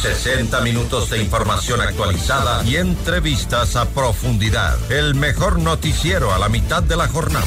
60 0.00 0.60
minutos 0.60 1.10
de 1.10 1.22
información 1.22 1.80
actualizada 1.80 2.64
y 2.64 2.76
entrevistas 2.76 3.76
a 3.76 3.86
profundidad. 3.86 4.76
El 4.90 5.14
mejor 5.14 5.58
noticiero 5.58 6.32
a 6.32 6.38
la 6.38 6.48
mitad 6.48 6.82
de 6.82 6.96
la 6.96 7.08
jornada. 7.08 7.46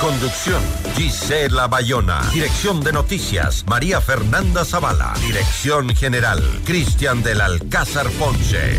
Conducción, 0.00 0.62
Gisela 0.96 1.66
Bayona. 1.66 2.20
Dirección 2.32 2.80
de 2.80 2.92
noticias, 2.92 3.64
María 3.66 4.00
Fernanda 4.00 4.64
Zavala. 4.64 5.12
Dirección 5.20 5.94
general, 5.94 6.42
Cristian 6.64 7.22
del 7.22 7.40
Alcázar 7.40 8.08
Ponce. 8.12 8.78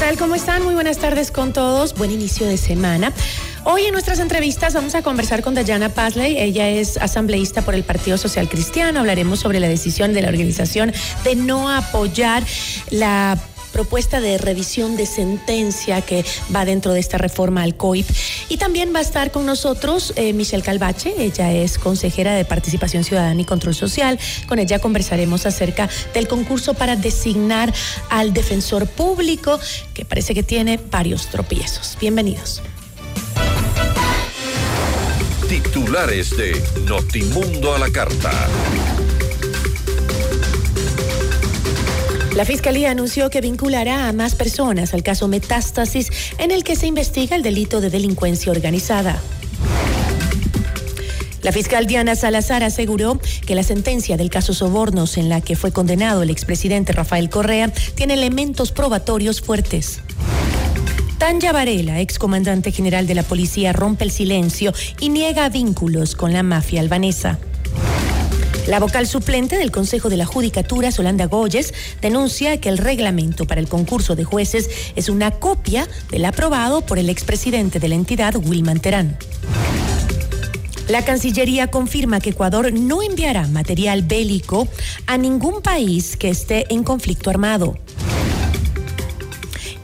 Tal? 0.00 0.16
¿Cómo 0.16 0.34
están? 0.34 0.62
Muy 0.62 0.72
buenas 0.72 0.96
tardes 0.96 1.30
con 1.30 1.52
todos. 1.52 1.92
Buen 1.92 2.10
inicio 2.10 2.46
de 2.46 2.56
semana. 2.56 3.12
Hoy 3.64 3.82
en 3.82 3.92
nuestras 3.92 4.18
entrevistas 4.18 4.72
vamos 4.72 4.94
a 4.94 5.02
conversar 5.02 5.42
con 5.42 5.54
Dayana 5.54 5.90
Pasley. 5.90 6.38
Ella 6.38 6.70
es 6.70 6.96
asambleísta 6.96 7.60
por 7.60 7.74
el 7.74 7.84
Partido 7.84 8.16
Social 8.16 8.48
Cristiano. 8.48 9.00
Hablaremos 9.00 9.40
sobre 9.40 9.60
la 9.60 9.68
decisión 9.68 10.14
de 10.14 10.22
la 10.22 10.28
organización 10.28 10.90
de 11.22 11.36
no 11.36 11.68
apoyar 11.68 12.42
la 12.88 13.38
propuesta 13.70 14.20
de 14.20 14.38
revisión 14.38 14.96
de 14.96 15.06
sentencia 15.06 16.02
que 16.02 16.24
va 16.54 16.64
dentro 16.64 16.92
de 16.92 17.00
esta 17.00 17.18
reforma 17.18 17.62
al 17.62 17.76
COIP. 17.76 18.06
Y 18.48 18.56
también 18.56 18.94
va 18.94 18.98
a 18.98 19.02
estar 19.02 19.30
con 19.30 19.46
nosotros 19.46 20.12
eh, 20.16 20.32
Michelle 20.32 20.62
Calvache, 20.62 21.14
ella 21.18 21.52
es 21.52 21.78
consejera 21.78 22.34
de 22.34 22.44
Participación 22.44 23.04
Ciudadana 23.04 23.40
y 23.40 23.44
Control 23.44 23.74
Social. 23.74 24.18
Con 24.48 24.58
ella 24.58 24.78
conversaremos 24.78 25.46
acerca 25.46 25.88
del 26.14 26.28
concurso 26.28 26.74
para 26.74 26.96
designar 26.96 27.72
al 28.08 28.32
defensor 28.32 28.86
público, 28.86 29.58
que 29.94 30.04
parece 30.04 30.34
que 30.34 30.42
tiene 30.42 30.78
varios 30.90 31.26
tropiezos. 31.26 31.96
Bienvenidos. 32.00 32.62
Titulares 35.48 36.36
de 36.36 36.62
Notimundo 36.86 37.74
a 37.74 37.78
la 37.78 37.90
carta. 37.90 38.30
La 42.40 42.46
Fiscalía 42.46 42.90
anunció 42.90 43.28
que 43.28 43.42
vinculará 43.42 44.08
a 44.08 44.14
más 44.14 44.34
personas 44.34 44.94
al 44.94 45.02
caso 45.02 45.28
Metástasis 45.28 46.08
en 46.38 46.50
el 46.50 46.64
que 46.64 46.74
se 46.74 46.86
investiga 46.86 47.36
el 47.36 47.42
delito 47.42 47.82
de 47.82 47.90
delincuencia 47.90 48.50
organizada. 48.50 49.20
La 51.42 51.52
fiscal 51.52 51.86
Diana 51.86 52.16
Salazar 52.16 52.64
aseguró 52.64 53.20
que 53.46 53.54
la 53.54 53.62
sentencia 53.62 54.16
del 54.16 54.30
caso 54.30 54.54
Sobornos 54.54 55.18
en 55.18 55.28
la 55.28 55.42
que 55.42 55.54
fue 55.54 55.70
condenado 55.70 56.22
el 56.22 56.30
expresidente 56.30 56.94
Rafael 56.94 57.28
Correa 57.28 57.70
tiene 57.94 58.14
elementos 58.14 58.72
probatorios 58.72 59.42
fuertes. 59.42 60.00
Tanya 61.18 61.52
Varela, 61.52 62.00
excomandante 62.00 62.72
general 62.72 63.06
de 63.06 63.16
la 63.16 63.22
policía, 63.22 63.74
rompe 63.74 64.04
el 64.04 64.10
silencio 64.10 64.72
y 64.98 65.10
niega 65.10 65.50
vínculos 65.50 66.14
con 66.16 66.32
la 66.32 66.42
mafia 66.42 66.80
albanesa. 66.80 67.38
La 68.66 68.78
vocal 68.78 69.06
suplente 69.06 69.56
del 69.56 69.70
Consejo 69.70 70.08
de 70.08 70.16
la 70.16 70.26
Judicatura, 70.26 70.92
Solanda 70.92 71.26
Goyes, 71.26 71.74
denuncia 72.00 72.60
que 72.60 72.68
el 72.68 72.78
reglamento 72.78 73.46
para 73.46 73.60
el 73.60 73.68
concurso 73.68 74.14
de 74.14 74.24
jueces 74.24 74.70
es 74.96 75.08
una 75.08 75.30
copia 75.32 75.88
del 76.10 76.24
aprobado 76.24 76.82
por 76.82 76.98
el 76.98 77.08
expresidente 77.08 77.80
de 77.80 77.88
la 77.88 77.94
entidad, 77.94 78.36
Wilman 78.36 78.80
Terán. 78.80 79.18
La 80.88 81.04
Cancillería 81.04 81.68
confirma 81.68 82.20
que 82.20 82.30
Ecuador 82.30 82.72
no 82.72 83.02
enviará 83.02 83.46
material 83.46 84.02
bélico 84.02 84.68
a 85.06 85.16
ningún 85.16 85.62
país 85.62 86.16
que 86.16 86.28
esté 86.28 86.66
en 86.72 86.82
conflicto 86.82 87.30
armado 87.30 87.76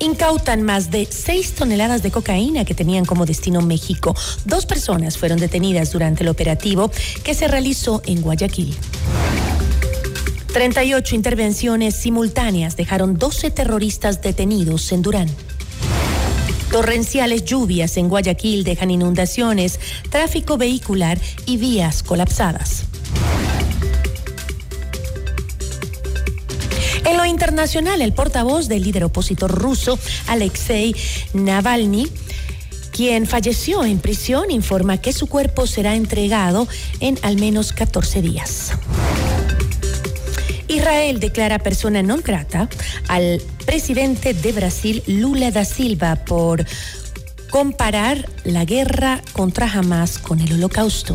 incautan 0.06 0.62
más 0.62 0.90
de 0.90 1.06
6 1.10 1.52
toneladas 1.52 2.02
de 2.02 2.10
cocaína 2.10 2.64
que 2.64 2.74
tenían 2.74 3.04
como 3.04 3.26
destino 3.26 3.60
México. 3.60 4.14
Dos 4.44 4.64
personas 4.64 5.18
fueron 5.18 5.38
detenidas 5.38 5.92
durante 5.92 6.22
el 6.22 6.28
operativo 6.28 6.90
que 7.22 7.34
se 7.34 7.48
realizó 7.48 8.00
en 8.06 8.22
Guayaquil. 8.22 8.74
38 10.52 11.14
intervenciones 11.14 11.96
simultáneas 11.96 12.76
dejaron 12.76 13.18
12 13.18 13.50
terroristas 13.50 14.22
detenidos 14.22 14.90
en 14.92 15.02
Durán. 15.02 15.28
Torrenciales 16.70 17.44
lluvias 17.44 17.96
en 17.96 18.08
Guayaquil 18.08 18.64
dejan 18.64 18.90
inundaciones, 18.90 19.78
tráfico 20.08 20.56
vehicular 20.56 21.18
y 21.44 21.58
vías 21.58 22.02
colapsadas. 22.02 22.84
En 27.06 27.16
lo 27.16 27.24
internacional, 27.24 28.02
el 28.02 28.12
portavoz 28.12 28.66
del 28.66 28.82
líder 28.82 29.04
opositor 29.04 29.50
ruso, 29.50 29.96
Alexei 30.26 30.92
Navalny, 31.34 32.08
quien 32.90 33.26
falleció 33.26 33.84
en 33.84 34.00
prisión, 34.00 34.50
informa 34.50 34.98
que 34.98 35.12
su 35.12 35.28
cuerpo 35.28 35.68
será 35.68 35.94
entregado 35.94 36.66
en 36.98 37.16
al 37.22 37.36
menos 37.36 37.72
14 37.72 38.22
días. 38.22 38.72
Israel 40.66 41.20
declara 41.20 41.60
persona 41.62 42.02
non 42.02 42.26
grata 42.26 42.66
al 43.06 43.38
presidente 43.62 44.34
de 44.34 44.50
Brasil, 44.50 44.98
Lula 45.06 45.54
da 45.54 45.62
Silva, 45.62 46.26
por 46.26 46.66
comparar 47.54 48.26
la 48.42 48.66
guerra 48.66 49.22
contra 49.32 49.70
Hamas 49.70 50.18
con 50.18 50.40
el 50.42 50.58
holocausto. 50.58 51.14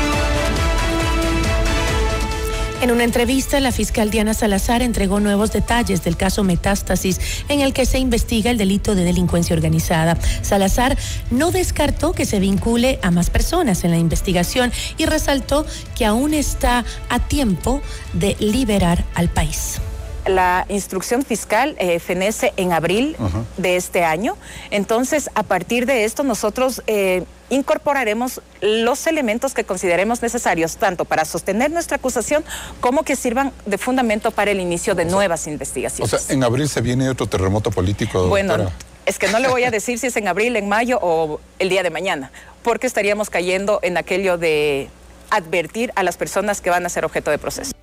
En 2.81 2.89
una 2.89 3.03
entrevista, 3.03 3.59
la 3.59 3.71
fiscal 3.71 4.09
Diana 4.09 4.33
Salazar 4.33 4.81
entregó 4.81 5.19
nuevos 5.19 5.51
detalles 5.51 6.03
del 6.03 6.17
caso 6.17 6.43
Metástasis 6.43 7.19
en 7.47 7.61
el 7.61 7.73
que 7.73 7.85
se 7.85 7.99
investiga 7.99 8.49
el 8.49 8.57
delito 8.57 8.95
de 8.95 9.03
delincuencia 9.03 9.55
organizada. 9.55 10.17
Salazar 10.41 10.97
no 11.29 11.51
descartó 11.51 12.13
que 12.13 12.25
se 12.25 12.39
vincule 12.39 12.97
a 13.03 13.11
más 13.11 13.29
personas 13.29 13.83
en 13.83 13.91
la 13.91 13.99
investigación 13.99 14.71
y 14.97 15.05
resaltó 15.05 15.63
que 15.95 16.05
aún 16.05 16.33
está 16.33 16.83
a 17.09 17.19
tiempo 17.19 17.83
de 18.13 18.35
liberar 18.39 19.05
al 19.13 19.29
país 19.29 19.79
la 20.27 20.67
instrucción 20.69 21.23
fiscal 21.23 21.75
eh, 21.79 21.99
fenece 21.99 22.53
en 22.55 22.73
abril 22.73 23.15
de 23.57 23.75
este 23.75 24.03
año. 24.03 24.37
Entonces, 24.69 25.31
a 25.33 25.41
partir 25.41 25.87
de 25.87 26.03
esto, 26.03 26.23
nosotros 26.23 26.83
eh, 26.85 27.23
incorporaremos 27.51 28.41
los 28.61 29.05
elementos 29.05 29.53
que 29.53 29.65
consideremos 29.65 30.21
necesarios, 30.21 30.77
tanto 30.77 31.05
para 31.05 31.25
sostener 31.25 31.69
nuestra 31.69 31.97
acusación 31.97 32.43
como 32.79 33.03
que 33.03 33.15
sirvan 33.15 33.51
de 33.65 33.77
fundamento 33.77 34.31
para 34.31 34.51
el 34.51 34.59
inicio 34.59 34.95
de 34.95 35.05
nuevas 35.05 35.45
investigaciones. 35.47 36.11
O 36.11 36.17
sea, 36.17 36.33
en 36.33 36.43
abril 36.43 36.67
se 36.67 36.81
viene 36.81 37.09
otro 37.09 37.27
terremoto 37.27 37.69
político. 37.69 38.27
Bueno, 38.27 38.71
es 39.05 39.19
que 39.19 39.27
no 39.27 39.39
le 39.39 39.49
voy 39.49 39.65
a 39.65 39.71
decir 39.71 39.99
si 39.99 40.07
es 40.07 40.15
en 40.15 40.27
abril, 40.27 40.55
en 40.55 40.69
mayo 40.69 40.97
o 41.01 41.41
el 41.59 41.69
día 41.69 41.83
de 41.83 41.89
mañana, 41.89 42.31
porque 42.63 42.87
estaríamos 42.87 43.29
cayendo 43.29 43.79
en 43.83 43.97
aquello 43.97 44.37
de 44.37 44.89
advertir 45.29 45.91
a 45.95 46.03
las 46.03 46.17
personas 46.17 46.61
que 46.61 46.69
van 46.69 46.85
a 46.85 46.89
ser 46.89 47.03
objeto 47.03 47.31
de 47.31 47.37
proceso 47.37 47.73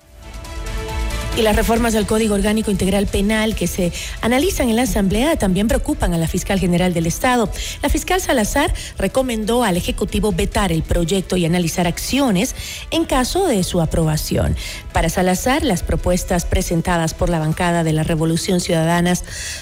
y 1.37 1.41
las 1.41 1.55
reformas 1.55 1.95
al 1.95 2.05
Código 2.05 2.35
Orgánico 2.35 2.71
Integral 2.71 3.07
Penal 3.07 3.55
que 3.55 3.67
se 3.67 3.91
analizan 4.21 4.69
en 4.69 4.75
la 4.75 4.81
Asamblea 4.83 5.37
también 5.37 5.67
preocupan 5.67 6.13
a 6.13 6.17
la 6.17 6.27
fiscal 6.27 6.59
general 6.59 6.93
del 6.93 7.05
Estado. 7.05 7.49
La 7.81 7.89
fiscal 7.89 8.19
Salazar 8.19 8.73
recomendó 8.97 9.63
al 9.63 9.77
Ejecutivo 9.77 10.31
vetar 10.31 10.71
el 10.71 10.83
proyecto 10.83 11.37
y 11.37 11.45
analizar 11.45 11.87
acciones 11.87 12.55
en 12.91 13.05
caso 13.05 13.47
de 13.47 13.63
su 13.63 13.81
aprobación. 13.81 14.55
Para 14.91 15.09
Salazar, 15.09 15.63
las 15.63 15.83
propuestas 15.83 16.45
presentadas 16.45 17.13
por 17.13 17.29
la 17.29 17.39
bancada 17.39 17.83
de 17.83 17.93
la 17.93 18.03
Revolución 18.03 18.59
Ciudadana 18.59 19.13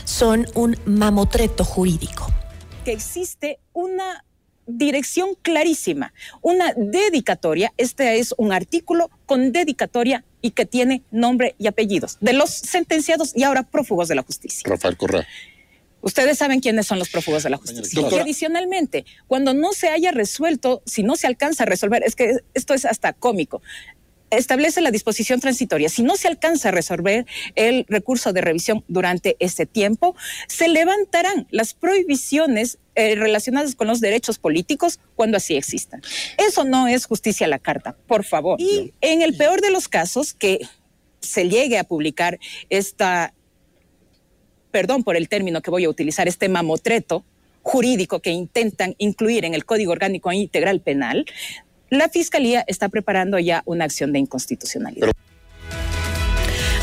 son 0.06 0.48
un 0.56 0.78
mamotreto 0.86 1.64
jurídico. 1.64 2.32
que 2.84 2.94
existe 2.94 3.60
una 3.74 4.24
dirección 4.68 5.36
clarísima, 5.42 6.14
una 6.42 6.74
dedicatoria. 6.76 7.74
Este 7.78 8.20
es 8.20 8.34
un 8.38 8.52
artículo 8.52 9.10
con 9.26 9.52
dedicatoria 9.52 10.24
y 10.42 10.52
que 10.52 10.66
tiene 10.66 11.04
nombre 11.12 11.56
y 11.58 11.68
apellidos 11.68 12.18
de 12.22 12.34
los 12.34 12.50
sentenciados 12.50 13.34
y 13.36 13.44
ahora 13.44 13.64
prófugos 13.64 14.08
de 14.08 14.16
la 14.16 14.24
justicia. 14.24 14.64
Rafael 14.66 14.98
Correa. 14.98 15.28
Ustedes 16.02 16.38
saben 16.38 16.60
quiénes 16.60 16.88
son 16.88 17.00
los 17.00 17.10
prófugos 17.10 17.44
de 17.44 17.50
la 17.50 17.58
justicia. 17.58 18.02
Y 18.10 18.16
adicionalmente, 18.16 19.06
cuando 19.28 19.54
no 19.54 19.74
se 19.74 19.90
haya 19.90 20.12
resuelto, 20.12 20.82
si 20.86 21.04
no 21.04 21.16
se 21.16 21.28
alcanza 21.28 21.64
a 21.64 21.66
resolver, 21.66 22.04
es 22.04 22.16
que 22.16 22.38
esto 22.54 22.74
es 22.74 22.86
hasta 22.86 23.14
cómico 23.14 23.62
establece 24.30 24.82
la 24.82 24.92
disposición 24.92 25.40
transitoria. 25.40 25.90
Si 25.90 26.04
no 26.04 26.16
se 26.16 26.28
alcanza 26.28 26.70
a 26.70 26.72
resolver 26.72 27.26
el 27.56 27.86
recurso 27.88 28.34
de 28.34 28.42
revisión 28.42 28.84
durante 28.88 29.38
este 29.40 29.66
tiempo, 29.66 30.16
se 30.48 30.68
levantarán 30.68 31.48
las 31.52 31.74
prohibiciones 31.74 32.78
eh, 32.96 33.16
relacionadas 33.16 33.76
con 33.76 33.88
los 33.88 34.02
derechos 34.02 34.40
políticos 34.40 35.00
cuando 35.16 35.38
así 35.38 35.56
existan. 35.56 36.02
Eso 36.38 36.64
no 36.64 36.88
es 36.88 37.06
justicia 37.06 37.46
a 37.46 37.50
la 37.50 37.60
carta, 37.60 37.96
por 38.08 38.24
favor. 38.24 38.60
Y 38.60 38.94
en 39.02 39.22
el 39.22 39.36
peor 39.36 39.62
de 39.62 39.72
los 39.72 39.88
casos, 39.88 40.34
que 40.34 40.60
se 41.22 41.50
llegue 41.50 41.78
a 41.78 41.84
publicar 41.84 42.40
esta, 42.70 43.34
perdón 44.72 45.04
por 45.04 45.16
el 45.16 45.30
término 45.30 45.62
que 45.62 45.72
voy 45.72 45.86
a 45.86 45.90
utilizar, 45.90 46.28
este 46.28 46.50
mamotreto 46.50 47.24
jurídico 47.62 48.22
que 48.22 48.32
intentan 48.32 48.96
incluir 48.98 49.44
en 49.44 49.54
el 49.54 49.66
Código 49.66 49.92
Orgánico 49.92 50.32
Integral 50.32 50.80
Penal, 50.80 51.26
la 51.90 52.10
Fiscalía 52.10 52.64
está 52.68 52.90
preparando 52.90 53.40
ya 53.40 53.64
una 53.66 53.86
acción 53.86 54.14
de 54.14 54.20
inconstitucionalidad. 54.20 55.12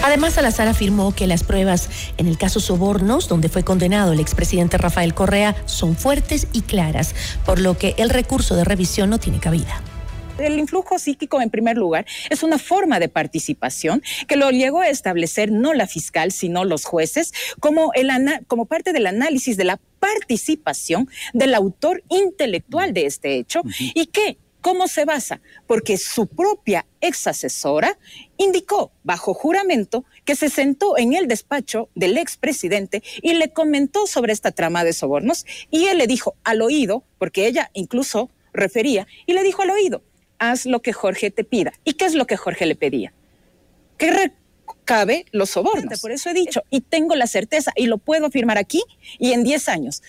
Además, 0.03 0.35
Salazar 0.35 0.69
afirmó 0.69 1.15
que 1.15 1.27
las 1.27 1.45
pruebas 1.45 1.89
en 2.19 2.29
el 2.29 2.37
caso 2.37 2.61
Sobornos, 2.61 3.27
donde 3.27 3.49
fue 3.49 3.65
condenado 3.65 4.12
el 4.12 4.21
expresidente 4.21 4.77
Rafael 4.77 5.15
Correa, 5.15 5.56
son 5.65 5.97
fuertes 5.97 6.47
y 6.53 6.61
claras, 6.61 7.15
por 7.47 7.59
lo 7.59 7.79
que 7.79 7.95
el 7.97 8.11
recurso 8.11 8.55
de 8.55 8.65
revisión 8.65 9.09
no 9.09 9.19
tiene 9.19 9.41
cabida. 9.41 9.83
El 10.37 10.59
influjo 10.59 10.99
psíquico, 10.99 11.41
en 11.41 11.49
primer 11.49 11.79
lugar, 11.79 12.05
es 12.29 12.43
una 12.43 12.59
forma 12.59 12.99
de 12.99 13.09
participación 13.09 14.03
que 14.27 14.37
lo 14.37 14.51
llegó 14.51 14.81
a 14.81 14.89
establecer 14.89 15.51
no 15.51 15.73
la 15.73 15.87
fiscal, 15.87 16.33
sino 16.33 16.65
los 16.65 16.85
jueces, 16.85 17.33
como, 17.61 17.93
el 17.95 18.11
como 18.47 18.67
parte 18.67 18.93
del 18.93 19.06
análisis 19.06 19.56
de 19.56 19.65
la 19.65 19.81
participación 20.01 21.09
del 21.33 21.55
autor 21.55 22.03
intelectual 22.11 22.93
de 22.93 23.06
este 23.06 23.37
hecho 23.37 23.62
y 23.79 24.06
que 24.06 24.37
¿Cómo 24.64 24.88
se 24.88 25.05
basa? 25.05 25.43
Porque 25.66 25.99
su 25.99 26.26
propia 26.26 26.87
ex 27.02 27.26
asesora 27.26 27.99
indicó 28.38 28.93
bajo 29.02 29.34
juramento 29.34 30.06
que 30.25 30.34
se 30.34 30.49
sentó 30.49 30.96
en 30.96 31.12
el 31.12 31.28
despacho 31.28 31.90
del 31.94 32.16
expresidente 32.16 33.02
y 33.20 33.34
le 33.34 33.52
comentó 33.52 34.06
sobre 34.06 34.32
esta 34.32 34.52
trama 34.52 34.82
de 34.82 34.94
sobornos 34.94 35.44
y 35.70 35.84
él 35.88 35.99
le 35.99 36.06
dijo 36.06 36.37
al 36.44 36.62
oído, 36.62 37.05
porque 37.19 37.46
ella 37.46 37.70
incluso 37.75 38.31
refería, 38.55 39.06
y 39.26 39.34
le 39.34 39.43
dijo 39.43 39.61
al 39.61 39.69
oído, 39.69 40.02
haz 40.38 40.64
lo 40.64 40.81
que 40.81 40.94
Jorge 40.94 41.31
te 41.31 41.44
pida. 41.44 41.75
¿Y 41.84 41.93
qué 41.93 42.06
es 42.06 42.14
lo 42.14 42.26
que 42.26 42.38
Jorge 42.38 42.64
le 42.64 42.75
pedía? 42.75 43.12
Que 43.99 44.12
recabe 44.12 45.26
los 45.31 45.50
sobornos. 45.50 46.00
Por 46.00 46.10
eso 46.10 46.31
he 46.31 46.34
dicho, 46.34 46.62
y 46.70 46.81
tengo 46.81 47.17
la 47.17 47.26
certeza, 47.26 47.70
y 47.76 47.84
lo 47.84 47.99
puedo 47.99 48.25
afirmar 48.25 48.56
aquí 48.56 48.82
y 49.19 49.32
en 49.32 49.44
10 49.44 49.69
años, 49.69 50.02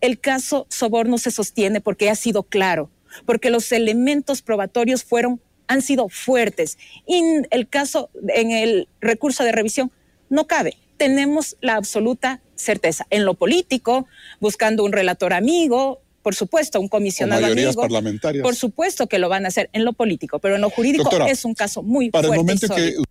el 0.00 0.18
caso 0.18 0.66
soborno 0.70 1.18
se 1.18 1.30
sostiene 1.30 1.82
porque 1.82 2.08
ha 2.08 2.14
sido 2.14 2.44
claro 2.44 2.90
porque 3.26 3.50
los 3.50 3.70
elementos 3.72 4.42
probatorios 4.42 5.04
fueron, 5.04 5.40
han 5.66 5.82
sido 5.82 6.08
fuertes. 6.08 6.78
Y 7.06 7.22
el 7.50 7.68
caso, 7.68 8.10
en 8.34 8.50
el 8.50 8.88
recurso 9.00 9.44
de 9.44 9.52
revisión, 9.52 9.90
no 10.28 10.46
cabe. 10.46 10.76
Tenemos 10.96 11.56
la 11.60 11.76
absoluta 11.76 12.40
certeza. 12.54 13.06
En 13.10 13.24
lo 13.24 13.34
político, 13.34 14.06
buscando 14.38 14.84
un 14.84 14.92
relator 14.92 15.32
amigo, 15.32 16.00
por 16.22 16.34
supuesto, 16.34 16.80
un 16.80 16.88
comisionado 16.88 17.46
amigo. 17.46 17.72
parlamentarias. 17.74 18.42
Por 18.42 18.54
supuesto 18.54 19.06
que 19.06 19.18
lo 19.18 19.28
van 19.28 19.44
a 19.46 19.48
hacer 19.48 19.70
en 19.72 19.84
lo 19.84 19.92
político, 19.92 20.38
pero 20.38 20.56
en 20.56 20.60
lo 20.60 20.70
jurídico 20.70 21.10
es 21.26 21.44
un 21.44 21.54
caso 21.54 21.82
muy 21.82 22.10
para 22.10 22.28
fuerte. 22.28 22.40
El 22.40 22.46
momento 22.46 22.74
que 22.74 23.09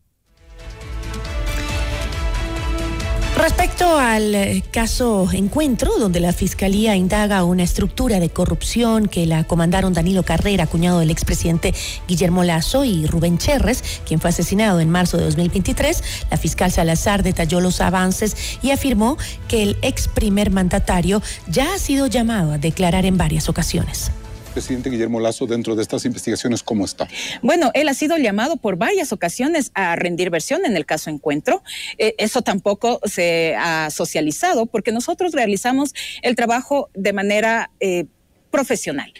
Respecto 3.40 3.98
al 3.98 4.36
eh, 4.36 4.64
caso 4.70 5.30
Encuentro, 5.32 5.98
donde 5.98 6.20
la 6.20 6.34
Fiscalía 6.34 6.98
indaga 6.98 7.46
una 7.46 7.64
estructura 7.64 8.20
de 8.20 8.30
corrupción 8.30 9.08
que 9.08 9.26
la 9.26 9.46
comandaron 9.46 9.94
Danilo 9.94 10.24
Carrera, 10.24 10.68
cuñado 10.68 11.00
del 11.00 11.10
expresidente 11.10 11.74
Guillermo 12.06 12.44
Lazo, 12.44 12.84
y 12.84 13.08
Rubén 13.08 13.38
Cherres, 13.38 13.82
quien 14.06 14.20
fue 14.20 14.32
asesinado 14.32 14.82
en 14.82 14.90
marzo 14.90 15.16
de 15.16 15.24
2023, 15.24 16.04
la 16.30 16.36
fiscal 16.36 16.70
Salazar 16.70 17.24
detalló 17.24 17.62
los 17.62 17.80
avances 17.80 18.36
y 18.62 18.72
afirmó 18.72 19.18
que 19.48 19.64
el 19.64 19.78
ex 19.84 20.10
primer 20.10 20.52
mandatario 20.52 21.22
ya 21.48 21.74
ha 21.74 21.80
sido 21.80 22.08
llamado 22.08 22.52
a 22.52 22.58
declarar 22.58 23.06
en 23.06 23.18
varias 23.18 23.48
ocasiones 23.48 24.12
presidente 24.50 24.90
Guillermo 24.90 25.20
Lazo 25.20 25.46
dentro 25.46 25.76
de 25.76 25.82
estas 25.82 26.06
investigaciones, 26.06 26.64
¿cómo 26.64 26.86
está? 26.86 27.08
Bueno, 27.42 27.72
él 27.74 27.88
ha 27.88 27.94
sido 27.94 28.18
llamado 28.18 28.58
por 28.58 28.76
varias 28.78 29.14
ocasiones 29.14 29.72
a 29.74 29.96
rendir 29.96 30.30
versión 30.30 30.66
en 30.66 30.76
el 30.76 30.86
caso 30.86 31.10
Encuentro. 31.10 31.64
Eh, 31.98 32.16
eso 32.18 32.42
tampoco 32.42 33.00
se 33.06 33.56
ha 33.56 33.90
socializado 33.90 34.66
porque 34.66 34.92
nosotros 34.92 35.32
realizamos 35.32 35.94
el 36.22 36.36
trabajo 36.36 36.90
de 36.94 37.14
manera 37.14 37.72
eh, 37.80 38.06
profesional. 38.52 39.14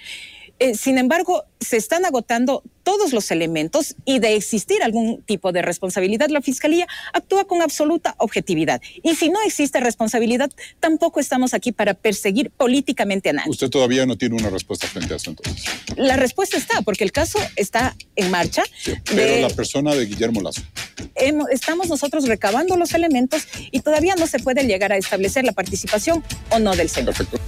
Eh, 0.60 0.76
sin 0.76 0.98
embargo, 0.98 1.46
se 1.60 1.78
están 1.78 2.06
agotando 2.06 2.64
todos 2.84 3.14
los 3.14 3.32
elementos 3.32 3.96
y 4.04 4.20
de 4.20 4.36
existir 4.36 4.84
algún 4.84 5.22
tipo 5.24 5.52
de 5.52 5.62
responsabilidad, 5.62 6.30
la 6.30 6.42
Fiscalía 6.42 6.88
actúa 7.14 7.46
con 7.46 7.62
absoluta 7.62 8.16
objetividad. 8.18 8.82
Y 9.04 9.16
si 9.16 9.30
no 9.30 9.40
existe 9.46 9.80
responsabilidad, 9.80 10.50
tampoco 10.80 11.20
estamos 11.20 11.54
aquí 11.54 11.72
para 11.72 11.94
perseguir 11.94 12.50
políticamente 12.52 13.30
a 13.30 13.34
nadie. 13.34 13.52
Usted 13.52 13.70
todavía 13.70 14.06
no 14.06 14.18
tiene 14.18 14.36
una 14.36 14.50
respuesta 14.50 14.88
frente 14.88 15.14
a 15.14 15.18
eso 15.18 15.30
entonces. 15.30 15.66
La 15.96 16.18
respuesta 16.18 16.58
está, 16.58 16.82
porque 16.82 17.04
el 17.04 17.12
caso 17.12 17.40
está 17.56 17.96
en 18.16 18.32
marcha. 18.32 18.64
pero 19.06 19.48
la 19.48 19.54
persona 19.54 19.94
de 19.96 20.06
Guillermo 20.06 20.42
Lazo. 20.42 20.62
estamos 21.52 21.90
nosotros 21.90 22.28
recabando 22.28 22.76
los 22.76 22.94
elementos 22.94 23.48
y 23.72 23.82
todavía 23.82 24.16
no 24.16 24.28
se 24.28 24.40
puede 24.40 24.64
llegar 24.66 24.92
a 24.92 24.98
establecer 24.98 25.46
la 25.46 25.52
participación 25.52 26.24
o 26.50 26.60
no 26.60 26.76
del 26.76 26.90
señor. 26.90 27.14
Perfecto. 27.16 27.40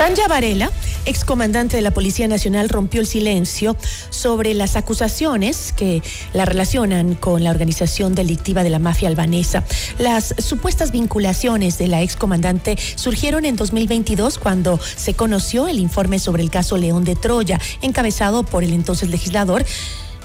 Tanja 0.00 0.28
Varela, 0.28 0.70
excomandante 1.04 1.76
de 1.76 1.82
la 1.82 1.90
Policía 1.90 2.26
Nacional, 2.26 2.70
rompió 2.70 3.02
el 3.02 3.06
silencio 3.06 3.76
sobre 4.08 4.54
las 4.54 4.76
acusaciones 4.76 5.74
que 5.76 6.02
la 6.32 6.46
relacionan 6.46 7.14
con 7.14 7.44
la 7.44 7.50
organización 7.50 8.14
delictiva 8.14 8.62
de 8.62 8.70
la 8.70 8.78
mafia 8.78 9.10
albanesa. 9.10 9.62
Las 9.98 10.34
supuestas 10.38 10.90
vinculaciones 10.90 11.76
de 11.76 11.88
la 11.88 12.00
excomandante 12.00 12.78
surgieron 12.94 13.44
en 13.44 13.56
2022 13.56 14.38
cuando 14.38 14.80
se 14.80 15.12
conoció 15.12 15.68
el 15.68 15.78
informe 15.78 16.18
sobre 16.18 16.42
el 16.42 16.48
caso 16.48 16.78
León 16.78 17.04
de 17.04 17.14
Troya, 17.14 17.60
encabezado 17.82 18.42
por 18.42 18.64
el 18.64 18.72
entonces 18.72 19.10
legislador 19.10 19.66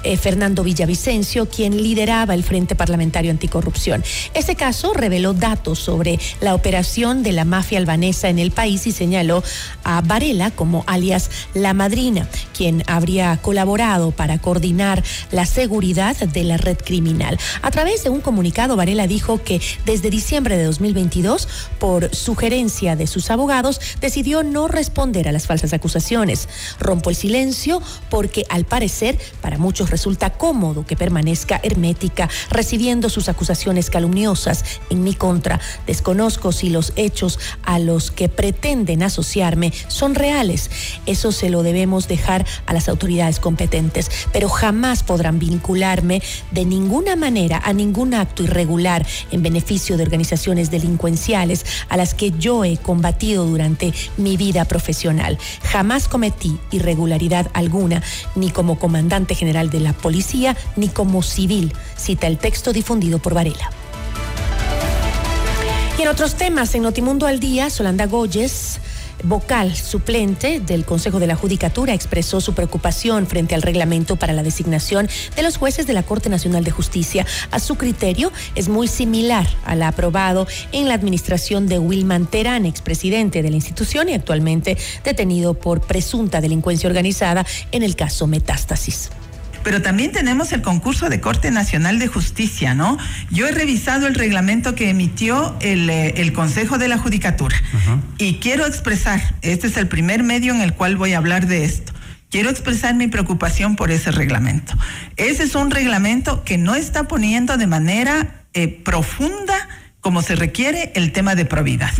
eh, 0.03 0.17
Fernando 0.17 0.63
Villavicencio, 0.63 1.47
quien 1.47 1.81
lideraba 1.81 2.33
el 2.33 2.43
Frente 2.43 2.75
Parlamentario 2.75 3.31
Anticorrupción. 3.31 4.03
Este 4.33 4.55
caso 4.55 4.93
reveló 4.93 5.33
datos 5.33 5.79
sobre 5.79 6.19
la 6.41 6.55
operación 6.55 7.23
de 7.23 7.31
la 7.31 7.45
mafia 7.45 7.77
albanesa 7.77 8.29
en 8.29 8.39
el 8.39 8.51
país 8.51 8.87
y 8.87 8.91
señaló 8.91 9.43
a 9.83 10.01
Varela 10.01 10.51
como 10.51 10.83
alias 10.87 11.29
La 11.53 11.73
Madrina, 11.73 12.27
quien 12.55 12.83
habría 12.87 13.37
colaborado 13.37 14.11
para 14.11 14.39
coordinar 14.39 15.03
la 15.31 15.45
seguridad 15.45 16.15
de 16.15 16.43
la 16.43 16.57
red 16.57 16.77
criminal. 16.77 17.37
A 17.61 17.71
través 17.71 18.03
de 18.03 18.09
un 18.09 18.21
comunicado, 18.21 18.75
Varela 18.75 19.07
dijo 19.07 19.43
que 19.43 19.61
desde 19.85 20.09
diciembre 20.09 20.57
de 20.57 20.65
2022, 20.65 21.47
por 21.79 22.13
sugerencia 22.15 22.95
de 22.95 23.07
sus 23.07 23.31
abogados, 23.31 23.79
decidió 24.01 24.43
no 24.43 24.67
responder 24.67 25.27
a 25.27 25.31
las 25.31 25.47
falsas 25.47 25.73
acusaciones. 25.73 26.47
Rompo 26.79 27.09
el 27.09 27.15
silencio 27.15 27.81
porque, 28.09 28.45
al 28.49 28.65
parecer, 28.65 29.19
para 29.41 29.57
muchos 29.57 29.84
resulta 29.89 30.31
cómodo 30.31 30.85
que 30.85 30.95
permanezca 30.95 31.59
hermética, 31.63 32.29
recibiendo 32.49 33.09
sus 33.09 33.29
acusaciones 33.29 33.89
calumniosas 33.89 34.63
en 34.89 35.03
mi 35.03 35.13
contra. 35.13 35.59
Desconozco 35.87 36.51
si 36.51 36.69
los 36.69 36.93
hechos 36.95 37.39
a 37.63 37.79
los 37.79 38.11
que 38.11 38.29
pretenden 38.29 39.03
asociarme 39.03 39.73
son 39.87 40.15
reales. 40.15 40.69
Eso 41.05 41.31
se 41.31 41.49
lo 41.49 41.63
debemos 41.63 42.07
dejar 42.07 42.45
a 42.65 42.73
las 42.73 42.89
autoridades 42.89 43.39
competentes, 43.39 44.09
pero 44.31 44.49
jamás 44.49 45.03
podrán 45.03 45.39
vincularme 45.39 46.21
de 46.51 46.65
ninguna 46.65 47.15
manera 47.15 47.61
a 47.63 47.73
ningún 47.73 48.13
acto 48.13 48.43
irregular 48.43 49.05
en 49.31 49.43
beneficio 49.43 49.97
de 49.97 50.03
organizaciones 50.03 50.71
delincuenciales 50.71 51.65
a 51.89 51.97
las 51.97 52.13
que 52.13 52.31
yo 52.31 52.63
he 52.63 52.77
combatido 52.77 53.45
durante 53.45 53.93
mi 54.17 54.37
vida 54.37 54.65
profesional. 54.65 55.37
Jamás 55.63 56.07
cometí 56.07 56.57
irregularidad 56.71 57.49
alguna, 57.53 58.01
ni 58.35 58.49
como 58.49 58.79
comandante 58.79 59.35
general 59.35 59.69
de 59.69 59.74
la 59.79 59.93
policía 59.93 60.55
ni 60.75 60.89
como 60.89 61.23
civil, 61.23 61.73
cita 61.95 62.27
el 62.27 62.37
texto 62.37 62.73
difundido 62.73 63.19
por 63.19 63.33
Varela. 63.33 63.69
Y 65.97 66.01
en 66.01 66.07
otros 66.09 66.35
temas, 66.35 66.75
en 66.75 66.83
Notimundo 66.83 67.25
al 67.25 67.39
Día, 67.39 67.69
Solanda 67.69 68.05
Goyes 68.05 68.79
vocal 69.23 69.75
suplente 69.75 70.59
del 70.59 70.85
Consejo 70.85 71.19
de 71.19 71.27
la 71.27 71.35
Judicatura 71.35 71.93
expresó 71.93 72.41
su 72.41 72.53
preocupación 72.53 73.27
frente 73.27 73.55
al 73.55 73.61
reglamento 73.61 74.15
para 74.15 74.33
la 74.33 74.43
designación 74.43 75.09
de 75.35 75.43
los 75.43 75.57
jueces 75.57 75.87
de 75.87 75.93
la 75.93 76.03
Corte 76.03 76.29
Nacional 76.29 76.63
de 76.63 76.71
Justicia. 76.71 77.25
A 77.51 77.59
su 77.59 77.75
criterio, 77.75 78.31
es 78.55 78.69
muy 78.69 78.87
similar 78.87 79.47
al 79.65 79.83
aprobado 79.83 80.47
en 80.71 80.87
la 80.87 80.93
administración 80.93 81.67
de 81.67 81.79
Wilman 81.79 82.27
Terán, 82.27 82.65
expresidente 82.65 83.41
de 83.41 83.49
la 83.49 83.55
institución 83.55 84.09
y 84.09 84.13
actualmente 84.13 84.77
detenido 85.03 85.53
por 85.53 85.81
presunta 85.81 86.41
delincuencia 86.41 86.87
organizada 86.87 87.45
en 87.71 87.83
el 87.83 87.95
caso 87.95 88.27
Metástasis 88.27 89.09
pero 89.65 89.81
también 89.81 90.11
tenemos 90.11 90.53
el 90.53 90.61
concurso 90.61 91.09
de 91.09 91.19
Corte 91.19 91.49
Nacional 91.49 91.97
de 91.97 92.05
Justicia, 92.07 92.75
¿no? 92.75 92.99
Yo 93.31 93.47
he 93.47 93.51
revisado 93.51 94.05
el 94.05 94.13
reglamento 94.13 94.75
que 94.75 94.91
emitió 94.91 95.57
el, 95.59 95.89
eh, 95.89 96.31
Consejo 96.35 96.77
de 96.77 96.87
la 96.87 96.99
Judicatura 96.99 97.55
y 98.19 98.35
quiero 98.35 98.67
expresar, 98.67 99.35
este 99.41 99.65
es 99.67 99.77
el 99.77 99.87
primer 99.87 100.21
medio 100.21 100.53
en 100.53 100.61
el 100.61 100.73
cual 100.75 100.97
voy 100.97 101.13
a 101.13 101.17
hablar 101.17 101.47
de 101.47 101.65
esto. 101.65 101.93
Quiero 102.29 102.51
expresar 102.51 102.93
mi 102.93 103.07
preocupación 103.07 103.75
por 103.75 103.89
ese 103.89 104.11
reglamento. 104.11 104.77
Ese 105.17 105.43
es 105.43 105.55
un 105.55 105.71
reglamento 105.71 106.43
que 106.43 106.59
no 106.59 106.75
está 106.75 107.07
poniendo 107.07 107.57
de 107.57 107.65
manera 107.65 108.45
eh, 108.53 108.67
profunda 108.67 109.67
como 109.99 110.21
se 110.21 110.35
requiere 110.35 110.91
el 110.93 111.11
tema 111.11 111.33
de 111.33 111.45
probidad. 111.45 111.93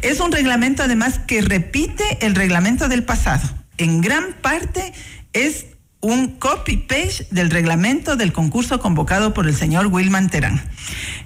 Es 0.00 0.18
un 0.18 0.32
reglamento 0.32 0.82
además 0.82 1.20
que 1.20 1.40
repite 1.40 2.18
el 2.22 2.34
reglamento 2.34 2.88
del 2.88 3.04
pasado. 3.04 3.48
En 3.78 4.00
gran 4.00 4.32
parte 4.40 4.92
es 5.32 5.66
un 6.02 6.36
copy-paste 6.38 7.28
del 7.30 7.48
reglamento 7.48 8.16
del 8.16 8.32
concurso 8.32 8.80
convocado 8.80 9.32
por 9.32 9.46
el 9.46 9.56
señor 9.56 9.86
Wilman 9.86 10.28
Terán. 10.28 10.62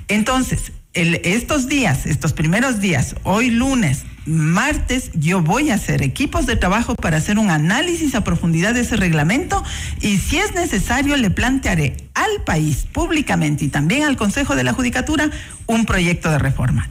Entonces, 0.06 0.72
estos 0.92 1.66
días, 1.66 2.06
estos 2.06 2.32
primeros 2.32 2.78
días, 2.80 3.16
hoy 3.22 3.50
lunes, 3.50 4.04
martes, 4.26 5.10
yo 5.14 5.40
voy 5.40 5.70
a 5.70 5.74
hacer 5.74 6.02
equipos 6.02 6.46
de 6.46 6.56
trabajo 6.56 6.94
para 6.94 7.16
hacer 7.16 7.38
un 7.38 7.50
análisis 7.50 8.14
a 8.14 8.22
profundidad 8.22 8.74
de 8.74 8.80
ese 8.80 8.96
reglamento 8.96 9.64
y 10.00 10.18
si 10.18 10.38
es 10.38 10.54
necesario 10.54 11.16
le 11.16 11.30
plantearé 11.30 11.96
al 12.14 12.42
país 12.44 12.86
públicamente 12.92 13.64
y 13.64 13.68
también 13.68 14.04
al 14.04 14.16
Consejo 14.16 14.56
de 14.56 14.64
la 14.64 14.72
Judicatura 14.72 15.30
un 15.66 15.86
proyecto 15.86 16.30
de 16.30 16.38
reforma. 16.38 16.90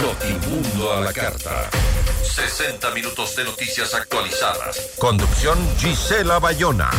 Notimundo 0.00 0.92
a 0.92 1.00
la 1.00 1.12
carta. 1.12 1.70
60 2.26 2.90
minutos 2.90 3.36
de 3.36 3.44
noticias 3.44 3.94
actualizadas. 3.94 4.92
Conducción 4.98 5.58
Gisela 5.78 6.38
Bayona. 6.38 6.90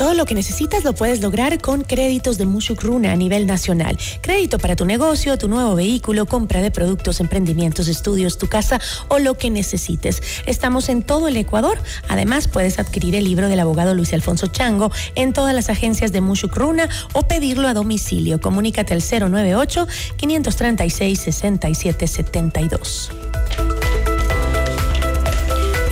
Todo 0.00 0.14
lo 0.14 0.24
que 0.24 0.34
necesitas 0.34 0.82
lo 0.82 0.94
puedes 0.94 1.20
lograr 1.20 1.60
con 1.60 1.82
créditos 1.82 2.38
de 2.38 2.46
Mushukruna 2.46 3.12
a 3.12 3.16
nivel 3.16 3.46
nacional. 3.46 3.98
Crédito 4.22 4.58
para 4.58 4.74
tu 4.74 4.86
negocio, 4.86 5.36
tu 5.36 5.46
nuevo 5.46 5.74
vehículo, 5.74 6.24
compra 6.24 6.62
de 6.62 6.70
productos, 6.70 7.20
emprendimientos, 7.20 7.86
estudios, 7.86 8.38
tu 8.38 8.46
casa 8.46 8.80
o 9.08 9.18
lo 9.18 9.36
que 9.36 9.50
necesites. 9.50 10.22
Estamos 10.46 10.88
en 10.88 11.02
todo 11.02 11.28
el 11.28 11.36
Ecuador. 11.36 11.76
Además, 12.08 12.48
puedes 12.48 12.78
adquirir 12.78 13.14
el 13.14 13.24
libro 13.24 13.50
del 13.50 13.60
abogado 13.60 13.94
Luis 13.94 14.14
Alfonso 14.14 14.46
Chango 14.46 14.90
en 15.16 15.34
todas 15.34 15.54
las 15.54 15.68
agencias 15.68 16.12
de 16.12 16.22
Mushukruna 16.22 16.88
o 17.12 17.28
pedirlo 17.28 17.68
a 17.68 17.74
domicilio. 17.74 18.40
Comunícate 18.40 18.94
al 18.94 19.02
098 19.02 19.86
536 20.16 21.20
6772. 21.20 23.10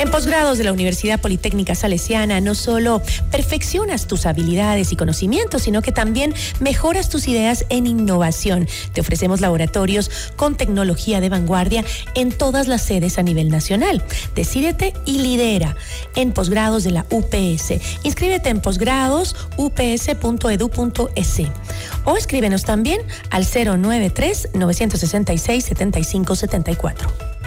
En 0.09 0.13
posgrados 0.13 0.57
de 0.57 0.65
la 0.65 0.73
Universidad 0.73 1.21
Politécnica 1.21 1.75
Salesiana 1.75 2.41
no 2.41 2.55
solo 2.55 3.03
perfeccionas 3.31 4.07
tus 4.07 4.25
habilidades 4.25 4.91
y 4.91 4.97
conocimientos, 4.97 5.65
sino 5.65 5.83
que 5.83 5.93
también 5.93 6.33
mejoras 6.61 7.11
tus 7.11 7.29
ideas 7.29 7.67
en 7.69 7.87
innovación. 7.87 8.67
Te 8.95 9.03
ofrecemos 9.03 9.43
laboratorios 9.43 10.11
con 10.37 10.57
tecnología 10.57 11.21
de 11.21 11.29
vanguardia 11.29 11.85
en 12.15 12.33
todas 12.33 12.69
las 12.69 12.81
sedes 12.81 13.19
a 13.19 13.23
nivel 13.23 13.51
nacional. 13.51 14.03
Decídete 14.35 14.95
y 15.05 15.19
lidera 15.19 15.77
en 16.17 16.33
posgrados 16.33 16.85
de 16.85 16.93
la 16.93 17.05
UPS. 17.11 17.75
Inscríbete 18.03 18.49
en 18.49 18.63
posgrados 18.63 19.37
ups.edu.es 19.59 21.43
o 22.05 22.17
escríbenos 22.17 22.65
también 22.65 23.03
al 23.29 23.45
093 23.45 24.49
966 24.55 25.65
7574. 25.67 27.38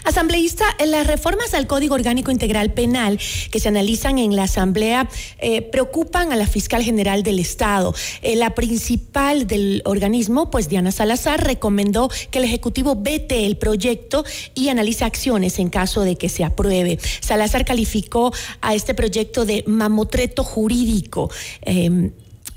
Asambleísta, 0.06 0.66
las 0.86 1.06
reformas 1.06 1.54
al 1.54 1.68
Código 1.68 1.96
Orgánico 1.96 2.32
Integral 2.32 2.72
Penal 2.72 3.20
que 3.52 3.60
se 3.60 3.68
analizan 3.68 4.20
en 4.20 4.36
la 4.36 4.44
Asamblea 4.44 5.10
eh, 5.40 5.62
preocupan 5.64 6.32
a 6.32 6.38
la 6.38 6.48
fiscal 6.48 6.82
general 6.82 7.24
del 7.24 7.40
Estado. 7.40 7.94
Eh, 8.22 8.36
la 8.36 8.56
principal 8.56 9.48
del 9.48 9.82
organismo, 9.84 10.50
pues 10.50 10.70
Diana 10.70 10.92
Salazar, 10.92 11.44
recomendó 11.44 12.10
que 12.32 12.40
el 12.40 12.46
Ejecutivo 12.46 12.96
vete 12.96 13.46
el 13.46 13.58
proyecto 13.58 14.24
y 14.54 14.70
analice 14.70 15.04
acciones 15.04 15.60
en 15.60 15.70
caso 15.70 16.02
de 16.02 16.16
que 16.16 16.30
se 16.30 16.46
apruebe. 16.46 16.98
Salazar 17.20 17.66
calificó 17.66 18.32
a 18.62 18.76
este 18.76 18.94
proyecto 18.94 19.44
de 19.44 19.66
mamotreto 19.68 20.44
jurídico. 20.44 21.30
Em, 21.62 22.12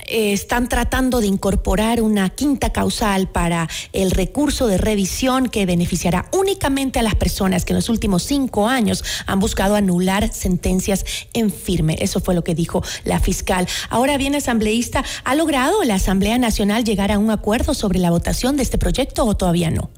eh, 0.09 0.33
están 0.33 0.69
tratando 0.69 1.21
de 1.21 1.27
incorporar 1.27 2.03
una 2.03 2.31
quinta 2.31 2.71
causal 2.71 3.29
para 3.29 3.69
el 3.93 4.11
recurso 4.11 4.67
de 4.67 4.79
revisión 4.79 5.49
que 5.49 5.67
beneficiará 5.67 6.29
únicamente 6.33 6.99
a 6.99 7.03
las 7.03 7.15
personas 7.15 7.65
que 7.65 7.73
en 7.73 7.77
los 7.77 7.89
últimos 7.89 8.23
cinco 8.23 8.69
años 8.69 9.05
han 9.27 9.41
buscado 9.41 9.75
anular 9.75 10.33
sentencias 10.33 11.05
en 11.33 11.51
firme. 11.51 11.97
Eso 12.01 12.21
fue 12.21 12.35
lo 12.35 12.45
que 12.45 12.55
dijo 12.55 12.83
la 13.05 13.21
fiscal. 13.21 13.67
Ahora 13.91 14.17
bien, 14.17 14.35
asambleísta, 14.35 15.05
¿ha 15.25 15.35
logrado 15.35 15.85
la 15.85 15.97
Asamblea 15.97 16.39
Nacional 16.39 16.85
llegar 16.85 17.13
a 17.13 17.19
un 17.19 17.31
acuerdo 17.31 17.75
sobre 17.75 17.99
la 17.99 18.11
votación 18.11 18.57
de 18.57 18.63
este 18.63 18.79
proyecto 18.79 19.25
o 19.25 19.37
todavía 19.37 19.71
no? 19.71 19.91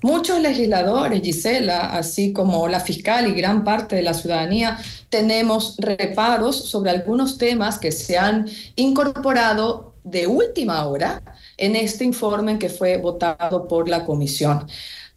Muchos 0.00 0.40
legisladores, 0.40 1.22
Gisela, 1.22 1.92
así 1.96 2.32
como 2.32 2.68
la 2.68 2.78
fiscal 2.78 3.26
y 3.26 3.32
gran 3.32 3.64
parte 3.64 3.96
de 3.96 4.02
la 4.02 4.14
ciudadanía, 4.14 4.78
tenemos 5.08 5.74
reparos 5.78 6.68
sobre 6.70 6.90
algunos 6.90 7.36
temas 7.36 7.80
que 7.80 7.90
se 7.90 8.16
han 8.16 8.48
incorporado 8.76 9.94
de 10.04 10.28
última 10.28 10.86
hora 10.86 11.20
en 11.56 11.74
este 11.74 12.04
informe 12.04 12.60
que 12.60 12.68
fue 12.68 12.98
votado 12.98 13.66
por 13.66 13.88
la 13.88 14.04
comisión. 14.04 14.68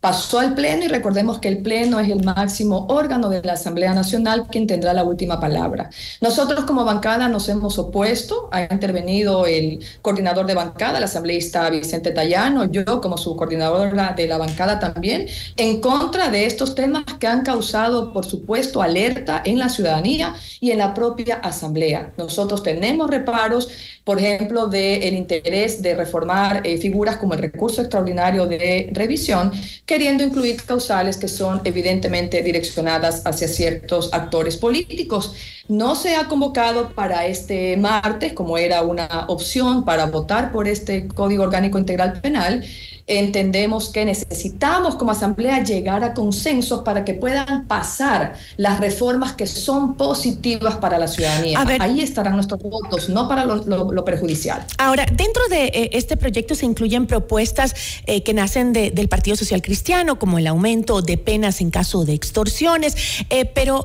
Pasó 0.01 0.39
al 0.39 0.55
Pleno 0.55 0.83
y 0.83 0.87
recordemos 0.87 1.39
que 1.39 1.47
el 1.47 1.59
Pleno 1.59 1.99
es 1.99 2.09
el 2.09 2.23
máximo 2.23 2.87
órgano 2.89 3.29
de 3.29 3.43
la 3.43 3.53
Asamblea 3.53 3.93
Nacional 3.93 4.47
quien 4.49 4.65
tendrá 4.65 4.93
la 4.93 5.03
última 5.03 5.39
palabra. 5.39 5.91
Nosotros 6.19 6.65
como 6.65 6.83
bancada 6.83 7.29
nos 7.29 7.47
hemos 7.49 7.77
opuesto, 7.77 8.49
ha 8.51 8.63
intervenido 8.63 9.45
el 9.45 9.79
coordinador 10.01 10.47
de 10.47 10.55
bancada, 10.55 10.97
el 10.97 11.03
asambleísta 11.03 11.69
Vicente 11.69 12.11
Tallano, 12.11 12.65
yo 12.65 12.99
como 12.99 13.17
su 13.17 13.35
coordinadora 13.35 14.13
de 14.17 14.27
la 14.27 14.39
bancada 14.39 14.79
también, 14.79 15.27
en 15.55 15.79
contra 15.79 16.29
de 16.29 16.47
estos 16.47 16.73
temas 16.73 17.03
que 17.19 17.27
han 17.27 17.43
causado, 17.43 18.11
por 18.11 18.25
supuesto, 18.25 18.81
alerta 18.81 19.43
en 19.45 19.59
la 19.59 19.69
ciudadanía 19.69 20.33
y 20.59 20.71
en 20.71 20.79
la 20.79 20.95
propia 20.95 21.35
Asamblea. 21.35 22.11
Nosotros 22.17 22.63
tenemos 22.63 23.07
reparos, 23.07 23.69
por 24.03 24.19
ejemplo, 24.19 24.67
del 24.67 25.13
interés 25.13 25.81
de 25.81 25.95
reformar 25.95 26.61
eh, 26.65 26.77
figuras 26.77 27.17
como 27.17 27.33
el 27.33 27.39
recurso 27.39 27.81
extraordinario 27.81 28.47
de 28.47 28.89
revisión, 28.91 29.51
queriendo 29.85 30.23
incluir 30.23 30.63
causales 30.63 31.17
que 31.17 31.27
son 31.27 31.61
evidentemente 31.65 32.41
direccionadas 32.41 33.21
hacia 33.25 33.47
ciertos 33.47 34.11
actores 34.13 34.57
políticos. 34.57 35.35
No 35.67 35.95
se 35.95 36.15
ha 36.15 36.27
convocado 36.27 36.89
para 36.89 37.27
este 37.27 37.77
martes, 37.77 38.33
como 38.33 38.57
era 38.57 38.81
una 38.81 39.25
opción 39.27 39.85
para 39.85 40.07
votar 40.07 40.51
por 40.51 40.67
este 40.67 41.07
Código 41.07 41.43
Orgánico 41.43 41.77
Integral 41.77 42.19
Penal, 42.21 42.65
entendemos 43.07 43.89
que 43.89 44.05
necesitamos 44.05 44.95
como 44.95 45.11
asamblea 45.11 45.63
llegar 45.63 46.03
a 46.03 46.13
consensos 46.13 46.81
para 46.83 47.03
que 47.03 47.13
puedan 47.13 47.67
pasar 47.67 48.33
las 48.57 48.79
reformas 48.79 49.33
que 49.33 49.47
son 49.47 49.95
positivas 49.95 50.77
para 50.77 50.97
la 50.97 51.07
ciudadanía. 51.07 51.63
Ahí 51.79 52.01
estarán 52.01 52.35
nuestros 52.35 52.61
votos, 52.61 53.09
no 53.09 53.27
para 53.27 53.45
lo, 53.45 54.05
perjudicial. 54.05 54.65
Ahora, 54.77 55.05
dentro 55.05 55.43
de 55.49 55.65
eh, 55.65 55.89
este 55.93 56.17
proyecto 56.17 56.55
se 56.55 56.65
incluyen 56.65 57.05
propuestas 57.05 57.75
eh, 58.05 58.23
que 58.23 58.33
nacen 58.33 58.73
del 58.73 59.07
Partido 59.07 59.35
Social 59.35 59.61
Cristiano, 59.61 60.17
como 60.17 60.39
el 60.39 60.47
aumento 60.47 61.01
de 61.01 61.17
penas 61.17 61.61
en 61.61 61.69
caso 61.69 62.05
de 62.05 62.13
extorsiones, 62.13 62.95
eh, 63.29 63.45
pero 63.45 63.83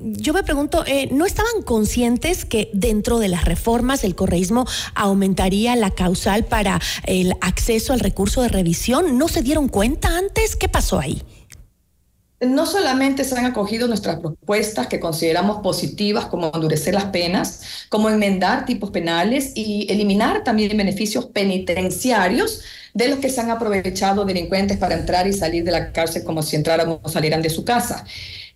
yo 0.00 0.32
me 0.32 0.42
pregunto, 0.42 0.84
¿no 1.10 1.26
estaban 1.26 1.62
conscientes 1.64 2.44
que 2.44 2.70
dentro 2.72 3.18
de 3.18 3.28
las 3.28 3.44
reformas 3.44 4.04
el 4.04 4.14
correísmo 4.14 4.66
aumentaría 4.94 5.76
la 5.76 5.90
causal 5.90 6.44
para 6.44 6.80
el 7.04 7.34
acceso 7.40 7.92
al 7.92 8.00
recurso 8.00 8.39
de 8.40 8.48
revisión? 8.48 9.18
¿No 9.18 9.28
se 9.28 9.42
dieron 9.42 9.68
cuenta 9.68 10.16
antes? 10.16 10.56
¿Qué 10.56 10.68
pasó 10.68 10.98
ahí? 10.98 11.22
No 12.40 12.64
solamente 12.64 13.24
se 13.24 13.38
han 13.38 13.44
acogido 13.44 13.86
nuestras 13.86 14.18
propuestas 14.18 14.86
que 14.86 14.98
consideramos 14.98 15.58
positivas, 15.58 16.24
como 16.24 16.50
endurecer 16.54 16.94
las 16.94 17.04
penas, 17.06 17.62
como 17.90 18.08
enmendar 18.08 18.64
tipos 18.64 18.90
penales 18.90 19.52
y 19.54 19.86
eliminar 19.92 20.42
también 20.42 20.74
beneficios 20.74 21.26
penitenciarios 21.26 22.62
de 22.94 23.08
los 23.08 23.18
que 23.18 23.28
se 23.28 23.42
han 23.42 23.50
aprovechado 23.50 24.24
delincuentes 24.24 24.78
para 24.78 24.94
entrar 24.94 25.26
y 25.26 25.34
salir 25.34 25.64
de 25.64 25.72
la 25.72 25.92
cárcel 25.92 26.24
como 26.24 26.42
si 26.42 26.56
entraran 26.56 26.98
o 27.02 27.08
salieran 27.10 27.42
de 27.42 27.50
su 27.50 27.64
casa. 27.64 28.06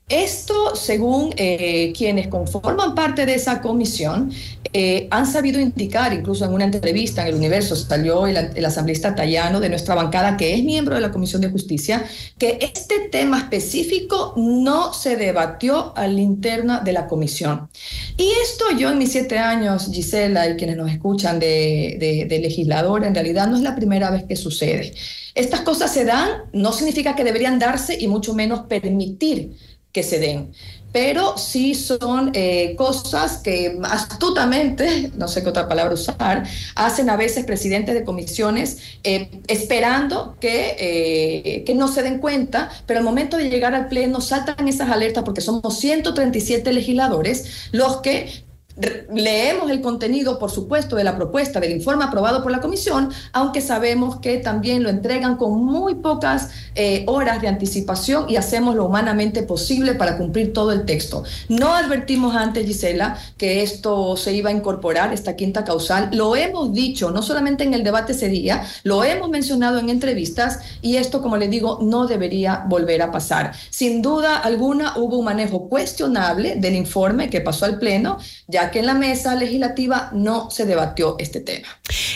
Esto, 0.09 0.77
según 0.77 1.33
eh, 1.39 1.91
quienes 1.97 2.29
conforman 2.29 2.95
parte 2.95 3.25
de 3.25 3.37
esa 3.37 3.63
comisión, 3.63 4.31
eh, 4.75 5.09
han 5.11 5.27
sabido 5.27 5.59
indicar, 5.59 6.13
incluso 6.13 6.45
en 6.45 6.53
una 6.53 6.65
entrevista 6.65 7.23
en 7.23 7.29
el 7.29 7.35
Universo 7.37 7.75
salió 7.75 8.27
el, 8.27 8.37
el, 8.37 8.65
asambleísta 8.67 9.15
Tallano 9.15 9.61
de 9.61 9.71
nuestra 9.71 9.95
bancada, 9.95 10.37
que 10.37 10.53
es 10.53 10.63
miembro 10.63 10.95
de 10.95 11.01
la 11.01 11.11
Comisión 11.11 11.41
de 11.41 11.49
Justicia, 11.49 12.05
que 12.37 12.59
este 12.61 13.09
tema 13.09 13.39
específico 13.39 14.35
no 14.37 14.93
se 14.93 15.17
debatió 15.17 15.97
al 15.97 16.19
interno 16.19 16.81
de 16.81 16.93
la 16.93 17.07
comisión. 17.07 17.71
Y 18.19 18.31
esto 18.43 18.65
yo 18.77 18.91
en 18.91 18.99
mis 18.99 19.13
siete 19.13 19.39
años, 19.39 19.89
Gisela, 19.91 20.51
y 20.51 20.57
quienes 20.57 20.77
nos 20.77 20.91
escuchan 20.91 21.39
de, 21.39 21.97
de, 21.99 22.27
de 22.29 22.39
legislador, 22.41 23.05
en 23.05 23.15
realidad 23.15 23.47
no 23.47 23.57
es 23.57 23.63
la 23.63 23.75
primera 23.75 24.11
vez 24.11 24.25
que 24.25 24.37
sucede. 24.37 24.93
Estas 25.35 25.61
cosas 25.63 25.93
se 25.93 26.05
dan, 26.05 26.29
no 26.53 26.73
significa 26.73 27.17
que 27.17 27.25
deberían 27.25 27.59
darse 27.59 27.97
y 27.99 28.07
mucho 28.07 28.35
menos 28.35 28.67
permitir 28.67 29.57
que 29.95 30.03
se 30.03 30.19
den. 30.19 30.53
Pero 30.93 31.39
sí 31.39 31.75
son 31.75 32.31
eh, 32.35 32.75
cosas 32.77 33.39
que 33.39 33.79
astutamente, 33.85 35.11
no 35.17 35.27
sé 35.27 35.43
qué 35.43 35.49
otra 35.49 35.67
palabra 35.69 35.95
usar, 35.95 36.45
hacen 36.77 37.11
a 37.11 37.17
veces 37.17 37.45
presidentes 37.45 37.95
de 37.95 38.05
comisiones 38.05 38.79
eh, 39.03 39.31
esperando 39.49 40.37
que, 40.41 40.77
eh, 40.79 41.65
que 41.65 41.75
no 41.75 41.89
se 41.89 42.03
den 42.03 42.19
cuenta, 42.19 42.71
pero 42.87 42.99
al 42.99 43.05
momento 43.05 43.37
de 43.37 43.51
llegar 43.51 43.75
al 43.75 43.89
Pleno 43.89 44.21
saltan 44.21 44.69
esas 44.69 44.91
alertas 44.91 45.25
porque 45.25 45.41
somos 45.41 45.79
137 45.79 46.73
legisladores 46.73 47.69
los 47.73 48.01
que 48.01 48.45
Leemos 48.77 49.71
el 49.71 49.81
contenido, 49.81 50.39
por 50.41 50.51
supuesto, 50.51 50.97
de 50.97 51.05
la 51.05 51.15
propuesta 51.15 51.61
del 51.61 51.71
informe 51.71 52.05
aprobado 52.05 52.43
por 52.43 52.51
la 52.51 52.61
comisión, 52.61 53.11
aunque 53.33 53.61
sabemos 53.61 54.17
que 54.17 54.39
también 54.39 54.83
lo 54.83 54.89
entregan 54.89 55.37
con 55.37 55.65
muy 55.65 55.95
pocas 55.95 56.51
eh, 56.75 57.05
horas 57.07 57.41
de 57.41 57.47
anticipación 57.47 58.29
y 58.29 58.35
hacemos 58.35 58.75
lo 58.75 58.87
humanamente 58.87 59.45
posible 59.45 59.95
para 59.95 60.19
cumplir 60.19 60.53
todo 60.53 60.73
el 60.73 60.85
texto. 60.87 61.23
No 61.49 61.73
advertimos 61.75 62.35
antes, 62.35 62.67
Gisela, 62.67 63.17
que 63.37 63.63
esto 63.63 64.17
se 64.17 64.33
iba 64.33 64.51
a 64.51 64.53
incorporar, 64.53 65.13
esta 65.13 65.37
quinta 65.37 65.63
causal. 65.63 66.11
Lo 66.13 66.35
hemos 66.35 66.73
dicho, 66.73 67.13
no 67.13 67.23
solamente 67.23 67.63
en 67.63 67.75
el 67.75 67.85
debate 67.85 68.11
ese 68.11 68.29
día, 68.29 68.65
lo 68.83 69.05
hemos 69.05 69.29
mencionado 69.31 69.79
en 69.79 69.89
entrevistas 69.89 70.59
y 70.83 70.97
esto, 70.97 71.23
como 71.23 71.37
les 71.37 71.49
digo, 71.49 71.79
no 71.81 72.09
debería 72.09 72.65
volver 72.67 73.03
a 73.03 73.13
pasar. 73.13 73.53
Sin 73.71 74.03
duda 74.03 74.39
alguna, 74.39 74.99
hubo 74.99 75.19
un 75.19 75.27
manejo 75.27 75.69
cuestionable 75.69 76.57
del 76.57 76.75
informe 76.75 77.31
que 77.31 77.41
pasó 77.41 77.67
al 77.67 77.79
Pleno, 77.79 78.19
ya 78.49 78.64
que 78.71 78.81
en 78.81 78.87
la 78.87 78.95
mesa 78.95 79.35
legislativa 79.35 80.11
no 80.13 80.51
se 80.51 80.67
debatió 80.67 81.17
este 81.19 81.41
tema. 81.41 81.69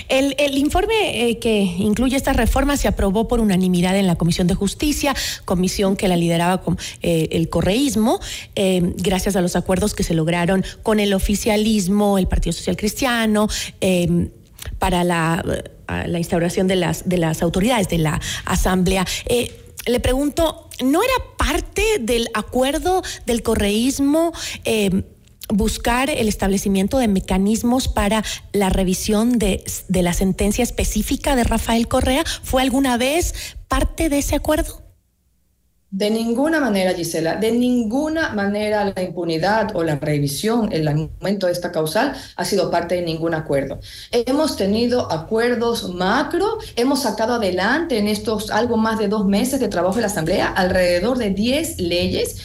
El, 0.08 0.56
informe 0.56 1.28
eh, 1.30 1.38
que 1.38 1.60
incluye 1.60 2.16
estas 2.16 2.36
reformas 2.36 2.80
se 2.80 2.88
aprobó 2.88 3.28
por 3.28 3.40
unanimidad 3.40 3.96
en 3.96 4.06
la 4.06 4.16
Comisión 4.16 4.46
de 4.46 4.54
Justicia, 4.54 5.14
comisión 5.44 5.96
que 5.96 6.08
la 6.08 6.16
lideraba 6.16 6.62
con, 6.62 6.78
eh, 7.02 7.28
el 7.32 7.48
correísmo, 7.48 8.20
eh, 8.54 8.94
gracias 8.96 9.36
a 9.36 9.40
los 9.40 9.56
acuerdos 9.56 9.94
que 9.94 10.02
se 10.02 10.14
lograron 10.14 10.64
con 10.82 11.00
el 11.00 11.14
oficialismo, 11.14 12.18
el 12.18 12.26
Partido 12.26 12.52
Social 12.52 12.76
Cristiano, 12.76 13.48
para 14.78 15.04
la, 15.04 15.44
la, 16.06 16.18
instauración 16.18 16.66
de 16.66 16.76
las, 16.76 17.08
de 17.08 17.18
las 17.18 17.42
autoridades 17.42 17.88
de 17.88 17.98
la 17.98 18.20
Asamblea 18.44 19.06
le 19.86 20.00
pregunto, 20.00 20.68
¿no 20.84 21.02
era 21.02 21.14
parte 21.36 21.82
del 22.00 22.28
acuerdo 22.34 23.02
del 23.26 23.42
correísmo 23.42 24.32
buscar 25.48 26.10
el 26.10 26.28
establecimiento 26.28 26.98
de 26.98 27.08
mecanismos 27.08 27.88
para 27.88 28.24
la 28.52 28.70
revisión 28.70 29.38
de, 29.38 29.64
de, 29.88 30.02
la 30.02 30.12
sentencia 30.12 30.62
específica 30.62 31.36
de 31.36 31.44
Rafael 31.44 31.88
Correa? 31.88 32.24
¿Fue 32.42 32.62
alguna 32.62 32.96
vez 32.96 33.56
parte 33.68 34.08
de 34.08 34.18
ese 34.18 34.36
acuerdo? 34.36 34.88
De 35.90 36.10
ninguna 36.10 36.60
manera, 36.60 36.92
Gisela, 36.92 37.36
de 37.36 37.50
ninguna 37.50 38.34
manera 38.34 38.92
la 38.94 39.02
impunidad 39.02 39.74
o 39.74 39.82
la 39.82 39.96
revisión, 39.96 40.70
el 40.70 40.86
aumento 40.86 41.46
de 41.46 41.52
esta 41.52 41.72
causal 41.72 42.12
ha 42.36 42.44
sido 42.44 42.70
parte 42.70 42.96
de 42.96 43.02
ningún 43.02 43.32
acuerdo. 43.32 43.80
Hemos 44.10 44.56
tenido 44.56 45.10
acuerdos 45.10 45.94
macro, 45.94 46.58
hemos 46.76 47.00
sacado 47.04 47.34
adelante 47.34 47.96
en 47.96 48.06
estos 48.06 48.50
algo 48.50 48.76
más 48.76 48.98
de 48.98 49.08
dos 49.08 49.24
meses 49.24 49.60
de 49.60 49.68
trabajo 49.68 49.94
de 49.94 50.02
la 50.02 50.08
Asamblea 50.08 50.48
alrededor 50.48 51.16
de 51.16 51.30
10 51.30 51.80
leyes 51.80 52.36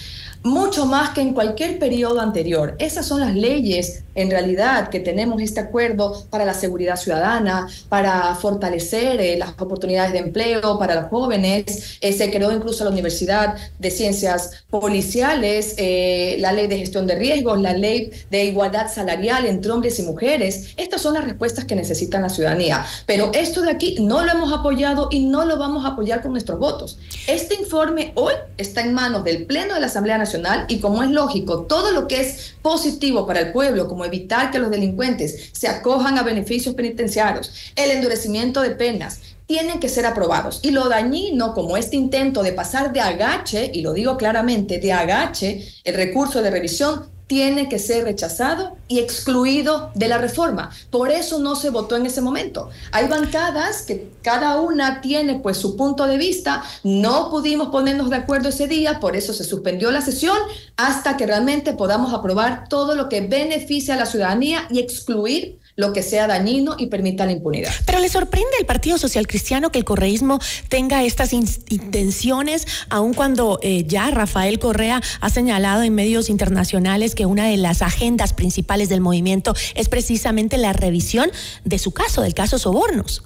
mucho 0.44 0.86
más 0.86 1.12
que 1.12 1.22
en 1.22 1.34
cualquier 1.34 1.80
periodo 1.80 2.20
anterior. 2.20 2.76
Esas 2.80 3.06
son 3.06 3.22
las 3.22 3.34
leyes 3.34 4.03
en 4.16 4.30
realidad 4.30 4.90
que 4.90 5.00
tenemos 5.00 5.42
este 5.42 5.60
acuerdo 5.60 6.26
para 6.30 6.46
la 6.46 6.54
seguridad 6.54 6.96
ciudadana, 6.96 7.68
para 7.90 8.36
fortalecer 8.36 9.20
eh, 9.20 9.38
las 9.38 9.52
oportunidades 9.60 10.14
de 10.14 10.20
empleo 10.20 10.78
para 10.78 10.96
los 10.96 11.06
jóvenes. 11.06 11.98
Eh, 12.02 12.14
se 12.14 12.32
creó 12.32 12.52
incluso 12.52 12.84
la 12.84 12.92
Universidad 12.92 13.56
de 13.80 13.92
Ciencias 13.92 14.64
Policiales, 14.70 15.76
eh, 15.78 16.38
la 16.40 16.52
ley 16.52 16.68
de 16.68 16.78
gestión 16.78 17.08
de 17.08 17.16
riesgos, 17.16 17.60
la 17.60 17.74
ley 17.74 18.12
de 18.30 18.46
igualdad 18.46 18.92
salarial 18.92 19.46
entre 19.46 19.72
hombres 19.72 20.00
y 20.00 20.04
mujeres. 20.04 20.74
Estas 20.78 21.02
son 21.02 21.16
las 21.16 21.24
respuestas 21.24 21.66
que 21.66 21.76
necesita 21.76 22.20
la 22.20 22.30
ciudadanía. 22.30 22.86
Pero 23.06 23.32
esto 23.34 23.62
de 23.62 23.72
aquí 23.72 23.98
no 24.00 24.24
lo 24.24 24.32
hemos 24.32 24.54
apoyado 24.54 25.08
y 25.12 25.26
no 25.26 25.46
lo 25.46 25.58
vamos 25.58 25.86
a 25.86 25.90
apoyar 25.90 26.22
con 26.22 26.32
nuestros 26.32 26.60
votos. 26.60 26.98
Este 27.28 27.56
informe 27.56 28.12
hoy 28.16 28.34
está 28.58 28.82
en 28.82 28.94
manos 28.94 29.24
del 29.24 29.46
Pleno 29.46 29.74
de 29.74 29.80
la 29.80 29.88
Asamblea 29.88 30.18
Nacional 30.18 30.66
y 30.68 30.80
como 30.80 31.04
es 31.04 31.10
lógico, 31.10 31.64
todo 31.64 31.92
lo 31.92 32.08
que 32.08 32.22
es 32.22 32.56
positivo 32.62 33.26
para 33.26 33.42
el 33.42 33.52
pueblo, 33.52 33.88
como 33.88 34.03
evitar 34.06 34.52
que 34.52 34.60
los 34.60 34.72
delincuentes 34.72 35.50
se 35.52 35.68
acojan 35.68 36.18
a 36.18 36.24
beneficios 36.24 36.76
penitenciarios, 36.76 37.52
el 37.76 37.92
endurecimiento 37.92 38.62
de 38.62 38.72
penas, 38.72 39.20
tienen 39.46 39.80
que 39.80 39.90
ser 39.90 40.06
aprobados. 40.06 40.60
Y 40.64 40.72
lo 40.72 40.90
dañino, 40.90 41.54
como 41.54 41.78
este 41.78 41.96
intento 41.96 42.44
de 42.44 42.54
pasar 42.54 42.94
de 42.94 43.02
agache, 43.02 43.70
y 43.74 43.82
lo 43.82 43.94
digo 43.94 44.18
claramente, 44.18 44.80
de 44.80 44.94
agache 44.94 45.68
el 45.84 45.96
recurso 45.96 46.42
de 46.42 46.52
revisión, 46.52 47.13
tiene 47.34 47.68
que 47.68 47.80
ser 47.80 48.04
rechazado 48.04 48.78
y 48.88 49.00
excluido 49.00 49.90
de 49.96 50.08
la 50.08 50.20
reforma. 50.20 50.70
Por 50.92 51.10
eso 51.10 51.40
no 51.40 51.56
se 51.56 51.72
votó 51.72 51.96
en 51.96 52.06
ese 52.06 52.22
momento. 52.22 52.70
Hay 52.92 53.08
bancadas 53.08 53.82
que 53.82 54.12
cada 54.22 54.62
una 54.62 55.02
tiene 55.02 55.40
pues 55.40 55.58
su 55.58 55.76
punto 55.76 56.06
de 56.06 56.20
vista. 56.20 56.64
No 56.84 57.32
pudimos 57.32 57.70
ponernos 57.70 58.12
de 58.12 58.18
acuerdo 58.18 58.50
ese 58.50 58.68
día, 58.68 59.00
por 59.00 59.16
eso 59.16 59.34
se 59.34 59.46
suspendió 59.46 59.90
la 59.90 60.02
sesión 60.02 60.38
hasta 60.78 61.18
que 61.18 61.26
realmente 61.26 61.74
podamos 61.74 62.14
aprobar 62.14 62.70
todo 62.70 62.94
lo 62.94 63.10
que 63.10 63.22
beneficia 63.22 63.96
a 63.96 63.98
la 63.98 64.06
ciudadanía 64.06 64.68
y 64.70 64.78
excluir 64.78 65.58
lo 65.76 65.94
que 65.94 66.04
sea 66.04 66.28
dañino 66.28 66.76
y 66.78 66.88
permita 66.88 67.26
la 67.26 67.32
impunidad. 67.32 67.72
Pero 67.86 68.00
le 68.00 68.10
sorprende 68.10 68.50
al 68.60 68.66
Partido 68.66 68.98
Social 68.98 69.28
Cristiano 69.28 69.72
que 69.72 69.80
el 69.80 69.86
correísmo 69.86 70.40
tenga 70.70 71.04
estas 71.04 71.34
intenciones, 71.34 72.68
aun 72.90 73.14
cuando 73.14 73.60
eh, 73.62 73.86
ya 73.88 74.12
Rafael 74.12 74.60
Correa 74.60 75.02
ha 75.20 75.30
señalado 75.30 75.84
en 75.84 75.96
medios 75.96 76.30
internacionales 76.30 77.16
que 77.16 77.26
una 77.26 77.48
de 77.48 77.58
las 77.58 77.82
agendas 77.82 78.34
principales 78.34 78.90
del 78.90 79.02
movimiento 79.02 79.56
es 79.76 79.90
precisamente 79.90 80.58
la 80.58 80.74
revisión 80.74 81.32
de 81.64 81.80
su 81.80 81.92
caso, 81.92 82.22
del 82.22 82.34
caso 82.34 82.60
Sobornos. 82.60 83.24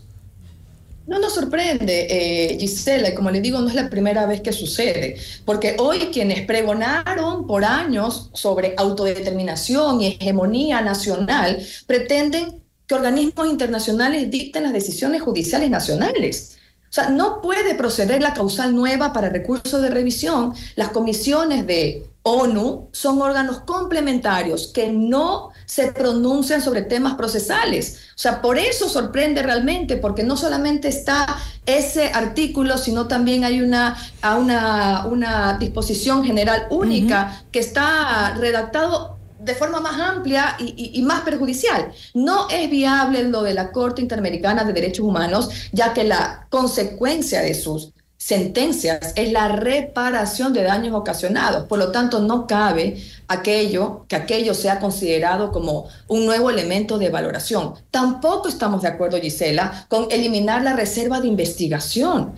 No 1.08 1.20
nos 1.20 1.36
sorprende, 1.36 2.08
eh, 2.10 2.58
Gisela, 2.60 3.10
y 3.10 3.16
como 3.16 3.32
le 3.32 3.40
digo, 3.40 3.60
no 3.60 3.70
es 3.70 3.76
la 3.76 3.90
primera 3.90 4.26
vez 4.26 4.42
que 4.42 4.52
sucede, 4.52 5.16
porque 5.46 5.78
hoy 5.80 6.10
quienes 6.12 6.46
pregonaron 6.46 7.48
por 7.48 7.64
años 7.64 8.30
sobre 8.34 8.74
autodeterminación 8.76 10.02
y 10.02 10.08
hegemonía 10.08 10.82
nacional 10.82 11.66
pretenden 11.86 12.62
que 12.86 12.96
organismos 12.96 13.48
internacionales 13.48 14.30
dicten 14.30 14.64
las 14.64 14.74
decisiones 14.74 15.22
judiciales 15.22 15.70
nacionales. 15.70 16.58
O 16.90 16.94
sea, 16.94 17.10
no 17.10 17.42
puede 17.42 17.76
proceder 17.76 18.22
la 18.22 18.34
causal 18.34 18.76
nueva 18.76 19.14
para 19.14 19.30
recursos 19.30 19.82
de 19.82 19.90
revisión. 19.90 20.54
Las 20.76 20.90
comisiones 20.90 21.66
de 21.68 22.06
ONU 22.28 22.90
son 22.92 23.22
órganos 23.22 23.60
complementarios 23.62 24.68
que 24.74 24.92
no 24.92 25.52
se 25.66 25.94
pronuncian 25.94 26.62
sobre 26.62 26.82
temas 26.82 27.16
procesales. 27.16 28.00
O 28.10 28.18
sea, 28.18 28.42
por 28.42 28.58
eso 28.58 28.90
sorprende 28.90 29.42
realmente, 29.42 29.96
porque 29.96 30.24
no 30.24 30.36
solamente 30.36 30.90
está 30.90 31.38
ese 31.66 32.12
artículo, 32.14 32.78
sino 32.78 33.08
también 33.08 33.46
hay 33.46 33.62
una, 33.62 33.98
una, 34.40 35.06
una 35.06 35.58
disposición 35.58 36.26
general 36.26 36.68
única 36.70 37.44
que 37.50 37.60
está 37.60 38.34
redactado 38.36 39.18
de 39.40 39.56
forma 39.56 39.80
más 39.80 39.98
amplia 39.98 40.58
y, 40.60 40.92
y, 40.94 41.02
más 41.04 41.22
perjudicial. 41.22 41.94
No 42.14 42.50
es 42.50 42.70
viable 42.70 43.24
lo 43.24 43.44
de 43.44 43.54
la 43.54 43.72
Corte 43.72 44.02
Interamericana 44.02 44.66
de 44.66 44.74
Derechos 44.74 45.06
Humanos, 45.06 45.50
ya 45.72 45.94
que 45.94 46.04
la 46.04 46.48
consecuencia 46.50 47.42
de 47.42 47.54
sus 47.54 47.94
sentencias 48.18 49.14
es 49.16 49.32
la 49.32 49.48
reparación 49.48 50.52
de 50.54 50.64
daños 50.64 50.96
ocasionados. 50.96 51.66
Por 51.68 51.80
lo 51.80 51.92
tanto, 51.92 52.20
no 52.20 52.48
cabe 52.48 53.02
aquello 53.28 54.06
que 54.08 54.16
aquello 54.16 54.54
sea 54.54 54.80
considerado 54.80 55.52
como 55.52 55.88
un 56.08 56.26
nuevo 56.26 56.50
elemento 56.50 56.98
de 56.98 57.10
valoración. 57.10 57.76
Tampoco 57.92 58.50
estamos 58.50 58.82
de 58.82 58.90
acuerdo, 58.90 59.20
Gisela, 59.22 59.86
con 59.88 60.08
eliminar 60.12 60.64
la 60.64 60.76
reserva 60.76 61.22
de 61.22 61.28
investigación. 61.28 62.34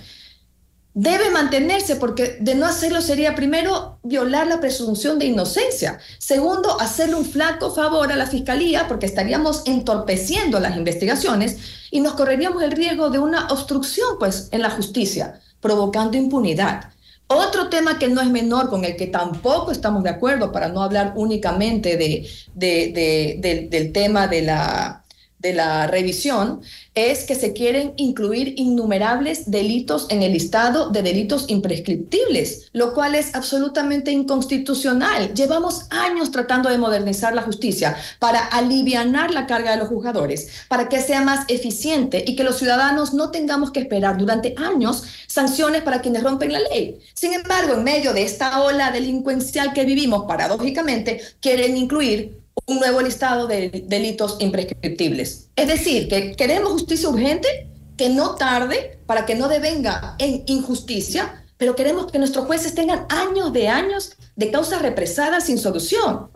Debe 0.93 1.29
mantenerse 1.29 1.95
porque 1.95 2.37
de 2.39 2.55
no 2.55 2.65
hacerlo 2.65 3.01
sería 3.01 3.35
primero 3.35 3.99
violar 4.03 4.47
la 4.47 4.59
presunción 4.59 5.19
de 5.19 5.27
inocencia. 5.27 5.99
Segundo, 6.17 6.81
hacerle 6.81 7.15
un 7.15 7.25
flaco 7.25 7.73
favor 7.73 8.11
a 8.11 8.15
la 8.15 8.25
fiscalía 8.25 8.87
porque 8.87 9.05
estaríamos 9.05 9.61
entorpeciendo 9.65 10.59
las 10.59 10.75
investigaciones 10.75 11.57
y 11.91 12.01
nos 12.01 12.13
correríamos 12.13 12.63
el 12.63 12.71
riesgo 12.71 13.09
de 13.11 13.19
una 13.19 13.47
obstrucción 13.47 14.17
pues 14.19 14.49
en 14.51 14.61
la 14.61 14.71
justicia 14.71 15.39
provocando 15.61 16.17
impunidad. 16.17 16.91
Otro 17.27 17.69
tema 17.69 17.99
que 17.99 18.07
no 18.07 18.21
es 18.21 18.29
menor, 18.29 18.71
con 18.71 18.83
el 18.83 18.95
que 18.95 19.05
tampoco 19.05 19.71
estamos 19.71 20.03
de 20.03 20.09
acuerdo, 20.09 20.51
para 20.51 20.69
no 20.69 20.81
hablar 20.81 21.13
únicamente 21.15 21.95
de, 21.95 22.27
del 22.55 23.91
tema 23.91 24.27
de 24.27 24.41
la, 24.41 24.98
de 25.39 25.53
la 25.53 25.87
revisión 25.87 26.61
es 26.93 27.23
que 27.23 27.35
se 27.35 27.53
quieren 27.53 27.93
incluir 27.97 28.53
innumerables 28.57 29.49
delitos 29.49 30.07
en 30.09 30.21
el 30.21 30.33
listado 30.33 30.89
de 30.89 31.01
delitos 31.01 31.45
imprescriptibles, 31.47 32.69
lo 32.73 32.93
cual 32.93 33.15
es 33.15 33.33
absolutamente 33.33 34.11
inconstitucional. 34.11 35.33
Llevamos 35.33 35.85
años 35.89 36.31
tratando 36.31 36.69
de 36.69 36.77
modernizar 36.77 37.33
la 37.33 37.41
justicia 37.41 37.95
para 38.19 38.39
aliviar 38.39 38.99
la 38.99 39.47
carga 39.47 39.71
de 39.71 39.77
los 39.77 39.87
juzgadores, 39.87 40.65
para 40.67 40.89
que 40.89 41.01
sea 41.01 41.21
más 41.21 41.45
eficiente 41.47 42.23
y 42.25 42.35
que 42.35 42.43
los 42.43 42.57
ciudadanos 42.57 43.13
no 43.13 43.31
tengamos 43.31 43.71
que 43.71 43.79
esperar 43.79 44.17
durante 44.17 44.55
años 44.57 45.03
sanciones 45.27 45.83
para 45.83 46.01
quienes 46.01 46.23
rompen 46.23 46.51
la 46.51 46.59
ley. 46.59 46.99
Sin 47.13 47.33
embargo, 47.33 47.73
en 47.73 47.83
medio 47.83 48.13
de 48.13 48.23
esta 48.23 48.61
ola 48.61 48.91
delincuencial 48.91 49.73
que 49.73 49.85
vivimos, 49.85 50.25
paradójicamente, 50.27 51.21
quieren 51.39 51.77
incluir 51.77 52.38
un 52.65 52.79
nuevo 52.79 53.01
listado 53.01 53.47
de 53.47 53.85
delitos 53.87 54.37
imprescriptibles. 54.39 55.49
Es 55.55 55.67
decir, 55.67 56.07
que 56.07 56.35
queremos 56.35 56.71
justicia 56.71 57.09
urgente, 57.09 57.69
que 57.97 58.09
no 58.09 58.35
tarde, 58.35 58.99
para 59.05 59.25
que 59.25 59.35
no 59.35 59.47
devenga 59.47 60.15
en 60.19 60.43
injusticia, 60.47 61.45
pero 61.57 61.75
queremos 61.75 62.11
que 62.11 62.19
nuestros 62.19 62.45
jueces 62.45 62.73
tengan 62.73 63.05
años 63.09 63.51
de 63.51 63.67
años 63.67 64.15
de 64.35 64.51
causas 64.51 64.81
represadas 64.81 65.45
sin 65.45 65.57
solución. 65.57 66.31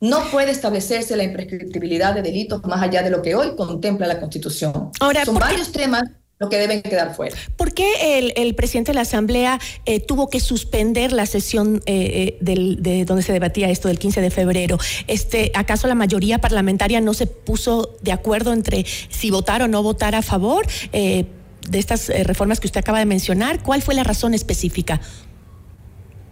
No 0.00 0.30
puede 0.30 0.50
establecerse 0.50 1.16
la 1.16 1.22
imprescriptibilidad 1.22 2.14
de 2.14 2.20
delitos 2.20 2.62
más 2.64 2.82
allá 2.82 3.02
de 3.02 3.08
lo 3.08 3.22
que 3.22 3.34
hoy 3.34 3.56
contempla 3.56 4.06
la 4.06 4.20
Constitución. 4.20 4.90
Ahora, 5.00 5.24
Son 5.24 5.36
varios 5.36 5.72
temas 5.72 6.02
lo 6.38 6.50
que 6.50 6.58
deben 6.58 6.82
quedar 6.82 7.14
fuera. 7.14 7.36
¿Por 7.56 7.72
qué 7.72 8.32
el, 8.36 8.54
presidente 8.54 8.90
de 8.92 8.96
la 8.96 9.02
Asamblea 9.02 9.58
eh, 9.86 10.00
tuvo 10.00 10.28
que 10.28 10.40
suspender 10.40 11.12
la 11.12 11.24
sesión 11.24 11.82
eh, 11.86 12.36
eh, 12.40 12.76
de 12.80 13.04
donde 13.06 13.22
se 13.22 13.32
debatía 13.32 13.70
esto 13.70 13.88
del 13.88 13.98
15 13.98 14.20
de 14.20 14.30
febrero? 14.30 14.78
Este, 15.06 15.50
¿Acaso 15.54 15.88
la 15.88 15.94
mayoría 15.94 16.38
parlamentaria 16.38 17.00
no 17.00 17.14
se 17.14 17.26
puso 17.26 17.96
de 18.02 18.12
acuerdo 18.12 18.52
entre 18.52 18.84
si 19.08 19.30
votar 19.30 19.62
o 19.62 19.68
no 19.68 19.82
votar 19.82 20.14
a 20.14 20.22
favor 20.22 20.66
de 20.92 21.78
estas 21.78 22.08
reformas 22.08 22.60
que 22.60 22.66
usted 22.66 22.80
acaba 22.80 22.98
de 22.98 23.06
mencionar? 23.06 23.62
¿Cuál 23.62 23.80
fue 23.80 23.94
la 23.94 24.04
razón 24.04 24.34
específica? 24.34 25.00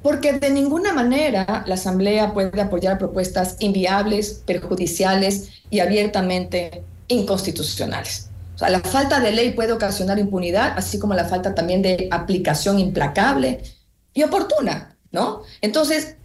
Porque 0.03 0.35
de 0.35 0.51
ninguna 0.51 0.93
manera 0.93 1.65
la 1.67 1.75
Asamblea 1.75 2.35
puede 2.35 2.61
apoyar 2.61 2.99
propuestas 2.99 3.57
inviables, 3.61 4.43
perjudiciales 4.45 5.49
y 5.71 5.81
abiertamente 5.81 6.85
inconstitucionales. 7.09 8.29
O 8.55 8.59
sea, 8.59 8.71
la 8.71 8.81
falta 8.81 9.21
de 9.21 9.33
ley 9.33 9.53
puede 9.53 9.73
ocasionar 9.73 10.19
impunidad, 10.19 10.75
así 10.77 10.99
como 10.99 11.15
la 11.15 11.25
falta 11.25 11.55
también 11.55 11.83
de 11.83 12.09
aplicación 12.11 12.79
implacable 12.79 13.63
y 14.13 14.23
oportuna, 14.23 14.97
¿no? 15.11 15.43
Entonces, 15.61 16.17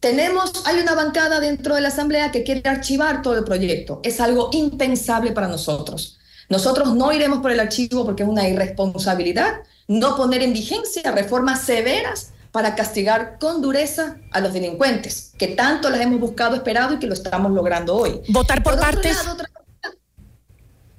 tenemos, 0.00 0.52
hay 0.66 0.80
una 0.80 0.94
bancada 0.94 1.40
dentro 1.40 1.74
de 1.74 1.80
la 1.80 1.88
Asamblea 1.88 2.30
que 2.30 2.44
quiere 2.44 2.68
archivar 2.68 3.22
todo 3.22 3.36
el 3.36 3.44
proyecto. 3.44 4.00
Es 4.04 4.20
algo 4.20 4.50
impensable 4.52 5.32
para 5.32 5.48
nosotros. 5.48 6.18
Nosotros 6.48 6.94
no 6.94 7.12
iremos 7.12 7.40
por 7.40 7.50
el 7.50 7.60
archivo 7.60 8.04
porque 8.04 8.22
es 8.22 8.28
una 8.28 8.48
irresponsabilidad 8.48 9.60
no 9.88 10.16
poner 10.16 10.42
en 10.42 10.52
vigencia 10.52 11.10
reformas 11.12 11.62
severas 11.62 12.32
para 12.52 12.74
castigar 12.74 13.38
con 13.38 13.60
dureza 13.60 14.16
a 14.32 14.40
los 14.40 14.52
delincuentes, 14.52 15.32
que 15.38 15.48
tanto 15.48 15.90
las 15.90 16.00
hemos 16.00 16.20
buscado, 16.20 16.54
esperado 16.56 16.94
y 16.94 16.98
que 16.98 17.06
lo 17.06 17.14
estamos 17.14 17.52
logrando 17.52 17.96
hoy. 17.96 18.20
Votar 18.28 18.62
por, 18.62 18.78
partes. 18.78 19.16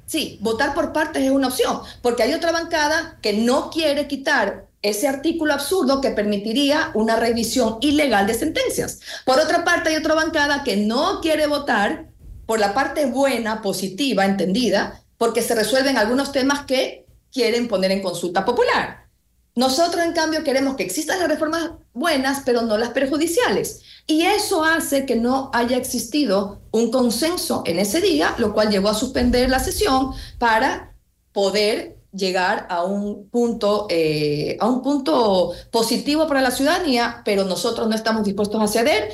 Sí, 0.10 0.40
votar 0.42 0.74
por 0.74 0.92
partes 0.92 1.22
es 1.22 1.30
una 1.30 1.50
opción, 1.50 1.82
porque 2.02 2.24
hay 2.24 2.34
otra 2.34 2.52
bancada 2.52 3.20
que 3.22 3.34
no 3.34 3.70
quiere 3.70 4.08
quitar 4.08 4.66
ese 4.82 5.08
artículo 5.08 5.54
absurdo 5.54 6.02
que 6.02 6.10
permitiría 6.10 6.90
una 6.96 7.16
revisión 7.16 7.78
ilegal 7.82 8.26
de 8.26 8.34
sentencias. 8.34 9.02
Por 9.24 9.38
otra 9.40 9.64
parte, 9.64 9.90
hay 9.90 9.98
otra 9.98 10.16
bancada 10.16 10.64
que 10.64 10.78
no 10.78 11.22
quiere 11.22 11.46
votar 11.46 12.08
por 12.48 12.60
la 12.60 12.74
parte 12.74 13.06
buena, 13.06 13.62
positiva, 13.62 14.26
entendida, 14.26 15.00
porque 15.20 15.44
se 15.44 15.54
resuelven 15.54 15.96
algunos 15.96 16.32
temas 16.32 16.66
que 16.66 17.06
quieren 17.32 17.68
poner 17.68 17.92
en 17.92 18.02
consulta 18.02 18.46
popular. 18.46 19.06
Nosotros, 19.54 20.04
en 20.04 20.14
cambio, 20.14 20.44
queremos 20.44 20.76
que 20.76 20.82
existan 20.82 21.20
las 21.20 21.30
reformas 21.30 21.70
buenas, 21.94 22.42
pero 22.44 22.64
no 22.64 22.80
las 22.80 22.90
perjudiciales. 22.90 23.82
Y 24.10 24.24
eso 24.24 24.64
hace 24.64 25.06
que 25.06 25.16
no 25.16 25.52
haya 25.54 25.78
existido 25.78 26.62
un 26.72 26.90
consenso 26.90 27.62
en 27.68 27.78
ese 27.78 28.02
día, 28.02 28.34
lo 28.40 28.56
cual 28.56 28.72
llevó 28.72 28.90
a 28.90 28.96
suspender 28.96 29.52
la 29.52 29.60
sesión 29.60 30.14
para 30.40 30.96
poder 31.32 32.00
llegar 32.12 32.66
a 32.72 32.84
un 32.86 33.30
punto, 33.30 33.86
eh, 33.88 34.58
a 34.60 34.66
un 34.66 34.82
punto 34.82 35.52
positivo 35.70 36.28
para 36.28 36.42
la 36.42 36.50
ciudadanía, 36.50 37.22
pero 37.24 37.44
nosotros 37.44 37.88
no 37.88 37.94
estamos 37.94 38.24
dispuestos 38.24 38.60
a 38.60 38.68
ceder 38.68 39.14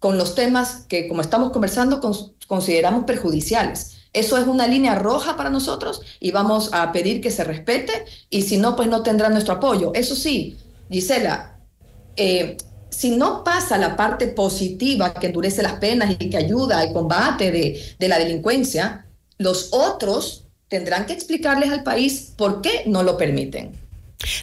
con 0.00 0.18
los 0.18 0.34
temas 0.34 0.84
que, 0.88 1.06
como 1.06 1.20
estamos 1.20 1.52
conversando, 1.52 2.00
consideramos 2.48 3.04
perjudiciales. 3.04 3.98
Eso 4.12 4.36
es 4.36 4.48
una 4.48 4.66
línea 4.66 4.96
roja 4.96 5.36
para 5.36 5.48
nosotros 5.48 6.02
y 6.18 6.32
vamos 6.32 6.70
a 6.72 6.90
pedir 6.90 7.20
que 7.20 7.30
se 7.30 7.44
respete 7.44 8.04
y 8.30 8.42
si 8.42 8.56
no, 8.56 8.74
pues 8.74 8.88
no 8.88 9.04
tendrá 9.04 9.28
nuestro 9.28 9.54
apoyo. 9.54 9.92
Eso 9.94 10.16
sí, 10.16 10.58
Gisela, 10.90 11.60
eh, 12.16 12.56
si 12.98 13.10
no 13.10 13.44
pasa 13.44 13.78
la 13.78 13.94
parte 13.94 14.26
positiva 14.26 15.14
que 15.14 15.28
endurece 15.28 15.62
las 15.62 15.74
penas 15.74 16.16
y 16.18 16.30
que 16.30 16.36
ayuda 16.36 16.80
al 16.80 16.92
combate 16.92 17.52
de, 17.52 17.80
de 17.96 18.08
la 18.08 18.18
delincuencia, 18.18 19.06
los 19.36 19.68
otros 19.70 20.46
tendrán 20.66 21.06
que 21.06 21.12
explicarles 21.12 21.70
al 21.70 21.84
país 21.84 22.32
por 22.36 22.60
qué 22.60 22.82
no 22.86 23.04
lo 23.04 23.16
permiten. 23.16 23.70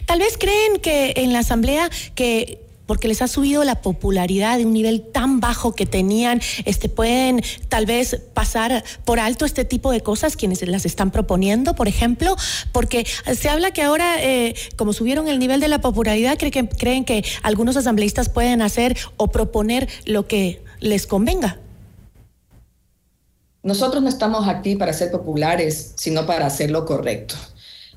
Tal 0.06 0.20
vez 0.20 0.38
creen 0.38 0.78
que 0.80 1.12
en 1.16 1.34
la 1.34 1.40
Asamblea 1.40 1.90
que 2.14 2.65
porque 2.86 3.08
les 3.08 3.22
ha 3.22 3.28
subido 3.28 3.64
la 3.64 3.82
popularidad 3.82 4.58
de 4.58 4.64
un 4.64 4.72
nivel 4.72 5.02
tan 5.02 5.40
bajo 5.40 5.74
que 5.74 5.86
tenían, 5.86 6.40
este, 6.64 6.88
pueden 6.88 7.42
tal 7.68 7.86
vez 7.86 8.22
pasar 8.34 8.84
por 9.04 9.20
alto 9.20 9.44
este 9.44 9.64
tipo 9.64 9.92
de 9.92 10.00
cosas 10.00 10.36
quienes 10.36 10.66
las 10.66 10.86
están 10.86 11.10
proponiendo, 11.10 11.74
por 11.74 11.88
ejemplo, 11.88 12.36
porque 12.72 13.06
se 13.34 13.48
habla 13.48 13.70
que 13.72 13.82
ahora, 13.82 14.22
eh, 14.22 14.54
como 14.76 14.92
subieron 14.92 15.28
el 15.28 15.38
nivel 15.38 15.60
de 15.60 15.68
la 15.68 15.80
popularidad, 15.80 16.38
creen 16.38 16.52
que, 16.52 16.68
creen 16.68 17.04
que 17.04 17.24
algunos 17.42 17.76
asambleístas 17.76 18.28
pueden 18.28 18.62
hacer 18.62 18.96
o 19.16 19.28
proponer 19.28 19.88
lo 20.04 20.26
que 20.26 20.62
les 20.80 21.06
convenga. 21.06 21.60
nosotros 23.62 24.00
no 24.00 24.08
estamos 24.08 24.46
aquí 24.46 24.76
para 24.76 24.92
ser 24.92 25.10
populares, 25.10 25.94
sino 25.96 26.24
para 26.24 26.46
hacer 26.46 26.70
lo 26.70 26.84
correcto. 26.84 27.34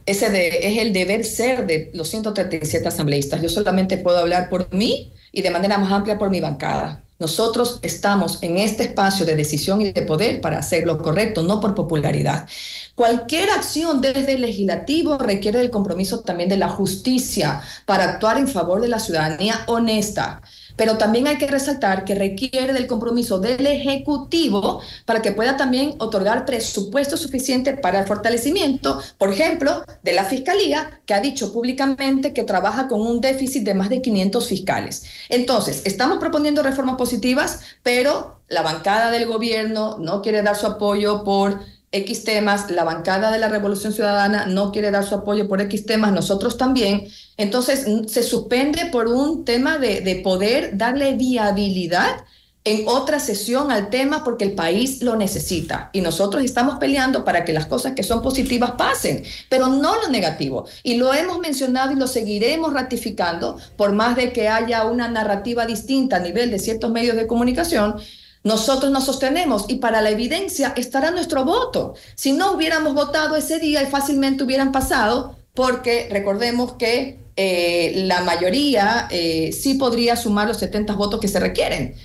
Ese 0.09 0.67
es 0.67 0.79
el 0.79 0.91
deber 0.91 1.23
ser 1.23 1.67
de 1.67 1.91
los 1.93 2.09
137 2.09 2.87
asambleístas. 2.87 3.43
Yo 3.43 3.47
solamente 3.47 3.95
puedo 3.95 4.17
hablar 4.17 4.49
por 4.49 4.73
mí 4.73 5.13
y 5.31 5.43
de 5.43 5.51
manera 5.51 5.77
más 5.77 5.91
amplia 5.91 6.17
por 6.17 6.31
mi 6.31 6.41
bancada. 6.41 7.03
Nosotros 7.19 7.77
estamos 7.83 8.41
en 8.41 8.57
este 8.57 8.85
espacio 8.85 9.23
de 9.23 9.35
decisión 9.35 9.81
y 9.81 9.91
de 9.91 10.01
poder 10.01 10.41
para 10.41 10.57
hacer 10.57 10.87
lo 10.87 10.97
correcto, 10.97 11.43
no 11.43 11.59
por 11.59 11.75
popularidad. 11.75 12.47
Cualquier 12.95 13.51
acción 13.51 14.01
desde 14.01 14.33
el 14.33 14.41
legislativo 14.41 15.19
requiere 15.19 15.59
del 15.59 15.69
compromiso 15.69 16.21
también 16.21 16.49
de 16.49 16.57
la 16.57 16.69
justicia 16.69 17.61
para 17.85 18.05
actuar 18.05 18.39
en 18.39 18.47
favor 18.47 18.81
de 18.81 18.87
la 18.87 18.99
ciudadanía 18.99 19.63
honesta 19.67 20.41
pero 20.79 20.97
también 20.97 21.27
hay 21.27 21.37
que 21.37 21.45
resaltar 21.45 22.05
que 22.05 22.15
requiere 22.15 22.71
del 22.71 22.87
compromiso 22.87 23.37
del 23.37 23.67
Ejecutivo 23.67 24.79
para 25.03 25.21
que 25.21 25.33
pueda 25.33 25.57
también 25.57 25.95
otorgar 25.97 26.45
presupuesto 26.45 27.17
suficiente 27.17 27.73
para 27.73 27.99
el 27.99 28.07
fortalecimiento, 28.07 29.01
por 29.17 29.29
ejemplo, 29.29 29.83
de 30.03 30.13
la 30.13 30.23
Fiscalía, 30.23 31.01
que 31.05 31.13
ha 31.13 31.19
dicho 31.19 31.51
públicamente 31.51 32.31
que 32.31 32.43
trabaja 32.43 32.87
con 32.87 33.01
un 33.01 33.19
déficit 33.19 33.63
de 33.63 33.73
más 33.73 33.89
de 33.89 34.01
500 34.01 34.47
fiscales. 34.47 35.03
Entonces, 35.27 35.81
estamos 35.83 36.17
proponiendo 36.17 36.63
reformas 36.63 36.95
positivas, 36.95 37.59
pero 37.83 38.39
la 38.47 38.61
bancada 38.61 39.11
del 39.11 39.25
gobierno 39.25 39.97
no 39.99 40.21
quiere 40.21 40.43
dar 40.43 40.55
su 40.55 40.65
apoyo 40.65 41.25
por 41.25 41.59
X 41.91 42.23
temas, 42.23 42.69
la 42.69 42.83
bancada 42.83 43.31
de 43.31 43.39
la 43.39 43.49
Revolución 43.49 43.93
Ciudadana 43.93 44.45
no 44.45 44.71
quiere 44.71 44.91
dar 44.91 45.05
su 45.05 45.15
apoyo 45.15 45.47
por 45.47 45.59
X 45.61 45.85
temas, 45.85 46.11
nosotros 46.11 46.57
también. 46.57 47.07
Entonces 47.37 47.85
se 48.07 48.23
suspende 48.23 48.87
por 48.91 49.07
un 49.07 49.43
tema 49.43 49.77
de, 49.79 50.01
de, 50.01 50.17
poder 50.17 50.77
darle 50.77 51.15
viabilidad 51.15 52.25
en 52.65 52.87
otra 52.87 53.19
sesión 53.19 53.71
al 53.71 53.89
tema 53.89 54.23
porque 54.23 54.45
el 54.45 54.51
país 54.51 55.01
lo 55.01 55.15
necesita. 55.15 55.89
Y 55.91 56.01
nosotros 56.01 56.43
estamos 56.43 56.77
peleando 56.77 57.25
para 57.25 57.43
que 57.43 57.53
las 57.53 57.65
cosas 57.65 57.93
que 57.93 58.03
son 58.03 58.21
positivas 58.21 58.73
pasen, 58.77 59.23
pero 59.49 59.67
no 59.67 59.99
lo 59.99 60.09
negativo. 60.09 60.67
Y 60.83 60.97
lo 60.97 61.13
hemos 61.13 61.39
mencionado 61.39 61.91
y 61.91 61.95
lo 61.95 62.07
seguiremos 62.07 62.73
ratificando 62.73 63.57
por 63.77 63.93
más 63.93 64.15
de 64.15 64.31
que 64.31 64.49
haya 64.49 64.85
una 64.85 65.07
narrativa 65.07 65.65
distinta 65.65 66.17
a 66.17 66.19
nivel 66.19 66.51
de 66.51 66.59
ciertos 66.59 66.91
medios 66.91 67.15
de 67.15 67.25
comunicación 67.25 67.95
nosotros 68.43 68.91
nos 68.91 69.05
sostenemos 69.05 69.65
y 69.67 69.75
para 69.75 70.01
la 70.01 70.09
evidencia 70.11 70.73
estará 70.77 71.11
nuestro 71.11 71.43
voto. 71.43 71.95
Si 72.15 72.31
no 72.31 72.53
hubiéramos 72.53 72.93
votado 72.93 73.35
ese 73.35 73.59
día 73.59 73.85
fácilmente 73.87 74.43
hubieran 74.43 74.71
pasado, 74.71 75.35
porque 75.53 76.07
recordemos 76.09 76.73
que 76.73 77.19
eh, 77.35 78.03
la 78.05 78.21
mayoría 78.21 79.07
eh, 79.11 79.51
sí 79.51 79.75
podría 79.75 80.15
sumar 80.15 80.47
los 80.47 80.57
70 80.57 80.93
votos 80.93 81.19
que 81.19 81.27
se 81.27 81.39
requieren. 81.39 81.95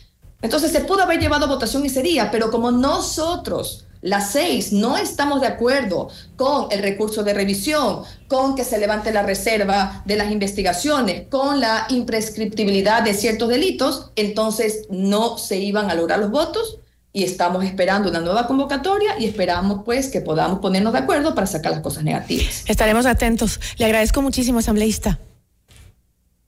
Entonces 0.43 0.73
se 0.73 0.81
pudo 0.81 1.03
haber 1.03 1.21
llevado 1.21 1.49
votación 1.49 1.85
ese 1.87 2.03
día, 2.03 2.31
pero 2.31 2.51
como 2.51 2.71
nosotros 2.71 3.87
las 4.05 4.33
seis 4.33 4.71
no 4.71 4.99
estamos 4.99 5.41
de 5.41 5.47
acuerdo 5.47 6.11
con 6.37 6.67
el 6.71 6.81
recurso 6.81 7.25
de 7.25 7.33
revisión, 7.33 8.03
con 8.29 8.55
que 8.55 8.63
se 8.63 8.77
levante 8.79 9.13
la 9.13 9.23
reserva 9.23 10.03
de 10.05 10.17
las 10.17 10.31
investigaciones, 10.31 11.27
con 11.31 11.59
la 11.59 11.87
imprescriptibilidad 11.89 13.03
de 13.03 13.15
ciertos 13.15 13.49
delitos, 13.49 14.11
entonces 14.15 14.83
no 14.91 15.39
se 15.39 15.57
iban 15.57 15.91
a 15.91 15.95
lograr 15.95 16.19
los 16.19 16.31
votos 16.31 16.81
y 17.15 17.25
estamos 17.25 17.65
esperando 17.65 18.11
una 18.11 18.21
nueva 18.21 18.47
convocatoria 18.47 19.19
y 19.19 19.25
esperamos 19.25 19.81
pues 19.87 20.09
que 20.09 20.21
podamos 20.21 20.59
ponernos 20.59 20.93
de 20.93 20.99
acuerdo 20.99 21.35
para 21.35 21.47
sacar 21.47 21.73
las 21.73 21.81
cosas 21.81 22.05
negativas. 22.05 22.65
Estaremos 22.67 23.07
atentos. 23.07 23.59
Le 23.79 23.87
agradezco 23.87 24.21
muchísimo, 24.21 24.59
asambleísta. 24.59 25.19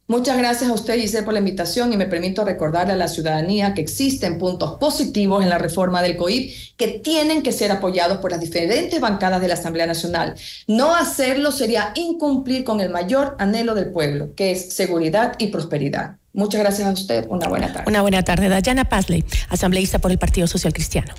Muchas 0.09 0.39
gracias 0.39 0.71
a 0.71 0.73
usted, 0.73 1.01
Giselle, 1.01 1.25
por 1.25 1.33
la 1.33 1.41
invitación 1.41 1.93
y 1.93 1.97
me 1.97 2.07
permito 2.07 2.45
recordarle 2.45 2.93
a 2.93 2.97
la 2.97 3.09
ciudadanía 3.09 3.75
que 3.75 3.81
existen 3.81 4.39
puntos 4.39 4.79
positivos 4.79 5.43
en 5.43 5.51
la 5.51 5.59
reforma 5.59 6.01
del 6.01 6.17
COIP 6.17 6.53
que 6.77 7.01
tienen 7.01 7.43
que 7.43 7.51
ser 7.51 7.73
apoyados 7.73 8.19
por 8.19 8.31
las 8.31 8.39
diferentes 8.39 9.01
bancadas 9.01 9.41
de 9.41 9.49
la 9.49 9.55
Asamblea 9.55 9.87
Nacional. 9.87 10.37
No 10.69 10.95
hacerlo 10.95 11.51
sería 11.51 11.91
incumplir 11.97 12.63
con 12.63 12.81
el 12.81 12.91
mayor 12.91 13.35
anhelo 13.41 13.75
del 13.75 13.91
pueblo, 13.91 14.33
que 14.37 14.53
es 14.53 14.73
seguridad 14.75 15.35
y 15.39 15.49
prosperidad. 15.49 16.19
Muchas 16.33 16.61
gracias 16.61 16.87
a 16.87 16.93
usted. 16.93 17.27
Una 17.29 17.49
buena 17.49 17.73
tarde. 17.73 17.89
Una 17.89 18.03
buena 18.03 18.23
tarde. 18.23 18.49
Dayana 18.49 18.89
Pazley, 18.89 19.25
asambleísta 19.49 19.99
por 19.99 20.13
el 20.13 20.19
Partido 20.19 20.47
Social 20.47 20.73
Cristiano. 20.73 21.15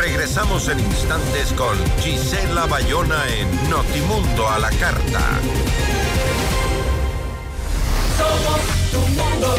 Regresamos 0.00 0.68
en 0.68 0.80
instantes 0.80 1.52
con 1.52 1.76
Gisela 2.00 2.66
Bayona 2.66 3.22
en 3.38 3.70
Notimundo 3.70 4.48
a 4.48 4.58
la 4.58 4.70
Carta. 4.70 5.40
Somos 8.16 8.60
tu 8.90 8.98
mundo. 8.98 9.54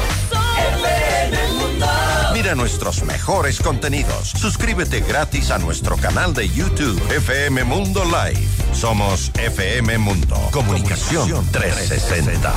FM 0.83 1.53
Mundo. 1.53 1.85
Mira 2.33 2.55
nuestros 2.55 3.03
mejores 3.03 3.59
contenidos. 3.59 4.29
Suscríbete 4.29 5.01
gratis 5.01 5.51
a 5.51 5.57
nuestro 5.57 5.97
canal 5.97 6.33
de 6.33 6.49
YouTube 6.49 7.01
FM 7.11 7.63
Mundo 7.63 8.03
Live. 8.05 8.47
Somos 8.73 9.31
FM 9.35 9.97
Mundo. 9.99 10.35
Comunicación 10.51 11.45
360. 11.51 12.53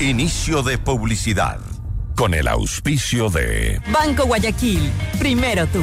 Inicio 0.00 0.62
de 0.62 0.78
publicidad. 0.78 1.58
Con 2.16 2.34
el 2.34 2.48
auspicio 2.48 3.30
de 3.30 3.80
Banco 3.92 4.24
Guayaquil. 4.26 4.90
Primero 5.18 5.66
tú. 5.68 5.82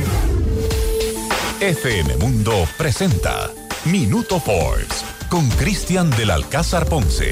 FM 1.61 2.17
Mundo 2.17 2.67
presenta 2.77 3.49
Minuto 3.85 4.39
Forbes 4.39 5.05
con 5.29 5.49
Cristian 5.51 6.09
del 6.11 6.31
Alcázar 6.31 6.85
Ponce. 6.85 7.31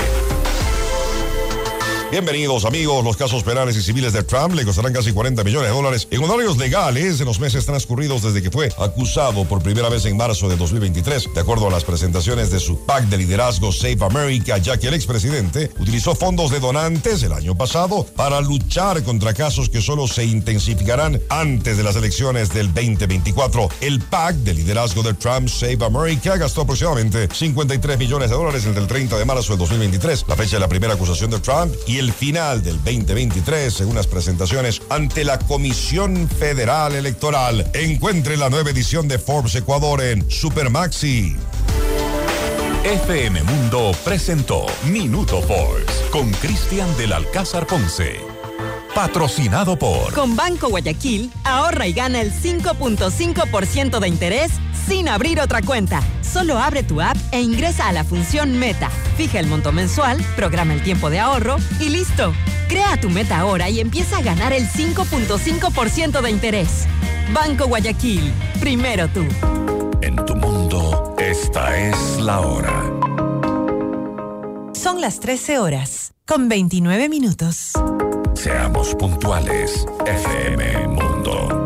Bienvenidos 2.13 2.63
amigos, 2.65 3.03
los 3.03 3.17
casos 3.17 3.41
penales 3.41 3.75
y 3.75 3.81
civiles 3.81 4.13
de 4.13 4.21
Trump 4.21 4.53
le 4.53 4.63
costarán 4.63 4.93
casi 4.93 5.11
40 5.11 5.43
millones 5.43 5.69
de 5.69 5.75
dólares 5.75 6.07
en 6.11 6.23
honorarios 6.23 6.59
legales 6.59 7.19
en 7.19 7.25
los 7.25 7.39
meses 7.39 7.65
transcurridos 7.65 8.21
desde 8.21 8.43
que 8.43 8.51
fue 8.51 8.69
acusado 8.77 9.45
por 9.45 9.63
primera 9.63 9.89
vez 9.89 10.05
en 10.05 10.15
marzo 10.15 10.47
de 10.47 10.55
2023, 10.55 11.29
de 11.33 11.41
acuerdo 11.41 11.67
a 11.67 11.71
las 11.71 11.83
presentaciones 11.83 12.51
de 12.51 12.59
su 12.59 12.85
PAC 12.85 13.05
de 13.05 13.17
liderazgo 13.17 13.71
Save 13.71 13.97
America, 14.05 14.59
ya 14.59 14.77
que 14.77 14.89
el 14.89 14.93
expresidente 14.93 15.71
utilizó 15.79 16.13
fondos 16.13 16.51
de 16.51 16.59
donantes 16.59 17.23
el 17.23 17.33
año 17.33 17.55
pasado 17.55 18.05
para 18.15 18.41
luchar 18.41 19.01
contra 19.01 19.33
casos 19.33 19.67
que 19.67 19.81
solo 19.81 20.07
se 20.07 20.23
intensificarán 20.23 21.19
antes 21.29 21.77
de 21.77 21.83
las 21.83 21.95
elecciones 21.95 22.53
del 22.53 22.71
2024. 22.75 23.69
El 23.81 23.99
PAC 24.01 24.35
de 24.35 24.53
liderazgo 24.53 25.01
de 25.01 25.15
Trump 25.15 25.49
Save 25.49 25.83
America 25.83 26.37
gastó 26.37 26.61
aproximadamente 26.61 27.27
53 27.33 27.97
millones 27.97 28.29
de 28.29 28.35
dólares 28.35 28.67
entre 28.67 28.83
el 28.83 28.87
30 28.87 29.17
de 29.17 29.25
marzo 29.25 29.53
del 29.53 29.57
2023, 29.61 30.25
la 30.27 30.35
fecha 30.35 30.57
de 30.57 30.59
la 30.59 30.67
primera 30.67 30.93
acusación 30.93 31.31
de 31.31 31.39
Trump, 31.39 31.73
y 31.87 32.02
el 32.02 32.02
final 32.11 32.63
del 32.63 32.75
2023, 32.83 33.73
según 33.73 33.95
las 33.95 34.07
presentaciones 34.07 34.81
ante 34.89 35.23
la 35.23 35.39
Comisión 35.39 36.27
Federal 36.27 36.95
Electoral. 36.95 37.69
Encuentre 37.73 38.35
la 38.35 38.49
nueva 38.49 38.71
edición 38.71 39.07
de 39.07 39.19
Forbes 39.19 39.55
Ecuador 39.55 40.01
en 40.01 40.29
Supermaxi. 40.29 41.35
FM 42.83 43.43
Mundo 43.43 43.93
presentó 44.03 44.65
Minuto 44.91 45.41
Forbes 45.41 46.03
con 46.11 46.29
Cristian 46.33 46.97
del 46.97 47.13
Alcázar 47.13 47.65
Ponce. 47.65 48.19
Patrocinado 48.93 49.79
por. 49.79 50.13
Con 50.13 50.35
Banco 50.35 50.67
Guayaquil, 50.67 51.31
ahorra 51.45 51.87
y 51.87 51.93
gana 51.93 52.19
el 52.19 52.33
5.5% 52.33 53.99
de 53.99 54.07
interés 54.07 54.51
sin 54.87 55.09
abrir 55.09 55.39
otra 55.39 55.61
cuenta. 55.61 56.01
Solo 56.21 56.57
abre 56.57 56.83
tu 56.83 57.01
app 57.01 57.17
e 57.31 57.41
ingresa 57.41 57.87
a 57.87 57.91
la 57.91 58.03
función 58.03 58.57
Meta. 58.57 58.89
Fija 59.17 59.39
el 59.39 59.47
monto 59.47 59.71
mensual, 59.71 60.17
programa 60.35 60.73
el 60.73 60.83
tiempo 60.83 61.09
de 61.09 61.19
ahorro 61.19 61.57
y 61.79 61.89
listo. 61.89 62.33
Crea 62.67 62.99
tu 62.99 63.09
meta 63.09 63.39
ahora 63.39 63.69
y 63.69 63.79
empieza 63.79 64.17
a 64.17 64.21
ganar 64.21 64.51
el 64.53 64.67
5.5% 64.67 66.21
de 66.21 66.31
interés. 66.31 66.87
Banco 67.33 67.67
Guayaquil, 67.67 68.33
primero 68.59 69.07
tú. 69.09 69.25
En 70.01 70.15
tu 70.25 70.35
mundo, 70.35 71.15
esta 71.19 71.77
es 71.77 72.19
la 72.19 72.39
hora. 72.41 72.91
Son 74.73 75.01
las 75.01 75.19
13 75.19 75.59
horas, 75.59 76.13
con 76.25 76.49
29 76.49 77.09
minutos. 77.09 77.73
Seamos 78.33 78.95
puntuales, 78.95 79.85
FM 80.05 80.87
Mundo. 80.87 81.62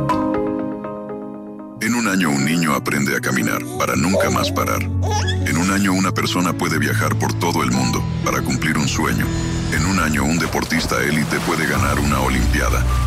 En 1.87 1.95
un 1.95 2.09
año 2.09 2.29
un 2.31 2.43
niño 2.43 2.73
aprende 2.73 3.15
a 3.15 3.21
caminar 3.21 3.63
para 3.79 3.95
nunca 3.95 4.29
más 4.29 4.51
parar. 4.51 4.83
En 4.83 5.55
un 5.55 5.71
año 5.71 5.93
una 5.93 6.11
persona 6.11 6.51
puede 6.51 6.79
viajar 6.79 7.17
por 7.17 7.33
todo 7.39 7.63
el 7.63 7.71
mundo 7.71 8.03
para 8.25 8.41
cumplir 8.41 8.77
un 8.77 8.89
sueño. 8.89 9.25
En 9.71 9.85
un 9.85 9.97
año 9.97 10.25
un 10.25 10.37
deportista 10.37 11.01
élite 11.01 11.39
puede 11.47 11.65
ganar 11.65 11.97
una 12.01 12.19
Olimpiada 12.19 12.83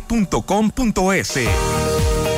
.com.es 0.00 1.38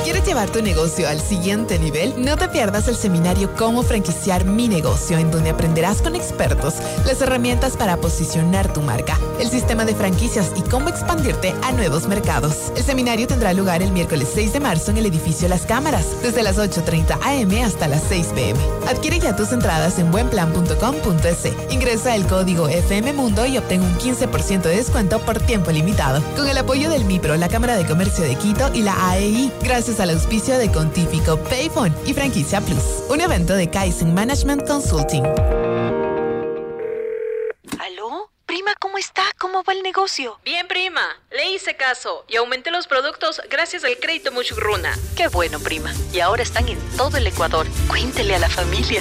¿Quieres 0.04 0.26
llevar 0.26 0.50
tu 0.50 0.60
negocio 0.60 1.08
al 1.08 1.18
siguiente 1.18 1.78
nivel? 1.78 2.22
No 2.22 2.36
te 2.36 2.48
pierdas 2.48 2.88
el 2.88 2.94
seminario 2.94 3.54
Cómo 3.56 3.82
franquiciar 3.82 4.44
mi 4.44 4.68
negocio, 4.68 5.16
en 5.16 5.30
donde 5.30 5.48
aprenderás 5.48 6.02
con 6.02 6.14
expertos 6.14 6.74
las 7.06 7.22
herramientas 7.22 7.74
para 7.78 7.96
posicionar 7.96 8.70
tu 8.70 8.82
marca, 8.82 9.18
el 9.40 9.48
sistema 9.48 9.86
de 9.86 9.94
franquicias 9.94 10.52
y 10.56 10.60
cómo 10.68 10.90
expandirte 10.90 11.54
a 11.62 11.72
nuevos 11.72 12.06
mercados. 12.06 12.70
El 12.76 12.82
seminario 12.82 13.26
tendrá 13.26 13.54
lugar 13.54 13.82
el 13.82 13.92
miércoles 13.92 14.28
6 14.34 14.52
de 14.52 14.60
marzo 14.60 14.90
en 14.90 14.98
el 14.98 15.06
edificio 15.06 15.48
Las 15.48 15.64
Cámaras, 15.64 16.04
desde 16.22 16.42
las 16.42 16.58
8.30 16.58 17.18
am 17.22 17.64
hasta 17.64 17.88
las 17.88 18.02
6 18.06 18.26
pm. 18.34 18.60
Adquiere 18.86 19.18
ya 19.20 19.34
tus 19.34 19.52
entradas 19.52 19.98
en 19.98 20.10
buenplan.com.es. 20.10 21.72
Ingresa 21.72 22.14
el 22.14 22.26
código 22.26 22.68
FM 22.68 23.14
Mundo 23.14 23.46
y 23.46 23.56
obtén 23.56 23.80
un 23.80 23.94
15% 23.94 24.64
de 24.64 24.76
descuento 24.76 25.18
por 25.20 25.40
tiempo 25.40 25.70
limitado. 25.70 26.22
Con 26.36 26.46
el 26.46 26.58
apoyo 26.58 26.90
del 26.90 27.06
MIPRO, 27.06 27.36
la 27.36 27.48
Cámara 27.48 27.76
de 27.76 27.86
Comercio 27.86 28.22
de 28.24 28.34
Quito 28.34 28.70
y 28.74 28.82
la 28.82 28.94
AEI. 29.08 29.50
Gracias 29.62 29.93
al 30.00 30.10
auspicio 30.10 30.58
de 30.58 30.70
Contífico, 30.70 31.38
Payphone 31.38 31.94
y 32.06 32.14
Franquicia 32.14 32.60
Plus. 32.60 33.04
Un 33.08 33.20
evento 33.20 33.54
de 33.54 33.68
Kaizen 33.70 34.14
Management 34.14 34.66
Consulting. 34.66 35.24
¿Aló? 37.78 38.30
Prima, 38.46 38.74
¿cómo 38.78 38.98
está? 38.98 39.22
¿Cómo 39.38 39.62
va 39.62 39.72
el 39.72 39.82
negocio? 39.82 40.38
Bien, 40.44 40.66
prima. 40.68 41.02
Le 41.30 41.52
hice 41.52 41.76
caso 41.76 42.24
y 42.28 42.36
aumenté 42.36 42.70
los 42.70 42.86
productos 42.86 43.40
gracias 43.50 43.84
al 43.84 43.96
crédito 43.98 44.32
Muchugruna. 44.32 44.96
Qué 45.16 45.28
bueno, 45.28 45.60
prima. 45.60 45.92
Y 46.12 46.20
ahora 46.20 46.42
están 46.42 46.68
en 46.68 46.78
todo 46.96 47.16
el 47.16 47.26
Ecuador. 47.26 47.66
Cuéntele 47.88 48.34
a 48.34 48.38
la 48.38 48.48
familia. 48.48 49.00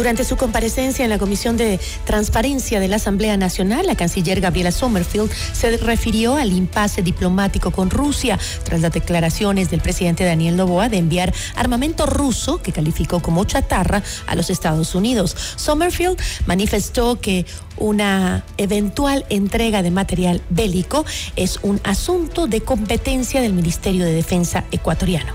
Durante 0.00 0.24
su 0.24 0.38
comparecencia 0.38 1.04
en 1.04 1.10
la 1.10 1.18
Comisión 1.18 1.58
de 1.58 1.78
Transparencia 2.06 2.80
de 2.80 2.88
la 2.88 2.96
Asamblea 2.96 3.36
Nacional, 3.36 3.86
la 3.86 3.96
canciller 3.96 4.40
Gabriela 4.40 4.72
Sommerfield 4.72 5.30
se 5.30 5.76
refirió 5.76 6.36
al 6.36 6.54
impasse 6.54 7.02
diplomático 7.02 7.70
con 7.70 7.90
Rusia 7.90 8.38
tras 8.64 8.80
las 8.80 8.92
declaraciones 8.92 9.68
del 9.68 9.82
presidente 9.82 10.24
Daniel 10.24 10.56
Novoa 10.56 10.88
de 10.88 10.96
enviar 10.96 11.34
armamento 11.54 12.06
ruso, 12.06 12.62
que 12.62 12.72
calificó 12.72 13.20
como 13.20 13.44
chatarra, 13.44 14.02
a 14.26 14.34
los 14.36 14.48
Estados 14.48 14.94
Unidos. 14.94 15.36
Sommerfield 15.56 16.18
manifestó 16.46 17.20
que 17.20 17.44
una 17.76 18.42
eventual 18.56 19.26
entrega 19.28 19.82
de 19.82 19.90
material 19.90 20.40
bélico 20.48 21.04
es 21.36 21.58
un 21.60 21.78
asunto 21.84 22.46
de 22.46 22.62
competencia 22.62 23.42
del 23.42 23.52
Ministerio 23.52 24.06
de 24.06 24.14
Defensa 24.14 24.64
ecuatoriano. 24.70 25.34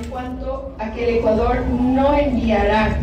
En 0.00 0.08
cuanto 0.08 0.76
a 0.78 0.92
que 0.92 1.08
el 1.08 1.16
Ecuador 1.16 1.66
no 1.66 2.16
enviará 2.16 3.00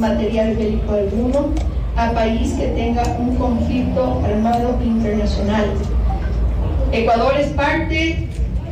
material 0.00 0.56
bélico 0.56 0.92
alguno 0.92 1.50
a 1.96 2.12
país 2.12 2.52
que 2.54 2.68
tenga 2.68 3.02
un 3.18 3.36
conflicto 3.36 4.22
armado 4.24 4.78
internacional. 4.82 5.66
Ecuador 6.92 7.34
es 7.38 7.48
parte 7.48 8.28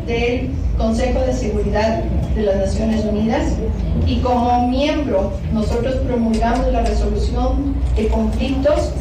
del 0.06 0.50
Consejo 0.78 1.20
de 1.20 1.34
Seguridad 1.34 2.02
de 2.34 2.42
las 2.42 2.56
Naciones 2.56 3.04
Unidas 3.04 3.52
y 4.06 4.20
como 4.20 4.68
miembro 4.68 5.32
nosotros 5.52 5.96
promulgamos 6.06 6.72
la 6.72 6.82
resolución 6.82 7.74
de 7.94 8.08
conflictos 8.08 8.92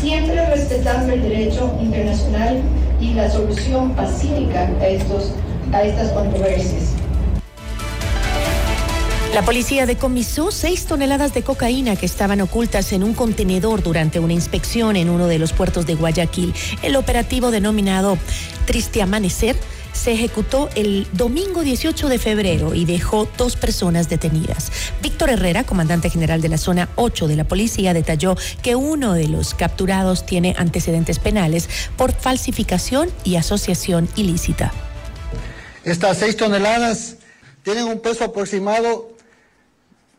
siempre 0.00 0.46
respetando 0.46 1.12
el 1.12 1.22
derecho 1.22 1.72
internacional 1.80 2.60
y 3.00 3.12
la 3.14 3.28
solución 3.30 3.90
pacífica 3.90 4.70
a, 4.80 4.86
estos, 4.86 5.32
a 5.72 5.82
estas 5.82 6.10
controversias. 6.12 6.95
La 9.36 9.44
policía 9.44 9.84
decomisó 9.84 10.50
seis 10.50 10.86
toneladas 10.86 11.34
de 11.34 11.42
cocaína 11.42 11.94
que 11.94 12.06
estaban 12.06 12.40
ocultas 12.40 12.90
en 12.94 13.04
un 13.04 13.12
contenedor 13.12 13.82
durante 13.82 14.18
una 14.18 14.32
inspección 14.32 14.96
en 14.96 15.10
uno 15.10 15.26
de 15.26 15.38
los 15.38 15.52
puertos 15.52 15.84
de 15.84 15.94
Guayaquil. 15.94 16.54
El 16.80 16.96
operativo 16.96 17.50
denominado 17.50 18.16
Triste 18.64 19.02
Amanecer 19.02 19.54
se 19.92 20.12
ejecutó 20.12 20.70
el 20.74 21.06
domingo 21.12 21.60
18 21.60 22.08
de 22.08 22.18
febrero 22.18 22.74
y 22.74 22.86
dejó 22.86 23.28
dos 23.36 23.56
personas 23.56 24.08
detenidas. 24.08 24.72
Víctor 25.02 25.28
Herrera, 25.28 25.64
comandante 25.64 26.08
general 26.08 26.40
de 26.40 26.48
la 26.48 26.56
zona 26.56 26.88
8 26.96 27.28
de 27.28 27.36
la 27.36 27.44
policía, 27.44 27.92
detalló 27.92 28.38
que 28.62 28.74
uno 28.74 29.12
de 29.12 29.28
los 29.28 29.52
capturados 29.52 30.24
tiene 30.24 30.54
antecedentes 30.56 31.18
penales 31.18 31.68
por 31.98 32.14
falsificación 32.14 33.10
y 33.22 33.36
asociación 33.36 34.08
ilícita. 34.16 34.72
Estas 35.84 36.16
seis 36.16 36.38
toneladas 36.38 37.16
tienen 37.62 37.84
un 37.84 38.00
peso 38.00 38.24
aproximado 38.24 39.14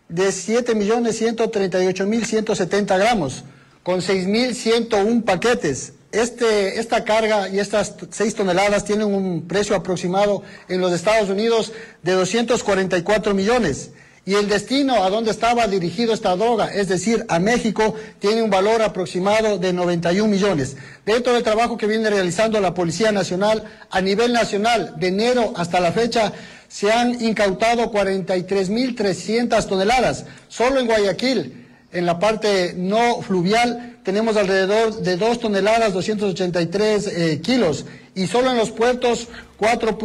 de 0.09 0.29
7.138.170 0.29 2.97
gramos, 2.97 3.43
con 3.83 4.01
6.101 4.01 5.23
paquetes. 5.23 5.93
Este, 6.11 6.79
esta 6.79 7.03
carga 7.03 7.47
y 7.49 7.59
estas 7.59 7.93
6 8.09 8.35
toneladas 8.35 8.85
tienen 8.85 9.13
un 9.13 9.45
precio 9.47 9.75
aproximado 9.75 10.41
en 10.69 10.79
los 10.79 10.93
Estados 10.93 11.29
Unidos 11.29 11.73
de 12.01 12.13
244 12.13 13.33
millones. 13.33 13.91
Y 14.27 14.35
el 14.35 14.49
destino 14.49 15.05
a 15.05 15.09
donde 15.09 15.31
estaba 15.31 15.67
dirigido 15.67 16.13
esta 16.13 16.35
droga, 16.35 16.67
es 16.73 16.89
decir, 16.89 17.25
a 17.29 17.39
México, 17.39 17.95
tiene 18.19 18.41
un 18.41 18.49
valor 18.49 18.81
aproximado 18.81 19.57
de 19.57 19.71
91 19.71 20.27
millones. 20.27 20.75
Dentro 21.05 21.31
del 21.31 21.43
trabajo 21.43 21.77
que 21.77 21.87
viene 21.87 22.09
realizando 22.09 22.59
la 22.59 22.73
Policía 22.73 23.13
Nacional, 23.13 23.63
a 23.89 24.01
nivel 24.01 24.33
nacional, 24.33 24.95
de 24.97 25.07
enero 25.07 25.53
hasta 25.55 25.79
la 25.79 25.93
fecha, 25.93 26.33
se 26.67 26.91
han 26.91 27.23
incautado 27.23 27.89
43.300 27.89 29.65
toneladas. 29.65 30.25
Solo 30.49 30.81
en 30.81 30.87
Guayaquil, 30.87 31.65
en 31.93 32.05
la 32.05 32.19
parte 32.19 32.73
no 32.75 33.21
fluvial, 33.21 33.99
tenemos 34.03 34.35
alrededor 34.35 35.03
de 35.03 35.15
2 35.15 35.39
toneladas 35.39 35.93
283 35.93 37.07
eh, 37.07 37.41
kilos. 37.41 37.85
Y 38.13 38.27
solo 38.27 38.51
en 38.51 38.57
los 38.57 38.71
puertos, 38.71 39.29
4 39.55 39.97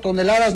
toneladas. 0.00 0.54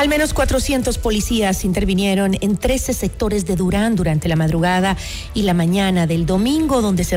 Al 0.00 0.08
menos 0.08 0.32
400 0.32 0.96
policías 0.96 1.62
intervinieron 1.62 2.34
en 2.40 2.56
13 2.56 2.94
sectores 2.94 3.44
de 3.44 3.54
Durán 3.54 3.96
durante 3.96 4.30
la 4.30 4.36
madrugada 4.36 4.96
y 5.34 5.42
la 5.42 5.52
mañana 5.52 6.06
del 6.06 6.24
domingo, 6.24 6.80
donde 6.80 7.04
se, 7.04 7.16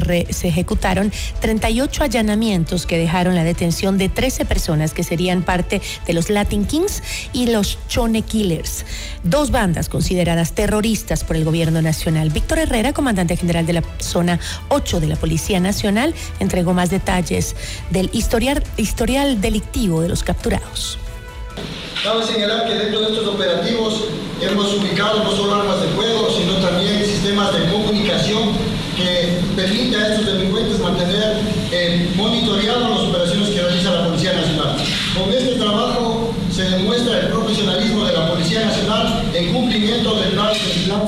ejecutaron 0.49 1.09
38 1.39 2.03
allanamientos 2.03 2.85
que 2.85 2.97
dejaron 2.97 3.35
la 3.35 3.45
detención 3.45 3.97
de 3.97 4.09
13 4.09 4.43
personas 4.43 4.93
que 4.93 5.05
serían 5.05 5.43
parte 5.43 5.81
de 6.05 6.11
los 6.11 6.29
Latin 6.29 6.65
Kings 6.65 7.01
y 7.31 7.47
los 7.47 7.79
Chone 7.87 8.21
Killers, 8.23 8.83
dos 9.23 9.49
bandas 9.49 9.87
consideradas 9.87 10.51
terroristas 10.51 11.23
por 11.23 11.37
el 11.37 11.45
gobierno 11.45 11.81
nacional. 11.81 12.31
Víctor 12.31 12.59
Herrera, 12.59 12.91
comandante 12.91 13.37
general 13.37 13.65
de 13.65 13.73
la 13.73 13.83
zona 13.99 14.41
8 14.67 14.99
de 14.99 15.07
la 15.07 15.15
Policía 15.15 15.61
Nacional, 15.61 16.13
entregó 16.41 16.73
más 16.73 16.89
detalles 16.89 17.55
del 17.91 18.09
historial 18.11 19.39
delictivo 19.39 20.01
de 20.01 20.09
los 20.09 20.21
capturados. 20.21 20.99
Cabe 22.03 22.23
señalar 22.25 22.67
que 22.67 22.75
dentro 22.75 22.99
de 22.99 23.07
estos 23.07 23.27
operativos 23.27 23.93
hemos 24.41 24.73
ubicado 24.73 25.23
no 25.23 25.31
solo 25.31 25.55
armas 25.55 25.81
de 25.81 25.87
fuego, 25.89 26.27
sino 26.37 26.53
también 26.55 26.99
sistemas 27.05 27.53
de 27.53 27.71
comunicación 27.71 28.51
que 28.97 29.39
permiten 29.55 30.01
a 30.01 30.07
estos 30.09 30.25
delincuentes 30.25 30.79
mantener 30.79 31.37
eh, 31.71 32.11
monitoreados 32.15 32.89
las 32.89 32.99
operaciones 32.99 33.49
que 33.49 33.61
realiza 33.61 33.91
la 33.91 34.07
Policía 34.07 34.33
Nacional. 34.33 34.75
Con 35.17 35.31
este 35.31 35.55
trabajo 35.55 36.33
se 36.51 36.63
demuestra 36.63 37.19
el 37.21 37.27
profesionalismo 37.27 38.05
de 38.05 38.13
la 38.13 38.29
Policía 38.29 38.65
Nacional 38.65 39.23
en 39.33 39.53
cumplimiento 39.53 40.15
del 40.19 40.31
plan, 40.33 40.51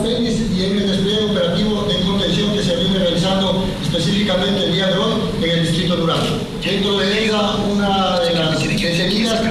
del 0.02 0.26
y 0.56 0.64
en 0.64 0.78
el 0.78 0.88
despliegue 0.88 1.26
operativo 1.26 1.84
de 1.84 2.00
contención 2.06 2.54
que 2.54 2.64
se 2.64 2.76
viene 2.78 3.00
realizando 3.00 3.66
específicamente 3.84 4.64
el 4.64 4.74
día 4.74 4.88
de 4.88 4.98
hoy 4.98 5.14
en 5.44 5.50
el 5.50 5.62
Distrito 5.64 5.96
Durango. 5.98 6.40
Dentro 6.64 6.98
de 6.98 7.26
ella, 7.26 7.56
una 7.72 8.20
de 8.22 8.34
las 8.34 8.60
detenidas 8.60 9.42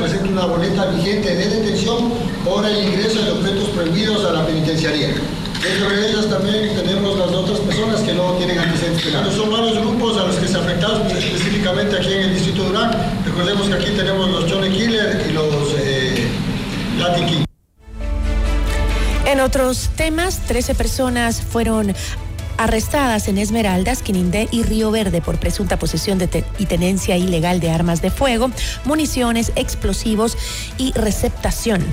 una 0.45 0.57
boleta 0.57 0.87
vigente 0.87 1.35
de 1.35 1.49
detención 1.49 2.13
por 2.45 2.67
el 2.67 2.85
ingreso 2.85 3.23
de 3.23 3.33
objetos 3.33 3.69
prohibidos 3.71 4.25
a 4.27 4.33
la 4.33 4.47
penitenciaría. 4.47 5.09
Dentro 5.63 5.89
de 5.89 6.11
ellas 6.11 6.29
también 6.29 6.77
tenemos 6.77 7.19
las 7.19 7.31
otras 7.31 7.61
personas 7.61 8.03
que 8.03 8.13
no 8.13 8.33
tienen 8.35 8.59
antecedentes 8.59 9.05
penales. 9.05 9.35
Son 9.35 9.51
varios 9.51 9.79
grupos 9.79 10.19
a 10.19 10.27
los 10.27 10.37
que 10.37 10.47
se 10.47 10.59
afectaron 10.59 11.07
específicamente 11.07 11.97
aquí 11.97 12.13
en 12.13 12.21
el 12.21 12.35
Distrito 12.35 12.65
Durán. 12.65 12.91
Recordemos 13.25 13.69
que 13.69 13.75
aquí 13.75 13.91
tenemos 13.97 14.29
los 14.29 14.53
Johnny 14.53 14.71
Killer 14.71 15.25
y 15.29 15.33
los 15.33 15.75
eh, 15.79 16.29
Latin 16.99 17.27
King. 17.27 17.45
En 19.27 19.41
otros 19.41 19.89
temas, 19.97 20.41
13 20.47 20.75
personas 20.75 21.41
fueron 21.41 21.95
arrestadas 22.57 23.29
en 23.29 23.39
Esmeraldas, 23.39 24.03
Quinindé 24.03 24.49
y 24.51 24.63
Río 24.63 24.91
Verde 24.91 25.21
por 25.21 25.39
presunta 25.39 25.79
posesión 25.79 26.19
de 26.19 26.45
y 26.59 26.67
tenencia 26.67 27.17
ilegal 27.17 27.61
de 27.61 27.71
armas 27.71 28.03
de 28.03 28.11
fuego, 28.11 28.51
municiones, 28.85 29.53
explosivos 29.57 30.37
y 30.79 30.93
receptación. 30.93 31.85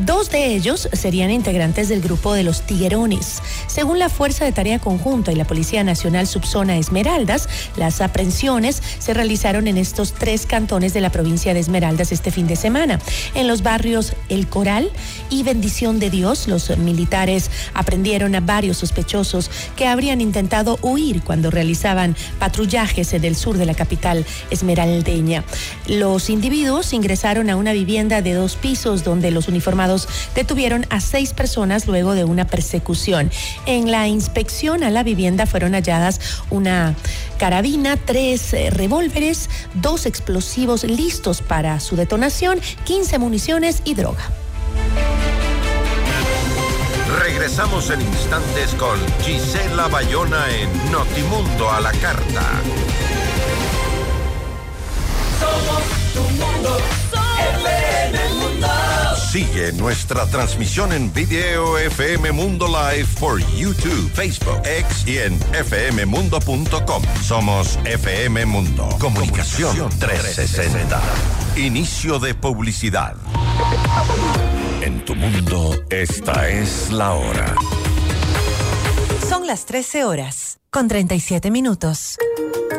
Dos 0.00 0.28
de 0.28 0.46
ellos 0.56 0.88
serían 0.92 1.30
integrantes 1.30 1.88
del 1.88 2.00
grupo 2.00 2.34
de 2.34 2.42
los 2.42 2.62
Tiguerones. 2.62 3.40
Según 3.68 4.00
la 4.00 4.08
Fuerza 4.08 4.44
de 4.44 4.50
Tarea 4.50 4.80
Conjunta 4.80 5.30
y 5.30 5.36
la 5.36 5.44
Policía 5.44 5.84
Nacional 5.84 6.26
Subzona 6.26 6.76
Esmeraldas, 6.76 7.48
las 7.76 8.00
aprehensiones 8.00 8.82
se 8.98 9.14
realizaron 9.14 9.68
en 9.68 9.78
estos 9.78 10.12
tres 10.12 10.46
cantones 10.46 10.94
de 10.94 11.00
la 11.00 11.10
provincia 11.10 11.54
de 11.54 11.60
Esmeraldas 11.60 12.10
este 12.10 12.32
fin 12.32 12.48
de 12.48 12.56
semana. 12.56 12.98
En 13.36 13.46
los 13.46 13.62
barrios 13.62 14.14
El 14.28 14.48
Coral 14.48 14.90
y 15.30 15.44
Bendición 15.44 16.00
de 16.00 16.10
Dios, 16.10 16.48
los 16.48 16.76
militares 16.76 17.48
aprendieron 17.72 18.34
a 18.34 18.40
varios 18.40 18.78
sospechosos 18.78 19.48
que 19.76 19.86
habrían 19.86 20.20
intentado 20.20 20.76
huir 20.82 21.22
cuando 21.22 21.52
realizaban 21.52 22.16
patrullajes 22.40 23.12
en 23.12 23.24
el 23.24 23.36
sur 23.36 23.58
de 23.58 23.66
la 23.66 23.74
capital 23.74 24.26
esmeraldeña. 24.50 25.44
Los 25.86 26.30
individuos 26.30 26.92
ingresaron 26.92 27.48
a 27.48 27.54
una 27.54 27.72
vivienda 27.72 28.22
de 28.22 28.32
dos 28.32 28.56
pisos 28.56 29.04
donde 29.04 29.30
los 29.30 29.46
uniformados 29.46 29.83
detuvieron 30.34 30.86
a 30.90 31.00
seis 31.00 31.32
personas 31.32 31.86
luego 31.86 32.14
de 32.14 32.24
una 32.24 32.46
persecución. 32.46 33.30
En 33.66 33.90
la 33.90 34.08
inspección 34.08 34.82
a 34.82 34.90
la 34.90 35.02
vivienda 35.02 35.46
fueron 35.46 35.72
halladas 35.72 36.20
una 36.50 36.94
carabina, 37.38 37.96
tres 37.96 38.52
eh, 38.54 38.70
revólveres, 38.70 39.50
dos 39.74 40.06
explosivos 40.06 40.84
listos 40.84 41.42
para 41.42 41.80
su 41.80 41.96
detonación, 41.96 42.60
15 42.84 43.18
municiones 43.18 43.82
y 43.84 43.94
droga. 43.94 44.30
Regresamos 47.20 47.90
en 47.90 48.00
instantes 48.00 48.74
con 48.74 48.98
Gisela 49.22 49.88
Bayona 49.88 50.44
en 50.50 50.92
Notimundo 50.92 51.70
a 51.70 51.80
la 51.80 51.92
Carta. 51.92 52.42
Somos 55.38 55.82
tu 56.12 56.22
mundo, 56.22 56.70
mundo. 56.70 57.73
Sigue 59.34 59.72
nuestra 59.72 60.26
transmisión 60.26 60.92
en 60.92 61.12
video 61.12 61.76
FM 61.76 62.30
Mundo 62.30 62.68
Live 62.68 63.08
por 63.18 63.40
YouTube, 63.56 64.08
Facebook, 64.14 64.62
X 64.64 65.04
y 65.08 65.18
en 65.18 65.36
fmmundo.com. 65.40 67.02
Somos 67.20 67.76
FM 67.84 68.46
Mundo. 68.46 68.88
Comunicación 69.00 69.90
360. 69.98 71.02
Inicio 71.56 72.20
de 72.20 72.36
publicidad. 72.36 73.16
En 74.82 75.04
tu 75.04 75.16
mundo, 75.16 75.82
esta 75.90 76.48
es 76.48 76.92
la 76.92 77.14
hora. 77.14 77.56
Son 79.28 79.48
las 79.48 79.66
13 79.66 80.04
horas, 80.04 80.60
con 80.70 80.86
37 80.86 81.50
minutos. 81.50 82.18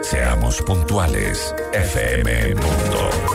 Seamos 0.02 0.62
puntuales, 0.62 1.54
FM 1.74 2.56
Mundo. 2.56 3.35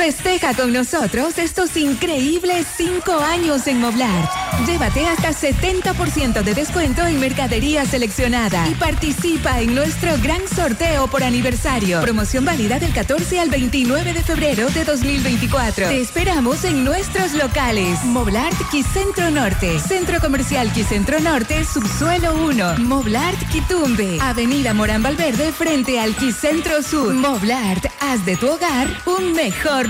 Festeja 0.00 0.54
con 0.54 0.72
nosotros 0.72 1.36
estos 1.36 1.76
increíbles 1.76 2.66
cinco 2.74 3.12
años 3.12 3.66
en 3.66 3.82
Moblart. 3.82 4.30
Llévate 4.66 5.06
hasta 5.06 5.28
70% 5.34 6.42
de 6.42 6.54
descuento 6.54 7.06
en 7.06 7.20
mercadería 7.20 7.84
seleccionada 7.84 8.66
y 8.66 8.74
participa 8.76 9.60
en 9.60 9.74
nuestro 9.74 10.16
gran 10.22 10.40
sorteo 10.48 11.06
por 11.08 11.22
aniversario. 11.22 12.00
Promoción 12.00 12.46
válida 12.46 12.78
del 12.78 12.94
14 12.94 13.40
al 13.40 13.50
29 13.50 14.14
de 14.14 14.22
febrero 14.22 14.70
de 14.70 14.84
2024. 14.84 15.88
Te 15.88 16.00
esperamos 16.00 16.64
en 16.64 16.82
nuestros 16.82 17.34
locales. 17.34 18.02
Moblart 18.04 18.56
Quicentro 18.70 19.30
Norte, 19.30 19.78
Centro 19.80 20.18
Comercial 20.18 20.72
Quicentro 20.72 21.20
Norte, 21.20 21.62
Subsuelo 21.66 22.42
1. 22.42 22.78
Moblart 22.78 23.38
Quitumbe, 23.50 24.18
Avenida 24.22 24.72
Morán 24.72 25.02
Valverde 25.02 25.52
frente 25.52 26.00
al 26.00 26.16
Quicentro 26.16 26.82
Sur. 26.82 27.12
Moblart, 27.12 27.84
haz 28.00 28.24
de 28.24 28.36
tu 28.36 28.48
hogar 28.48 28.88
un 29.04 29.34
mejor 29.34 29.89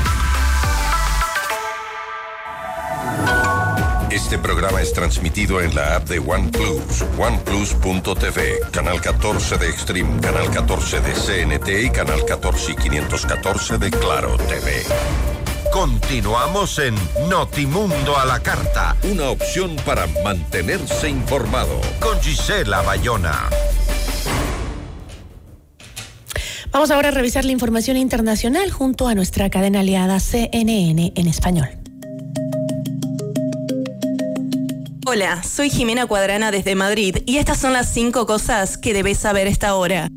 Este 4.23 4.37
programa 4.37 4.81
es 4.81 4.93
transmitido 4.93 5.59
en 5.59 5.75
la 5.75 5.97
app 5.97 6.07
de 6.07 6.19
OnePlus, 6.19 7.03
oneplus.tv, 7.17 8.59
canal 8.71 9.01
14 9.01 9.57
de 9.57 9.69
Extreme, 9.69 10.21
canal 10.21 10.49
14 10.49 11.01
de 11.01 11.11
CNT 11.11 11.85
y 11.85 11.89
canal 11.89 12.23
14 12.23 12.71
y 12.71 12.75
514 12.75 13.77
de 13.77 13.89
Claro 13.89 14.37
TV. 14.37 14.83
Continuamos 15.73 16.79
en 16.79 16.95
Notimundo 17.29 18.15
a 18.15 18.25
la 18.25 18.39
Carta, 18.39 18.95
una 19.11 19.31
opción 19.31 19.75
para 19.85 20.07
mantenerse 20.23 21.09
informado 21.09 21.81
con 21.99 22.17
Gisela 22.21 22.83
Bayona. 22.83 23.49
Vamos 26.71 26.89
ahora 26.91 27.09
a 27.09 27.11
revisar 27.11 27.43
la 27.43 27.51
información 27.51 27.97
internacional 27.97 28.71
junto 28.71 29.09
a 29.09 29.15
nuestra 29.15 29.49
cadena 29.49 29.81
aliada 29.81 30.21
CNN 30.21 31.11
en 31.15 31.27
español. 31.27 31.80
Hola, 35.13 35.43
soy 35.43 35.69
Jimena 35.69 36.05
Cuadrana 36.05 36.51
desde 36.51 36.73
Madrid 36.73 37.17
y 37.25 37.35
estas 37.35 37.57
son 37.57 37.73
las 37.73 37.93
cinco 37.93 38.25
cosas 38.25 38.77
que 38.77 38.93
debes 38.93 39.17
saber 39.17 39.45
esta 39.45 39.75
hora. 39.75 40.07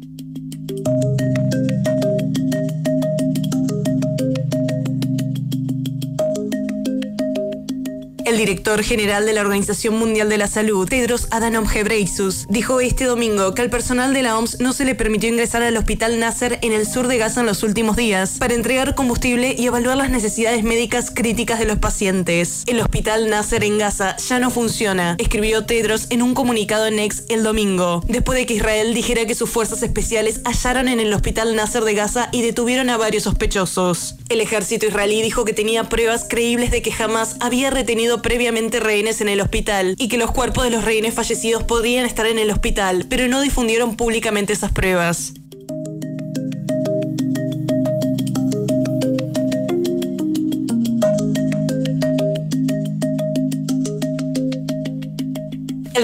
El 8.35 8.41
director 8.41 8.83
general 8.83 9.27
de 9.27 9.33
la 9.33 9.43
Organización 9.43 9.97
Mundial 9.97 10.29
de 10.29 10.39
la 10.39 10.49
Salud, 10.49 10.89
Tedros 10.89 11.29
Adhanom 11.31 11.67
Ghebreyesus, 11.73 12.49
dijo 12.49 12.81
este 12.81 13.05
domingo 13.05 13.55
que 13.55 13.63
al 13.63 13.71
personal 13.71 14.13
de 14.13 14.23
la 14.23 14.37
OMS 14.37 14.59
no 14.59 14.73
se 14.73 14.85
le 14.85 14.97
permitió 14.97 15.29
ingresar 15.29 15.63
al 15.63 15.77
hospital 15.77 16.19
Nasser 16.19 16.59
en 16.63 16.73
el 16.73 16.85
sur 16.85 17.07
de 17.07 17.17
Gaza 17.17 17.43
en 17.43 17.47
los 17.47 17.63
últimos 17.63 17.95
días 17.95 18.39
para 18.41 18.55
entregar 18.55 18.97
combustible 18.97 19.55
y 19.57 19.67
evaluar 19.67 19.99
las 19.99 20.11
necesidades 20.11 20.65
médicas 20.65 21.13
críticas 21.15 21.61
de 21.61 21.67
los 21.67 21.79
pacientes. 21.79 22.65
El 22.67 22.81
hospital 22.81 23.31
Nasser 23.31 23.63
en 23.63 23.79
Gaza 23.79 24.17
ya 24.17 24.41
no 24.41 24.51
funciona, 24.51 25.15
escribió 25.21 25.65
Tedros 25.65 26.09
en 26.11 26.21
un 26.21 26.35
comunicado 26.35 26.89
en 26.89 26.99
X 26.99 27.27
el 27.29 27.45
domingo, 27.45 28.03
después 28.09 28.37
de 28.37 28.47
que 28.47 28.55
Israel 28.55 28.95
dijera 28.95 29.27
que 29.27 29.37
sus 29.37 29.49
fuerzas 29.49 29.81
especiales 29.85 30.41
hallaron 30.45 30.89
en 30.89 30.99
el 30.99 31.15
hospital 31.15 31.55
Nasser 31.55 31.85
de 31.85 31.95
Gaza 31.95 32.31
y 32.33 32.43
detuvieron 32.43 32.91
a 32.91 32.97
varios 32.97 33.23
sospechosos. 33.23 34.17
El 34.29 34.41
ejército 34.41 34.87
israelí 34.87 35.23
dijo 35.23 35.45
que 35.45 35.53
tenía 35.53 35.89
pruebas 35.89 36.27
creíbles 36.29 36.73
de 36.73 36.83
que 36.83 36.91
jamás 36.91 37.37
había 37.39 37.71
retenido 37.71 38.24
previamente 38.25 38.81
rehenes 38.81 39.21
en 39.21 39.29
el 39.29 39.43
hospital 39.43 39.95
y 39.99 40.09
que 40.09 40.17
los 40.17 40.33
cuerpos 40.33 40.65
de 40.65 40.71
los 40.71 40.83
rehenes 40.83 41.13
fallecidos 41.13 41.63
podían 41.63 42.07
estar 42.07 42.25
en 42.27 42.39
el 42.39 42.51
hospital, 42.51 43.05
pero 43.09 43.29
no 43.29 43.43
difundieron 43.43 43.97
públicamente 43.97 44.55
esas 44.55 44.73
pruebas. 44.73 45.35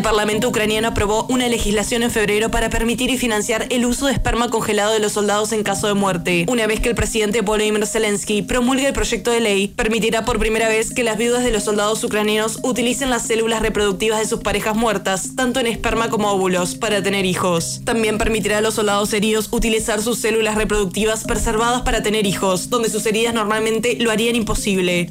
El 0.01 0.05
Parlamento 0.05 0.49
ucraniano 0.49 0.89
aprobó 0.89 1.27
una 1.29 1.47
legislación 1.47 2.03
en 2.03 2.11
febrero 2.11 2.51
para 2.51 2.71
permitir 2.71 3.11
y 3.11 3.19
financiar 3.19 3.67
el 3.69 3.85
uso 3.85 4.07
de 4.07 4.15
esperma 4.15 4.49
congelado 4.49 4.95
de 4.95 4.99
los 4.99 5.13
soldados 5.13 5.53
en 5.53 5.63
caso 5.63 5.89
de 5.89 5.93
muerte. 5.93 6.47
Una 6.49 6.67
vez 6.67 6.81
que 6.81 6.89
el 6.89 6.95
presidente 6.95 7.43
Volodymyr 7.43 7.87
Zelensky 7.87 8.41
promulgue 8.41 8.87
el 8.87 8.95
proyecto 8.95 9.31
de 9.31 9.41
ley, 9.41 9.69
permitirá 9.69 10.25
por 10.25 10.39
primera 10.39 10.69
vez 10.69 10.95
que 10.95 11.05
las 11.05 11.19
viudas 11.19 11.45
de 11.45 11.51
los 11.51 11.65
soldados 11.65 12.03
ucranianos 12.03 12.61
utilicen 12.63 13.11
las 13.11 13.27
células 13.27 13.61
reproductivas 13.61 14.21
de 14.21 14.27
sus 14.27 14.41
parejas 14.41 14.75
muertas, 14.75 15.37
tanto 15.37 15.61
en 15.61 15.67
esperma 15.67 16.09
como 16.09 16.31
óvulos, 16.31 16.77
para 16.77 17.03
tener 17.03 17.27
hijos. 17.27 17.83
También 17.85 18.17
permitirá 18.17 18.57
a 18.57 18.63
los 18.63 18.77
soldados 18.77 19.13
heridos 19.13 19.49
utilizar 19.51 20.01
sus 20.01 20.19
células 20.19 20.55
reproductivas 20.55 21.25
preservadas 21.25 21.83
para 21.83 22.03
tener 22.03 22.25
hijos, 22.27 22.71
donde 22.71 22.89
sus 22.89 23.05
heridas 23.05 23.35
normalmente 23.35 23.99
lo 24.01 24.11
harían 24.11 24.35
imposible. 24.35 25.11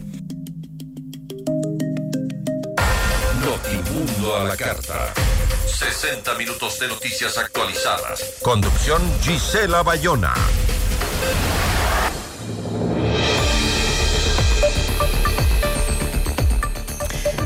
A 4.36 4.43
la 4.43 4.55
carta. 4.55 5.13
60 5.65 6.36
minutos 6.36 6.80
de 6.80 6.88
noticias 6.88 7.38
actualizadas. 7.38 8.36
Conducción 8.41 9.01
Gisela 9.21 9.82
Bayona. 9.82 10.34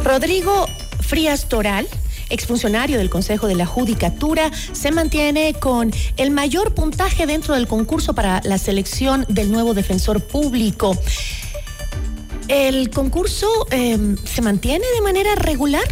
Rodrigo 0.04 0.68
Frías 1.02 1.48
Toral 1.48 1.88
exfuncionario 2.30 2.98
del 2.98 3.10
Consejo 3.10 3.48
de 3.48 3.56
la 3.56 3.66
Judicatura, 3.66 4.52
se 4.72 4.92
mantiene 4.92 5.54
con 5.54 5.92
el 6.18 6.32
mayor 6.32 6.74
puntaje 6.74 7.28
dentro 7.28 7.54
del 7.54 7.68
concurso 7.68 8.14
para 8.16 8.42
la 8.44 8.58
selección 8.58 9.26
del 9.30 9.52
nuevo 9.52 9.74
defensor 9.74 10.22
público. 10.22 10.98
¿El 12.48 12.90
concurso 12.90 13.68
eh, 13.70 14.16
se 14.24 14.42
mantiene 14.42 14.86
de 14.96 15.02
manera 15.02 15.36
regular? 15.36 15.88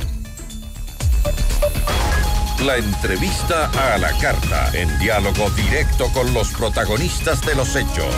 La 2.65 2.77
entrevista 2.77 3.71
a 3.93 3.97
la 3.97 4.11
carta, 4.19 4.69
en 4.73 4.99
diálogo 4.99 5.49
directo 5.51 6.07
con 6.13 6.33
los 6.33 6.49
protagonistas 6.49 7.43
de 7.45 7.55
los 7.55 7.75
hechos. 7.75 8.13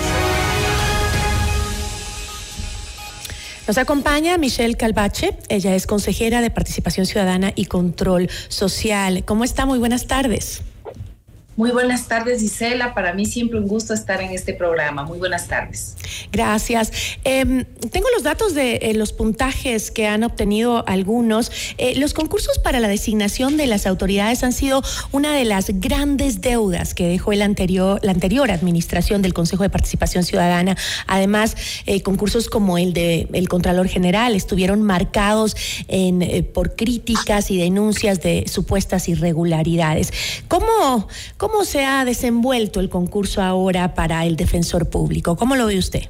Nos 3.66 3.78
acompaña 3.78 4.38
Michelle 4.38 4.76
Calvache, 4.76 5.38
ella 5.48 5.74
es 5.74 5.88
consejera 5.88 6.42
de 6.42 6.50
Participación 6.50 7.06
Ciudadana 7.06 7.54
y 7.56 7.66
Control 7.66 8.30
Social. 8.50 9.24
¿Cómo 9.24 9.46
está? 9.46 9.66
Muy 9.66 9.80
buenas 9.80 10.08
tardes. 10.08 10.62
Muy 11.56 11.70
buenas 11.70 12.08
tardes, 12.08 12.42
Gisela. 12.42 12.96
Para 12.96 13.14
mí 13.14 13.28
siempre 13.28 13.60
un 13.60 13.68
gusto 13.68 13.94
estar 13.94 14.22
en 14.22 14.32
este 14.32 14.56
programa. 14.56 15.04
Muy 15.04 15.20
buenas 15.20 15.48
tardes. 15.48 15.96
Gracias. 16.32 16.92
Eh, 17.24 17.66
tengo 17.92 18.08
los 18.16 18.24
datos 18.24 18.56
de 18.56 18.78
eh, 18.78 18.94
los 18.96 19.14
puntajes 19.14 19.92
que 19.92 20.08
han 20.08 20.24
obtenido 20.24 20.84
algunos. 20.88 21.52
Eh, 21.78 21.94
los 21.96 22.16
concursos 22.16 22.58
para 22.58 22.80
la 22.80 22.88
designación 22.88 23.56
de 23.56 23.68
las 23.68 23.86
autoridades 23.86 24.44
han 24.44 24.52
sido 24.52 24.82
una 25.12 25.36
de 25.36 25.46
las 25.46 25.68
grandes 25.80 26.42
deudas 26.42 26.96
que 26.96 27.08
dejó 27.08 27.34
el 27.34 27.44
anterior, 27.44 28.00
la 28.02 28.12
anterior 28.12 28.50
administración 28.50 29.22
del 29.22 29.36
Consejo 29.36 29.62
de 29.62 29.70
Participación 29.70 30.24
Ciudadana. 30.24 30.76
Además, 31.06 31.56
eh, 31.86 32.02
concursos 32.02 32.50
como 32.50 32.80
el 32.80 32.94
de 32.94 33.28
el 33.32 33.48
Contralor 33.48 33.88
General 33.88 34.36
estuvieron 34.36 34.82
marcados 34.82 35.56
por 36.54 36.76
críticas 36.76 37.52
y 37.52 37.58
denuncias 37.58 38.22
de 38.22 38.46
supuestas 38.48 39.08
irregularidades. 39.08 40.12
¿Cómo, 40.48 41.08
¿Cómo 41.44 41.66
se 41.66 41.84
ha 41.84 42.06
desenvuelto 42.06 42.80
el 42.80 42.90
concurso 42.90 43.42
ahora 43.42 43.96
para 43.96 44.26
el 44.26 44.38
defensor 44.38 44.90
público? 44.90 45.36
¿Cómo 45.36 45.58
lo 45.58 45.66
ve 45.66 45.78
usted? 45.78 46.04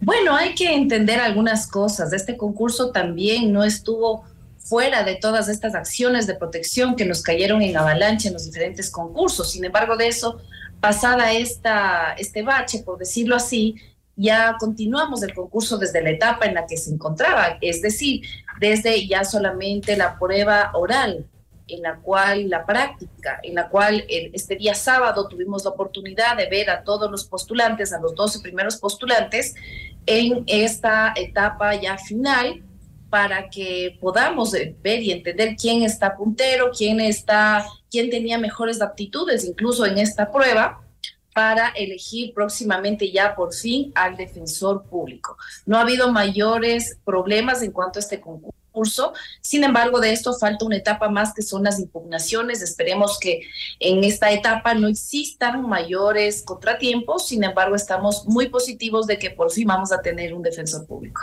Bueno, 0.00 0.34
hay 0.34 0.54
que 0.54 0.74
entender 0.74 1.20
algunas 1.20 1.66
cosas. 1.66 2.10
Este 2.14 2.38
concurso 2.38 2.90
también 2.90 3.52
no 3.52 3.64
estuvo 3.64 4.24
fuera 4.56 5.04
de 5.04 5.16
todas 5.16 5.50
estas 5.50 5.74
acciones 5.74 6.26
de 6.26 6.36
protección 6.36 6.96
que 6.96 7.04
nos 7.04 7.20
cayeron 7.20 7.60
en 7.60 7.76
avalancha 7.76 8.28
en 8.28 8.32
los 8.32 8.46
diferentes 8.46 8.90
concursos. 8.90 9.52
Sin 9.52 9.62
embargo, 9.62 9.94
de 9.94 10.08
eso, 10.08 10.40
pasada 10.80 11.30
esta, 11.32 12.14
este 12.14 12.42
bache, 12.42 12.78
por 12.82 12.96
decirlo 12.96 13.36
así, 13.36 13.74
ya 14.16 14.56
continuamos 14.58 15.22
el 15.22 15.34
concurso 15.34 15.76
desde 15.76 16.02
la 16.02 16.08
etapa 16.08 16.46
en 16.46 16.54
la 16.54 16.66
que 16.66 16.78
se 16.78 16.90
encontraba, 16.90 17.58
es 17.60 17.82
decir, 17.82 18.22
desde 18.58 19.06
ya 19.06 19.22
solamente 19.24 19.98
la 19.98 20.18
prueba 20.18 20.70
oral, 20.72 21.26
en 21.66 21.82
la 21.82 21.96
cual 21.96 22.48
la 22.50 22.66
práctica, 22.66 23.40
en 23.42 23.54
la 23.54 23.68
cual 23.68 24.04
este 24.08 24.56
día 24.56 24.74
sábado 24.74 25.28
tuvimos 25.28 25.64
la 25.64 25.70
oportunidad 25.70 26.36
de 26.36 26.48
ver 26.48 26.70
a 26.70 26.84
todos 26.84 27.10
los 27.10 27.24
postulantes, 27.24 27.92
a 27.92 28.00
los 28.00 28.14
12 28.14 28.40
primeros 28.40 28.76
postulantes, 28.76 29.54
en 30.06 30.44
esta 30.46 31.14
etapa 31.16 31.74
ya 31.74 31.96
final 31.96 32.62
para 33.08 33.48
que 33.48 33.96
podamos 34.00 34.52
ver 34.82 35.00
y 35.00 35.12
entender 35.12 35.54
quién 35.56 35.82
está 35.82 36.16
puntero, 36.16 36.70
quién 36.76 37.00
está, 37.00 37.64
quién 37.90 38.10
tenía 38.10 38.38
mejores 38.38 38.82
aptitudes, 38.82 39.44
incluso 39.44 39.86
en 39.86 39.98
esta 39.98 40.32
prueba, 40.32 40.82
para 41.32 41.68
elegir 41.68 42.34
próximamente 42.34 43.10
ya 43.10 43.34
por 43.34 43.52
fin 43.54 43.92
al 43.94 44.16
defensor 44.16 44.84
público. 44.84 45.36
No 45.64 45.78
ha 45.78 45.82
habido 45.82 46.10
mayores 46.10 46.98
problemas 47.04 47.62
en 47.62 47.72
cuanto 47.72 47.98
a 47.98 48.02
este 48.02 48.20
concurso. 48.20 48.63
Sin 49.40 49.64
embargo, 49.64 50.00
de 50.00 50.12
esto 50.12 50.34
falta 50.34 50.64
una 50.64 50.76
etapa 50.76 51.08
más 51.08 51.32
que 51.32 51.42
son 51.42 51.64
las 51.64 51.78
impugnaciones. 51.78 52.62
Esperemos 52.62 53.18
que 53.18 53.42
en 53.80 54.04
esta 54.04 54.32
etapa 54.32 54.74
no 54.74 54.88
existan 54.88 55.62
mayores 55.62 56.42
contratiempos. 56.42 57.28
Sin 57.28 57.44
embargo, 57.44 57.76
estamos 57.76 58.26
muy 58.26 58.48
positivos 58.48 59.06
de 59.06 59.18
que 59.18 59.30
por 59.30 59.50
fin 59.50 59.68
vamos 59.68 59.92
a 59.92 60.02
tener 60.02 60.34
un 60.34 60.42
defensor 60.42 60.86
público. 60.86 61.20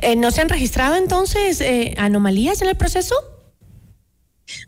Eh, 0.00 0.16
¿No 0.16 0.30
se 0.30 0.40
han 0.40 0.48
registrado 0.48 0.96
entonces 0.96 1.60
eh, 1.60 1.94
anomalías 1.98 2.62
en 2.62 2.68
el 2.68 2.76
proceso? 2.76 3.37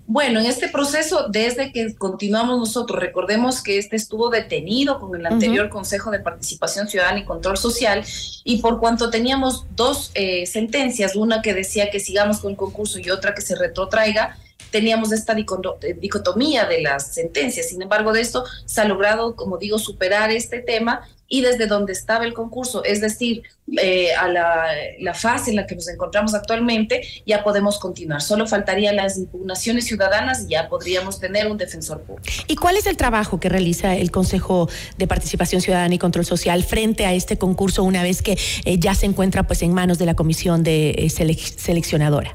Bueno, 0.07 0.41
en 0.41 0.47
este 0.47 0.69
proceso, 0.69 1.29
desde 1.29 1.73
que 1.73 1.95
continuamos 1.95 2.59
nosotros, 2.59 2.99
recordemos 2.99 3.63
que 3.63 3.79
este 3.79 3.97
estuvo 3.97 4.29
detenido 4.29 4.99
con 4.99 5.15
el 5.19 5.27
anterior 5.27 5.69
Consejo 5.69 6.11
de 6.11 6.21
Participación 6.21 6.89
Ciudadana 6.89 7.21
y 7.21 7.25
Control 7.25 7.57
Social, 7.57 8.05
y 8.45 8.59
por 8.59 8.81
cuanto 8.81 9.11
teníamos 9.11 9.65
dos 9.77 10.11
eh, 10.15 10.47
sentencias, 10.47 11.17
una 11.17 11.43
que 11.43 11.55
decía 11.55 11.91
que 11.91 12.01
sigamos 12.01 12.41
con 12.41 12.53
el 12.53 12.57
concurso 12.57 12.99
y 12.99 13.11
otra 13.11 13.35
que 13.35 13.41
se 13.41 13.57
retrotraiga, 13.57 14.37
teníamos 14.71 15.13
esta 15.13 15.35
dicotomía 15.35 16.67
de 16.67 16.83
las 16.83 17.15
sentencias. 17.15 17.69
Sin 17.69 17.83
embargo, 17.83 18.13
de 18.13 18.21
esto 18.21 18.45
se 18.65 18.81
ha 18.81 18.85
logrado, 18.85 19.37
como 19.37 19.59
digo, 19.59 19.79
superar 19.79 20.31
este 20.31 20.61
tema 20.61 21.03
y 21.33 21.43
desde 21.43 21.67
donde 21.67 21.93
estaba 21.93 22.25
el 22.25 22.35
concurso, 22.35 22.83
es 22.83 23.01
decir, 23.01 23.45
eh, 23.81 24.13
a 24.15 24.27
la, 24.27 25.15
fase 25.15 25.51
en 25.51 25.57
la 25.57 25.67
que 25.67 25.77
nos 25.77 25.89
encontramos 25.89 26.35
actualmente, 26.35 27.03
ya 27.25 27.45
podemos 27.45 27.79
continuar. 27.79 28.21
Solo 28.21 28.49
faltarían 28.49 28.97
las 28.97 29.17
impugnaciones 29.17 29.87
ciudadanas 29.87 30.45
y 30.45 30.51
ya 30.51 30.69
podríamos 30.69 31.21
tener 31.21 31.47
un 31.47 31.57
defensor 31.57 32.03
público. 32.03 32.29
¿Y 32.49 32.57
cuál 32.57 32.77
es 32.77 32.87
el 32.87 32.97
trabajo 32.97 33.39
que 33.39 33.49
realiza 33.49 33.95
el 33.95 34.11
Consejo 34.11 34.69
de 34.99 35.07
Participación 35.07 35.61
Ciudadana 35.61 35.95
y 35.95 35.99
Control 35.99 36.25
Social 36.25 36.65
frente 36.65 37.07
a 37.07 37.15
este 37.15 37.39
concurso 37.39 37.85
una 37.85 38.03
vez 38.03 38.23
que 38.23 38.37
eh, 38.65 38.79
ya 38.81 38.97
se 38.97 39.07
encuentra 39.07 39.45
pues 39.45 39.63
en 39.63 39.73
manos 39.73 39.99
de 39.99 40.07
la 40.07 40.15
comisión 40.15 40.65
de 40.65 40.91
eh, 40.99 41.11
seleccionadora? 41.11 42.35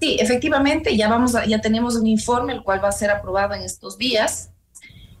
Sí, 0.00 0.18
efectivamente, 0.20 0.96
ya 0.96 1.08
vamos 1.08 1.32
ya 1.46 1.60
tenemos 1.60 1.96
un 1.96 2.06
informe 2.06 2.52
el 2.52 2.62
cual 2.62 2.84
va 2.84 2.88
a 2.88 2.92
ser 2.92 3.10
aprobado 3.10 3.54
en 3.54 3.62
estos 3.62 3.96
días. 3.96 4.50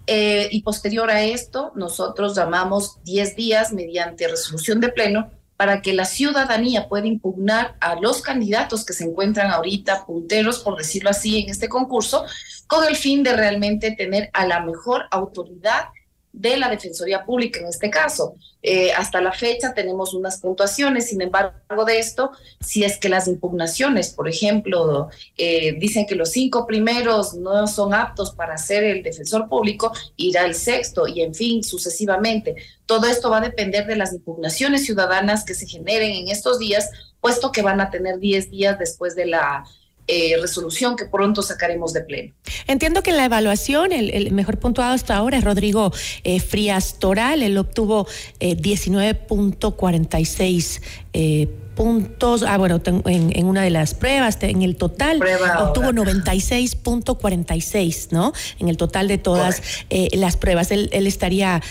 Eh, 0.06 0.48
y 0.52 0.62
posterior 0.62 1.10
a 1.10 1.22
esto, 1.22 1.72
nosotros 1.74 2.36
llamamos 2.36 3.02
10 3.02 3.34
días 3.34 3.72
mediante 3.72 4.28
resolución 4.28 4.80
de 4.80 4.90
pleno 4.90 5.30
para 5.56 5.82
que 5.82 5.94
la 5.94 6.04
ciudadanía 6.04 6.88
pueda 6.88 7.06
impugnar 7.06 7.76
a 7.80 7.96
los 7.96 8.20
candidatos 8.20 8.84
que 8.84 8.92
se 8.92 9.04
encuentran 9.04 9.50
ahorita 9.50 10.04
punteros, 10.06 10.60
por 10.60 10.76
decirlo 10.76 11.10
así, 11.10 11.40
en 11.40 11.50
este 11.50 11.68
concurso, 11.68 12.24
con 12.66 12.84
el 12.84 12.94
fin 12.94 13.22
de 13.22 13.32
realmente 13.32 13.90
tener 13.92 14.30
a 14.32 14.46
la 14.46 14.60
mejor 14.60 15.06
autoridad 15.10 15.86
de 16.36 16.58
la 16.58 16.68
Defensoría 16.68 17.24
Pública 17.24 17.60
en 17.60 17.66
este 17.66 17.90
caso. 17.90 18.36
Eh, 18.62 18.92
hasta 18.92 19.20
la 19.22 19.32
fecha 19.32 19.72
tenemos 19.72 20.12
unas 20.12 20.38
puntuaciones, 20.38 21.08
sin 21.08 21.22
embargo 21.22 21.84
de 21.86 21.98
esto, 21.98 22.30
si 22.60 22.84
es 22.84 22.98
que 22.98 23.08
las 23.08 23.26
impugnaciones, 23.26 24.10
por 24.10 24.28
ejemplo, 24.28 25.08
eh, 25.38 25.76
dicen 25.78 26.06
que 26.06 26.14
los 26.14 26.30
cinco 26.30 26.66
primeros 26.66 27.34
no 27.34 27.66
son 27.66 27.94
aptos 27.94 28.32
para 28.32 28.58
ser 28.58 28.84
el 28.84 29.02
defensor 29.02 29.48
público, 29.48 29.92
irá 30.16 30.44
el 30.44 30.54
sexto 30.54 31.08
y 31.08 31.22
en 31.22 31.34
fin, 31.34 31.64
sucesivamente. 31.64 32.54
Todo 32.84 33.06
esto 33.06 33.30
va 33.30 33.38
a 33.38 33.48
depender 33.48 33.86
de 33.86 33.96
las 33.96 34.12
impugnaciones 34.12 34.84
ciudadanas 34.84 35.44
que 35.44 35.54
se 35.54 35.66
generen 35.66 36.10
en 36.10 36.28
estos 36.28 36.58
días, 36.58 36.90
puesto 37.20 37.50
que 37.50 37.62
van 37.62 37.80
a 37.80 37.90
tener 37.90 38.18
10 38.18 38.50
días 38.50 38.78
después 38.78 39.16
de 39.16 39.26
la 39.26 39.64
eh, 40.08 40.36
resolución 40.40 40.96
que 40.96 41.04
pronto 41.06 41.42
sacaremos 41.42 41.92
de 41.92 42.02
pleno. 42.02 42.32
Entiendo 42.66 43.02
que 43.02 43.10
en 43.10 43.16
la 43.16 43.24
evaluación 43.24 43.90
el, 43.92 44.30
mejor 44.32 44.58
puntuado 44.58 44.94
hasta 44.94 45.16
ahora 45.16 45.38
es 45.38 45.44
Rodrigo 45.44 45.92
eh, 46.24 46.40
Frías 46.40 46.98
Toral, 46.98 47.42
él 47.42 47.56
obtuvo 47.58 48.06
eh, 48.40 48.56
19.46 48.56 50.82
eh, 51.12 51.48
puntos, 51.76 52.42
ah 52.42 52.58
bueno, 52.58 52.80
en, 52.84 53.46
una 53.46 53.62
de 53.62 53.70
las 53.70 53.94
pruebas, 53.94 54.38
en 54.40 54.62
el 54.62 54.74
total 54.76 55.22
obtuvo 55.60 55.90
96.46, 55.90 58.08
¿no? 58.10 58.32
En 58.58 58.68
el 58.68 58.76
total 58.76 59.06
de 59.06 59.18
todas 59.18 59.62
eh, 59.90 60.08
las 60.14 60.36
pruebas, 60.36 60.72
él, 60.72 60.88
estaría, 60.92 61.62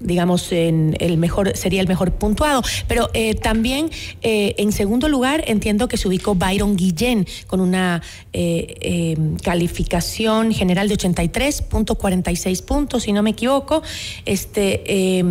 digamos, 0.00 0.52
en 0.52 0.94
el 1.00 1.16
mejor, 1.16 1.56
sería 1.56 1.80
el 1.80 1.88
mejor 1.88 2.12
puntuado, 2.12 2.60
pero 2.88 3.08
eh, 3.14 3.36
también 3.36 3.88
eh, 4.20 4.54
en 4.58 4.70
segundo 4.72 5.08
lugar 5.08 5.42
entiendo 5.46 5.88
que 5.88 5.96
se 5.96 6.06
ubicó 6.08 6.34
Byron 6.34 6.76
Guillén 6.76 7.26
con 7.46 7.60
una 7.60 8.02
calificación 9.42 10.52
general 10.52 10.88
de 10.88 10.96
83.46 10.96 12.62
puntos, 12.64 13.04
si 13.04 13.12
no 13.12 13.22
me 13.22 13.30
equivoco. 13.30 13.82
Este, 14.26 15.22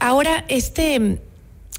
ahora, 0.00 0.44
este 0.48 1.20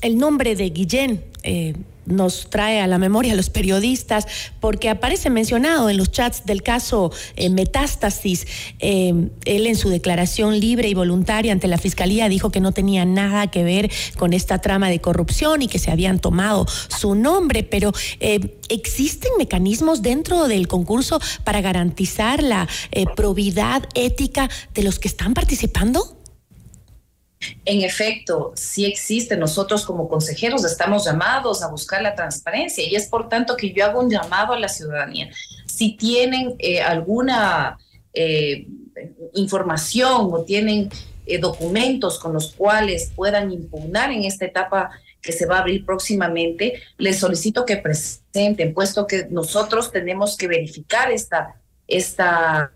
el 0.02 0.18
nombre 0.18 0.56
de 0.56 0.70
Guillén 0.70 1.24
eh, 1.44 1.76
nos 2.08 2.50
trae 2.50 2.82
a 2.82 2.88
la 2.88 2.98
memoria 2.98 3.34
a 3.34 3.36
los 3.36 3.52
periodistas 3.52 4.26
porque 4.60 4.90
aparece 4.90 5.30
mencionado 5.30 5.88
en 5.88 5.98
los 5.98 6.12
chats 6.12 6.46
del 6.46 6.64
caso 6.64 7.12
eh, 7.36 7.50
Metástasis. 7.50 8.48
Eh, 8.80 9.30
él 9.46 9.68
en 9.68 9.76
su 9.76 9.90
declaración 9.90 10.60
libre 10.60 10.90
y 10.90 10.96
voluntaria 10.96 11.54
ante 11.54 11.68
la 11.68 11.78
Fiscalía 11.78 12.28
dijo 12.28 12.50
que 12.50 12.60
no 12.60 12.72
tenía 12.72 13.06
nada 13.06 13.48
que 13.48 13.64
ver 13.64 13.92
con 14.18 14.34
esta 14.34 14.60
trama 14.60 14.90
de 14.90 15.00
corrupción 15.00 15.62
y 15.62 15.68
que 15.68 15.78
se 15.78 15.92
habían 15.92 16.20
tomado 16.20 16.66
su 16.88 17.14
nombre, 17.14 17.64
pero 17.64 17.94
¿existen 18.68 19.32
mecanismos 19.38 20.02
dentro 20.02 20.48
del 20.48 20.68
concurso 20.68 21.22
para 21.44 21.62
garantizar 21.62 22.42
la 22.42 22.68
probidad 23.16 23.88
ética 23.94 24.50
de 24.74 24.84
los 24.84 24.98
que 24.98 25.08
están 25.08 25.36
participando? 25.36 26.21
En 27.66 27.82
efecto, 27.82 28.54
sí 28.56 28.86
existe. 28.86 29.38
Nosotros 29.38 29.86
como 29.86 30.08
consejeros 30.08 30.64
estamos 30.66 31.06
llamados 31.06 31.64
a 31.64 31.68
buscar 31.68 32.02
la 32.02 32.16
transparencia 32.16 32.88
y 32.88 32.96
es 32.96 33.08
por 33.08 33.30
tanto 33.30 33.58
que 33.58 33.72
yo 33.72 33.86
hago 33.86 34.02
un 34.02 34.10
llamado 34.10 34.54
a 34.54 34.60
la 34.60 34.70
ciudadanía. 34.70 35.30
Si 35.66 35.98
tienen 35.98 36.56
eh, 36.60 36.82
alguna 36.82 37.78
eh, 38.14 38.68
información 39.34 40.30
o 40.32 40.44
tienen 40.44 40.90
eh, 41.26 41.38
documentos 41.38 42.20
con 42.20 42.34
los 42.34 42.52
cuales 42.54 43.12
puedan 43.16 43.52
impugnar 43.52 44.12
en 44.12 44.26
esta 44.26 44.46
etapa 44.46 44.92
que 45.22 45.32
se 45.32 45.46
va 45.46 45.58
a 45.58 45.60
abrir 45.60 45.86
próximamente, 45.86 46.82
les 46.98 47.20
solicito 47.20 47.64
que 47.66 47.78
presenten, 47.78 48.74
puesto 48.74 49.06
que 49.06 49.28
nosotros 49.30 49.92
tenemos 49.92 50.36
que 50.36 50.48
verificar 50.48 51.12
esta 51.12 51.62
esta, 51.92 52.72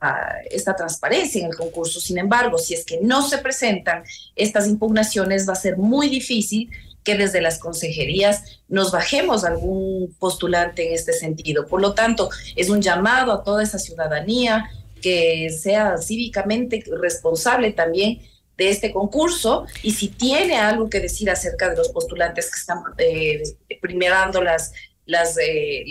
esta 0.52 0.76
transparencia 0.76 1.42
en 1.42 1.48
el 1.48 1.56
concurso. 1.56 2.00
Sin 2.00 2.18
embargo, 2.18 2.58
si 2.58 2.74
es 2.74 2.86
que 2.86 3.00
no 3.02 3.28
se 3.28 3.38
presentan 3.38 4.04
estas 4.36 4.68
impugnaciones, 4.68 5.48
va 5.48 5.54
a 5.54 5.58
ser 5.58 5.78
muy 5.78 6.10
difícil 6.10 6.70
que 7.04 7.16
desde 7.16 7.40
las 7.40 7.60
consejerías 7.60 8.60
nos 8.68 8.92
bajemos 8.92 9.46
algún 9.46 10.14
postulante 10.20 10.88
en 10.88 10.96
este 10.96 11.14
sentido. 11.14 11.66
Por 11.66 11.82
lo 11.82 11.94
tanto, 11.94 12.30
es 12.56 12.70
un 12.70 12.82
llamado 12.82 13.32
a 13.32 13.44
toda 13.44 13.64
esa 13.64 13.80
ciudadanía 13.80 14.70
que 15.02 15.50
sea 15.50 15.98
cívicamente 15.98 16.84
responsable 17.00 17.72
también 17.72 18.22
de 18.58 18.70
este 18.70 18.92
concurso 18.92 19.66
y 19.84 19.92
si 19.92 20.08
tiene 20.10 20.56
algo 20.58 20.90
que 20.90 21.00
decir 21.00 21.30
acerca 21.30 21.70
de 21.70 21.76
los 21.76 21.90
postulantes 21.90 22.50
que 22.50 22.60
están 22.60 22.80
eh, 22.98 23.44
primerando 23.82 24.42
las, 24.42 24.74
las, 25.06 25.38
eh, 25.38 25.86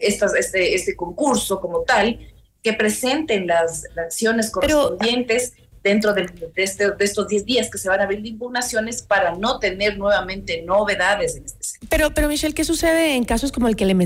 este, 0.00 0.74
este 0.74 0.96
concurso 0.96 1.60
como 1.60 1.82
tal, 1.82 2.18
que 2.62 2.72
presenten 2.72 3.46
las, 3.46 3.84
acciones 3.96 4.50
correspondientes 4.50 5.54
dentro 5.82 6.12
de, 6.12 6.26
este, 6.56 6.90
de, 6.90 7.04
estos 7.04 7.28
10 7.28 7.44
días 7.44 7.70
que 7.70 7.78
se 7.78 7.88
van 7.88 8.00
a 8.00 8.04
abrir 8.04 8.24
impugnaciones 8.26 9.02
para 9.02 9.36
no 9.36 9.58
tener 9.58 9.96
nuevamente 9.96 10.62
novedades 10.62 11.36
en 11.36 11.44
este 11.44 11.62
sentido. 11.62 11.88
Pero, 11.88 12.14
pero 12.14 12.28
Michelle, 12.28 12.54
¿qué 12.54 12.64
sucede 12.64 13.14
en 13.14 13.24
casos 13.24 13.52
como 13.52 13.68
el 13.68 13.76
que 13.76 13.86
le, 13.86 13.96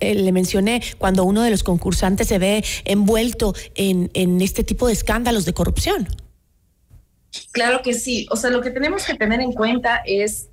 eh, 0.00 0.14
le 0.14 0.32
mencioné 0.32 0.82
cuando 0.98 1.24
uno 1.24 1.42
de 1.42 1.50
los 1.50 1.62
concursantes 1.62 2.28
se 2.28 2.38
ve 2.38 2.64
envuelto 2.84 3.54
en, 3.74 4.10
en 4.14 4.40
este 4.40 4.64
tipo 4.64 4.86
de 4.86 4.94
escándalos 4.94 5.44
de 5.44 5.52
corrupción? 5.52 6.08
Claro 7.52 7.82
que 7.82 7.94
sí. 7.94 8.26
O 8.30 8.36
sea, 8.36 8.50
lo 8.50 8.62
que 8.62 8.70
tenemos 8.70 9.04
que 9.04 9.14
tener 9.14 9.40
en 9.40 9.52
cuenta 9.52 10.02
es 10.06 10.48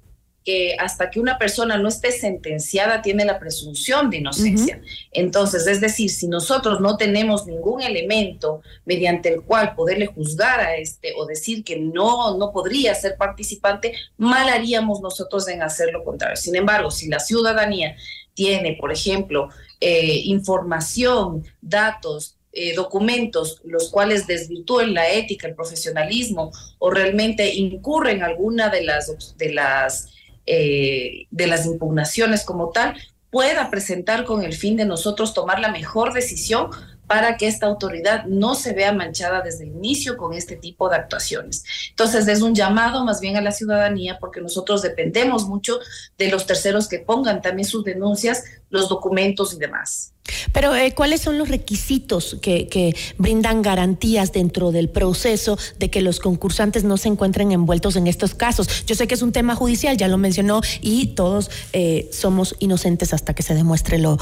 que 0.46 0.78
hasta 0.78 1.10
que 1.10 1.20
una 1.20 1.39
persona 1.39 1.76
no 1.76 1.89
esté 1.89 2.12
sentenciada 2.12 3.02
tiene 3.02 3.26
la 3.26 3.39
presunción 3.39 4.12
de 4.12 4.18
inocencia. 4.18 4.80
Entonces, 5.12 5.66
es 5.66 5.82
decir, 5.82 6.12
si 6.12 6.28
nosotros 6.28 6.80
no 6.80 6.98
tenemos 6.98 7.48
ningún 7.48 7.82
elemento 7.82 8.62
mediante 8.86 9.34
el 9.34 9.41
cual 9.41 9.74
poderle 9.74 10.06
juzgar 10.06 10.60
a 10.60 10.78
este 10.78 11.14
o 11.18 11.26
decir 11.26 11.64
que 11.64 11.80
no, 11.80 12.38
no 12.38 12.52
podría 12.52 12.93
ser 12.93 13.18
participante, 13.18 13.96
mal 14.18 14.48
haríamos 14.48 15.02
nosotros 15.02 15.48
en 15.48 15.64
hacer 15.64 15.91
lo 15.91 16.04
contrario. 16.04 16.38
Sin 16.38 16.56
embargo, 16.56 16.91
si 16.91 17.08
la 17.08 17.20
ciudadanía 17.20 17.96
tiene, 18.36 18.78
por 18.80 18.91
ejemplo, 18.91 19.50
eh, 19.82 20.22
información, 20.26 21.43
datos, 21.60 22.36
eh, 22.52 22.76
documentos 22.76 23.62
los 23.66 23.89
cuales 23.89 24.28
desvirtúen 24.28 24.93
la 24.93 25.10
ética, 25.10 25.48
el 25.48 25.56
profesionalismo 25.56 26.52
o 26.78 26.91
realmente 26.91 27.54
incurren 27.56 28.22
alguna 28.22 28.70
de 28.70 28.84
las, 28.84 29.36
de 29.38 29.52
las 29.52 30.12
eh, 30.46 31.28
de 31.32 31.48
las 31.48 31.66
impugnaciones 31.66 32.43
como 32.43 32.70
tal, 32.70 32.96
pueda 33.30 33.70
presentar 33.70 34.24
con 34.24 34.43
el 34.43 34.54
fin 34.54 34.78
de 34.78 34.86
nosotros 34.86 35.34
tomar 35.34 35.60
la 35.60 35.72
mejor 35.72 36.14
decisión 36.14 36.70
para 37.08 37.38
que 37.38 37.48
esta 37.48 37.68
autoridad 37.68 38.26
no 38.26 38.56
se 38.56 38.74
vea 38.74 38.91
manchada 38.91 39.41
desde 39.41 39.66
el 39.66 39.72
inicio 39.72 40.18
con 40.18 40.34
este 40.34 40.56
tipo 40.56 40.89
de 40.89 40.96
actuaciones. 40.96 41.64
Entonces, 41.89 42.28
es 42.28 42.41
un 42.41 42.56
llamado 42.56 43.06
más 43.06 43.20
bien 43.20 43.38
a 43.38 43.41
la 43.41 43.52
ciudadanía 43.52 44.18
porque 44.20 44.41
nosotros 44.41 44.82
dependemos 44.82 45.48
mucho 45.48 45.80
de 46.18 46.30
los 46.30 46.48
terceros 46.48 46.88
que 46.88 47.00
pongan 47.00 47.41
también 47.41 47.68
sus 47.68 47.84
denuncias, 47.84 48.43
los 48.70 48.89
documentos 48.89 49.54
y 49.54 49.60
demás. 49.60 50.14
Pero, 50.52 50.76
eh, 50.76 50.94
¿cuáles 50.94 51.22
son 51.22 51.38
los 51.38 51.50
requisitos 51.50 52.38
que, 52.42 52.96
brindan 53.18 53.62
garantías 53.62 54.32
dentro 54.32 54.72
del 54.72 54.90
proceso 54.90 55.58
de 55.80 55.90
que 55.90 56.02
los 56.02 56.20
concursantes 56.20 56.84
no 56.84 56.98
se 56.98 57.08
encuentren 57.08 57.52
envueltos 57.52 57.96
en 57.96 58.08
estos 58.08 58.34
casos? 58.34 58.86
Yo 58.86 58.96
sé 58.96 59.08
que 59.08 59.16
es 59.16 59.22
un 59.22 59.32
tema 59.32 59.56
judicial, 59.56 59.98
ya 59.98 60.08
lo 60.08 60.18
mencionó, 60.18 60.62
y 60.82 61.08
todos 61.08 61.50
eh, 61.74 62.10
somos 62.12 62.56
inocentes 62.60 63.14
hasta 63.14 63.34
que 63.34 63.44
se 63.44 63.54
demuestre 63.54 64.00
lo, 64.00 64.18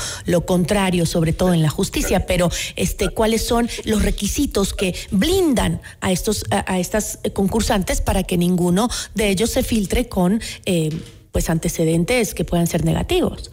contrario, 0.46 1.06
sobre 1.06 1.34
todo 1.34 1.54
en 1.54 1.62
la 1.62 1.70
justicia, 1.70 2.26
pero 2.26 2.50
este, 2.76 3.10
¿cuáles 3.10 3.46
son 3.46 3.70
los 3.86 4.02
requisitos 4.02 4.74
que 4.74 4.96
blindan 5.12 5.82
a, 6.02 6.12
estos, 6.12 6.46
a 6.50 6.80
estas 6.80 7.20
concursantes 7.34 8.02
para 8.02 8.24
que 8.24 8.38
ninguno 8.38 8.90
de 9.16 9.30
ellos 9.30 9.52
se 9.52 9.64
filtre 9.64 10.08
con 10.08 10.42
eh, 10.66 10.90
pues 11.32 11.50
antecedentes 11.50 12.34
que 12.34 12.46
puedan 12.46 12.68
ser 12.68 12.86
negativos? 12.86 13.52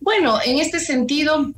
Bueno, 0.00 0.38
en 0.44 0.58
este 0.58 0.80
sentido, 0.80 1.52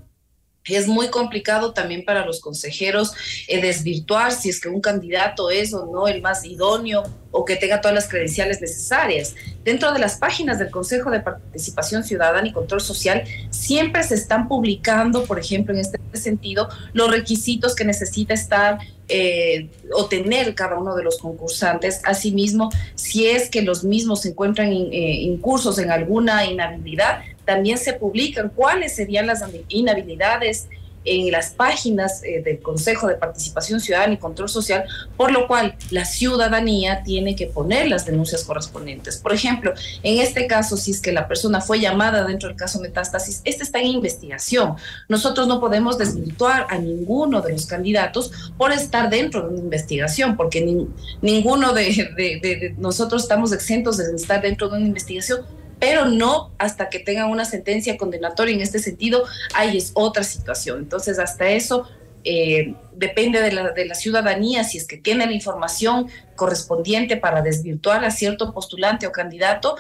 es 0.65 0.87
muy 0.87 1.09
complicado 1.09 1.73
también 1.73 2.05
para 2.05 2.25
los 2.25 2.41
consejeros 2.41 3.13
eh, 3.49 3.61
desvirtuar 3.61 4.31
si 4.31 4.49
es 4.49 4.61
que 4.61 4.69
un 4.69 4.81
candidato 4.81 5.51
es 5.51 5.75
o 5.75 5.87
no 5.87 6.07
el 6.07 6.23
más 6.23 6.45
idóneo 6.45 7.03
o 7.33 7.45
que 7.45 7.57
tenga 7.57 7.81
todas 7.81 7.95
las 7.95 8.09
credenciales 8.09 8.61
necesarias. 8.61 9.35
Dentro 9.65 9.93
de 9.93 9.99
las 9.99 10.17
páginas 10.17 10.59
del 10.59 10.71
Consejo 10.71 11.11
de 11.11 11.21
Participación 11.21 12.05
Ciudadana 12.05 12.47
y 12.47 12.53
Control 12.53 12.81
Social 12.81 13.25
siempre 13.51 14.05
se 14.05 14.15
están 14.15 14.47
publicando, 14.47 15.25
por 15.25 15.39
ejemplo, 15.39 15.75
en 15.75 15.81
este 15.81 15.99
sentido, 16.15 16.69
los 16.93 17.11
requisitos 17.11 17.75
que 17.75 17.85
necesita 17.85 18.35
estar 18.35 18.79
eh, 19.09 19.69
o 19.95 20.07
tener 20.07 20.55
cada 20.55 20.79
uno 20.79 20.95
de 20.95 21.03
los 21.03 21.19
concursantes. 21.19 22.01
Asimismo, 22.05 22.71
si 22.95 23.27
es 23.27 23.51
que 23.51 23.63
los 23.63 23.83
mismos 23.83 24.23
se 24.23 24.29
encuentran 24.29 24.73
in, 24.73 24.93
eh, 24.93 25.23
incursos 25.23 25.79
en 25.79 25.91
alguna 25.91 26.45
inhabilidad, 26.45 27.23
también 27.45 27.79
se 27.79 27.93
publican 27.95 28.51
cuáles 28.51 28.95
serían 28.95 29.27
las 29.27 29.43
inhabilidades 29.69 30.69
en 31.05 31.31
las 31.31 31.51
páginas 31.51 32.23
eh, 32.23 32.43
del 32.43 32.61
Consejo 32.61 33.09
de 33.09 33.17
Participación 33.17 33.81
Ciudadana 33.81 34.15
y 34.15 34.19
Control 34.19 34.49
Social, 34.49 34.85
por 35.17 35.33
lo 35.33 35.47
cual 35.47 35.75
la 35.91 36.05
ciudadanía 36.05 37.03
tiene 37.03 37.35
que 37.35 37.47
poner 37.47 37.89
las 37.89 38.07
denuncias 38.07 38.45
correspondientes. 38.45 39.17
Por 39.17 39.33
ejemplo, 39.33 39.73
en 40.03 40.21
este 40.21 40.47
caso, 40.47 40.77
si 40.77 40.93
es 40.93 41.01
que 41.01 41.13
la 41.13 41.29
persona 41.29 41.61
fue 41.61 41.81
llamada 41.81 42.25
dentro 42.25 42.49
del 42.49 42.57
caso 42.57 42.81
Metástasis, 42.81 43.43
este 43.45 43.65
está 43.65 43.81
en 43.81 43.89
investigación. 43.89 44.77
Nosotros 45.09 45.49
no 45.49 45.61
podemos 45.61 45.99
desvirtuar 45.99 46.67
a 46.71 46.79
ninguno 46.79 47.41
de 47.41 47.53
los 47.53 47.67
candidatos 47.67 48.53
por 48.57 48.73
estar 48.73 49.11
dentro 49.11 49.43
de 49.43 49.49
una 49.49 49.59
investigación, 49.59 50.37
porque 50.37 50.61
ni, 50.61 50.89
ninguno 51.21 51.73
de 51.73 52.75
nosotros 52.79 53.23
estamos 53.23 53.53
exentos 53.53 53.97
de 53.97 54.15
estar 54.15 54.41
dentro 54.41 54.69
de 54.69 54.77
una 54.77 54.87
investigación 54.87 55.41
pero 55.83 56.05
no 56.05 56.53
hasta 56.59 56.89
que 56.89 57.01
tengan 57.01 57.29
una 57.29 57.45
sentencia 57.45 57.97
condenatoria 57.97 58.55
en 58.55 58.61
este 58.61 58.79
sentido, 58.79 59.25
ahí 59.53 59.77
es 59.77 59.91
otra 59.95 60.23
situación. 60.23 60.79
Entonces, 60.79 61.19
hasta 61.19 61.49
eso 61.49 61.89
eh, 62.23 62.77
depende 62.93 63.41
de 63.41 63.51
la, 63.51 63.73
de 63.73 63.87
la, 63.87 63.97
ciudadanía, 63.97 64.63
si 64.63 64.79
es 64.79 64.87
que 64.87 64.97
tiene 64.97 65.27
la 65.27 65.33
información 65.33 66.07
correspondiente 66.37 67.17
para 67.17 67.43
desvirtuar 67.43 68.05
a 68.05 68.13
cierto 68.13 68.55
postulante 68.55 69.09
o 69.09 69.11
candidato, 69.11 69.75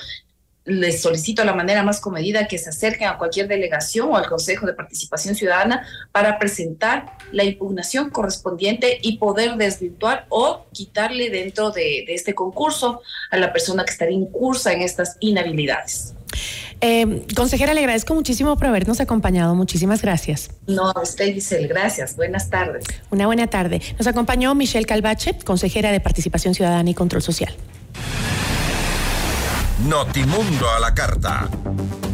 les 0.64 1.02
solicito 1.02 1.44
la 1.44 1.54
manera 1.54 1.82
más 1.82 2.00
comedida 2.00 2.46
que 2.46 2.58
se 2.58 2.70
acerquen 2.70 3.08
a 3.08 3.18
cualquier 3.18 3.48
delegación 3.48 4.10
o 4.10 4.16
al 4.16 4.26
Consejo 4.26 4.66
de 4.66 4.74
Participación 4.74 5.34
Ciudadana 5.34 5.86
para 6.12 6.38
presentar 6.38 7.16
la 7.32 7.44
impugnación 7.44 8.10
correspondiente 8.10 8.98
y 9.02 9.18
poder 9.18 9.56
desvirtuar 9.56 10.26
o 10.28 10.66
quitarle 10.72 11.30
dentro 11.30 11.70
de, 11.70 12.04
de 12.06 12.14
este 12.14 12.34
concurso 12.34 13.02
a 13.30 13.36
la 13.36 13.52
persona 13.52 13.84
que 13.84 13.92
estaría 13.92 14.16
incursa 14.16 14.72
en 14.72 14.82
estas 14.82 15.16
inhabilidades. 15.20 16.14
Eh, 16.80 17.26
consejera, 17.36 17.74
le 17.74 17.80
agradezco 17.80 18.12
muchísimo 18.14 18.56
por 18.56 18.66
habernos 18.66 19.00
acompañado. 19.00 19.54
Muchísimas 19.54 20.02
gracias. 20.02 20.50
No, 20.66 20.90
a 20.90 21.00
usted, 21.00 21.32
Giselle, 21.32 21.68
gracias. 21.68 22.16
Buenas 22.16 22.50
tardes. 22.50 22.84
Una 23.10 23.26
buena 23.26 23.46
tarde. 23.46 23.80
Nos 23.98 24.08
acompañó 24.08 24.54
Michelle 24.54 24.84
Calvache, 24.84 25.38
consejera 25.44 25.92
de 25.92 26.00
Participación 26.00 26.54
Ciudadana 26.54 26.90
y 26.90 26.94
Control 26.94 27.22
Social. 27.22 27.54
Notimundo 29.88 30.70
a 30.70 30.78
la 30.78 30.94
carta. 30.94 31.48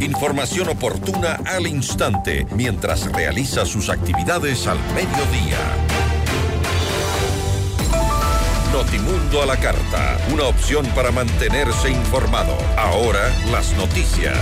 Información 0.01 0.71
oportuna 0.71 1.39
al 1.45 1.67
instante 1.67 2.47
mientras 2.53 3.13
realiza 3.13 3.67
sus 3.67 3.91
actividades 3.91 4.67
al 4.67 4.79
mediodía. 4.95 5.59
Notimundo 8.73 9.43
a 9.43 9.47
la 9.47 9.57
carta, 9.59 10.17
una 10.33 10.45
opción 10.45 10.87
para 10.95 11.11
mantenerse 11.11 11.91
informado. 11.91 12.57
Ahora 12.79 13.31
las 13.51 13.73
noticias. 13.77 14.39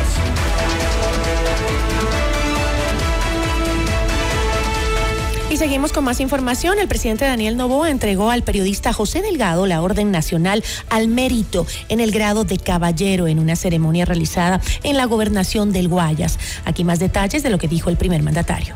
Seguimos 5.57 5.91
con 5.91 6.05
más 6.05 6.21
información. 6.21 6.79
El 6.79 6.87
presidente 6.87 7.25
Daniel 7.25 7.57
Novoa 7.57 7.91
entregó 7.91 8.31
al 8.31 8.43
periodista 8.43 8.93
José 8.93 9.23
Delgado 9.23 9.67
la 9.67 9.81
Orden 9.81 10.11
Nacional 10.11 10.63
al 10.91 11.09
Mérito 11.09 11.67
en 11.89 12.01
el 12.01 12.13
grado 12.13 12.45
de 12.45 12.59
caballero 12.59 13.27
en 13.27 13.39
una 13.39 13.57
ceremonia 13.57 14.05
realizada 14.05 14.61
en 14.83 14.99
la 14.99 15.07
gobernación 15.07 15.73
del 15.73 15.89
Guayas. 15.89 16.39
Aquí 16.67 16.85
más 16.85 16.99
detalles 16.99 17.43
de 17.43 17.49
lo 17.49 17.57
que 17.57 17.69
dijo 17.69 17.89
el 17.89 17.97
primer 17.97 18.23
mandatario. 18.23 18.75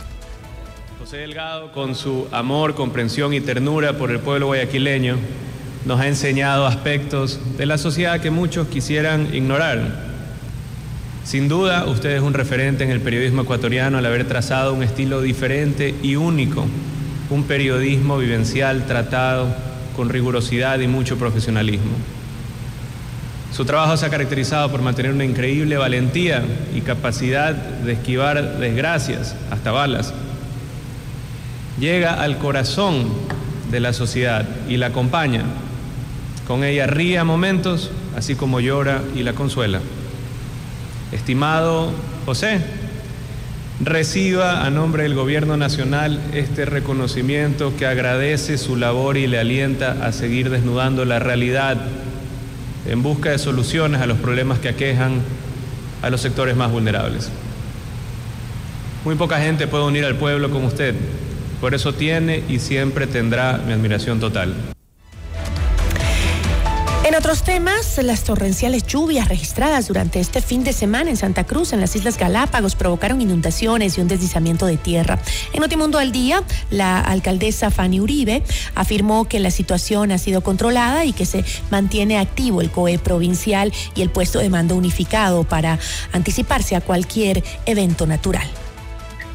José 0.98 1.18
Delgado, 1.18 1.70
con 1.70 1.94
su 1.94 2.26
amor, 2.32 2.74
comprensión 2.74 3.34
y 3.34 3.42
ternura 3.42 3.98
por 3.98 4.10
el 4.10 4.18
pueblo 4.18 4.46
guayaquileño, 4.46 5.18
nos 5.84 6.00
ha 6.00 6.08
enseñado 6.08 6.66
aspectos 6.66 7.38
de 7.58 7.66
la 7.66 7.76
sociedad 7.76 8.20
que 8.20 8.30
muchos 8.30 8.68
quisieran 8.68 9.34
ignorar. 9.34 10.09
Sin 11.24 11.48
duda, 11.48 11.84
usted 11.86 12.16
es 12.16 12.22
un 12.22 12.34
referente 12.34 12.82
en 12.82 12.90
el 12.90 13.00
periodismo 13.00 13.42
ecuatoriano 13.42 13.98
al 13.98 14.06
haber 14.06 14.26
trazado 14.26 14.72
un 14.72 14.82
estilo 14.82 15.20
diferente 15.20 15.94
y 16.02 16.16
único, 16.16 16.66
un 17.28 17.44
periodismo 17.44 18.18
vivencial 18.18 18.86
tratado 18.86 19.54
con 19.94 20.08
rigurosidad 20.08 20.80
y 20.80 20.88
mucho 20.88 21.18
profesionalismo. 21.18 21.92
Su 23.52 23.64
trabajo 23.64 23.96
se 23.96 24.06
ha 24.06 24.10
caracterizado 24.10 24.70
por 24.70 24.80
mantener 24.80 25.12
una 25.12 25.24
increíble 25.24 25.76
valentía 25.76 26.42
y 26.74 26.80
capacidad 26.80 27.52
de 27.54 27.92
esquivar 27.92 28.58
desgracias, 28.58 29.36
hasta 29.50 29.72
balas. 29.72 30.14
Llega 31.78 32.22
al 32.22 32.38
corazón 32.38 33.08
de 33.70 33.80
la 33.80 33.92
sociedad 33.92 34.48
y 34.68 34.78
la 34.78 34.86
acompaña. 34.86 35.44
Con 36.46 36.64
ella 36.64 36.86
ríe 36.86 37.18
a 37.18 37.24
momentos, 37.24 37.90
así 38.16 38.34
como 38.34 38.60
llora 38.60 39.02
y 39.14 39.22
la 39.22 39.34
consuela. 39.34 39.80
Estimado 41.12 41.90
José, 42.24 42.60
reciba 43.82 44.64
a 44.64 44.70
nombre 44.70 45.02
del 45.02 45.14
Gobierno 45.14 45.56
Nacional 45.56 46.20
este 46.32 46.66
reconocimiento 46.66 47.72
que 47.76 47.86
agradece 47.86 48.58
su 48.58 48.76
labor 48.76 49.16
y 49.16 49.26
le 49.26 49.40
alienta 49.40 50.06
a 50.06 50.12
seguir 50.12 50.50
desnudando 50.50 51.04
la 51.04 51.18
realidad 51.18 51.78
en 52.86 53.02
busca 53.02 53.30
de 53.30 53.38
soluciones 53.38 54.00
a 54.00 54.06
los 54.06 54.18
problemas 54.18 54.60
que 54.60 54.68
aquejan 54.68 55.22
a 56.02 56.10
los 56.10 56.20
sectores 56.20 56.56
más 56.56 56.70
vulnerables. 56.70 57.28
Muy 59.04 59.16
poca 59.16 59.40
gente 59.40 59.66
puede 59.66 59.84
unir 59.84 60.04
al 60.04 60.16
pueblo 60.16 60.50
como 60.50 60.68
usted, 60.68 60.94
por 61.60 61.74
eso 61.74 61.92
tiene 61.92 62.44
y 62.48 62.60
siempre 62.60 63.06
tendrá 63.06 63.58
mi 63.66 63.72
admiración 63.72 64.20
total. 64.20 64.54
En 67.10 67.16
otros 67.16 67.42
temas, 67.42 67.98
las 68.04 68.22
torrenciales 68.22 68.86
lluvias 68.86 69.28
registradas 69.28 69.88
durante 69.88 70.20
este 70.20 70.40
fin 70.40 70.62
de 70.62 70.72
semana 70.72 71.10
en 71.10 71.16
Santa 71.16 71.42
Cruz, 71.42 71.72
en 71.72 71.80
las 71.80 71.96
Islas 71.96 72.16
Galápagos, 72.16 72.76
provocaron 72.76 73.20
inundaciones 73.20 73.98
y 73.98 74.00
un 74.00 74.06
deslizamiento 74.06 74.64
de 74.64 74.76
tierra. 74.76 75.18
En 75.52 75.60
Notimundo 75.60 75.98
al 75.98 76.12
Día, 76.12 76.44
la 76.70 77.00
alcaldesa 77.00 77.72
Fanny 77.72 77.98
Uribe 77.98 78.44
afirmó 78.76 79.26
que 79.26 79.40
la 79.40 79.50
situación 79.50 80.12
ha 80.12 80.18
sido 80.18 80.42
controlada 80.42 81.04
y 81.04 81.12
que 81.12 81.26
se 81.26 81.44
mantiene 81.72 82.16
activo 82.16 82.60
el 82.60 82.70
COE 82.70 83.00
provincial 83.00 83.72
y 83.96 84.02
el 84.02 84.10
puesto 84.10 84.38
de 84.38 84.48
mando 84.48 84.76
unificado 84.76 85.42
para 85.42 85.80
anticiparse 86.12 86.76
a 86.76 86.80
cualquier 86.80 87.42
evento 87.66 88.06
natural. 88.06 88.46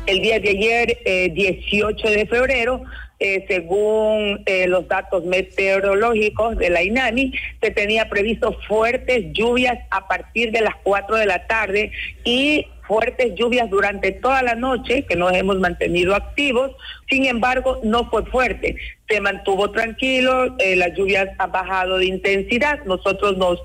El 0.05 0.21
día 0.21 0.39
de 0.39 0.49
ayer, 0.49 0.97
eh, 1.03 1.29
18 1.33 2.07
de 2.07 2.25
febrero, 2.25 2.83
eh, 3.19 3.45
según 3.47 4.43
eh, 4.45 4.67
los 4.67 4.87
datos 4.87 5.23
meteorológicos 5.23 6.57
de 6.57 6.69
la 6.69 6.83
INANI, 6.83 7.33
se 7.61 7.71
tenía 7.71 8.09
previsto 8.09 8.57
fuertes 8.67 9.31
lluvias 9.31 9.79
a 9.89 10.07
partir 10.07 10.51
de 10.51 10.61
las 10.61 10.75
4 10.83 11.15
de 11.15 11.25
la 11.25 11.47
tarde 11.47 11.91
y 12.25 12.67
fuertes 12.87 13.33
lluvias 13.35 13.69
durante 13.69 14.11
toda 14.11 14.43
la 14.43 14.55
noche, 14.55 15.05
que 15.05 15.15
nos 15.15 15.33
hemos 15.33 15.59
mantenido 15.59 16.13
activos, 16.13 16.71
sin 17.09 17.25
embargo, 17.25 17.79
no 17.83 18.09
fue 18.09 18.25
fuerte, 18.25 18.75
se 19.07 19.21
mantuvo 19.21 19.71
tranquilo, 19.71 20.55
eh, 20.59 20.75
las 20.75 20.93
lluvias 20.93 21.29
han 21.39 21.51
bajado 21.51 21.97
de 21.97 22.05
intensidad, 22.05 22.83
nosotros 22.85 23.37
nos 23.37 23.59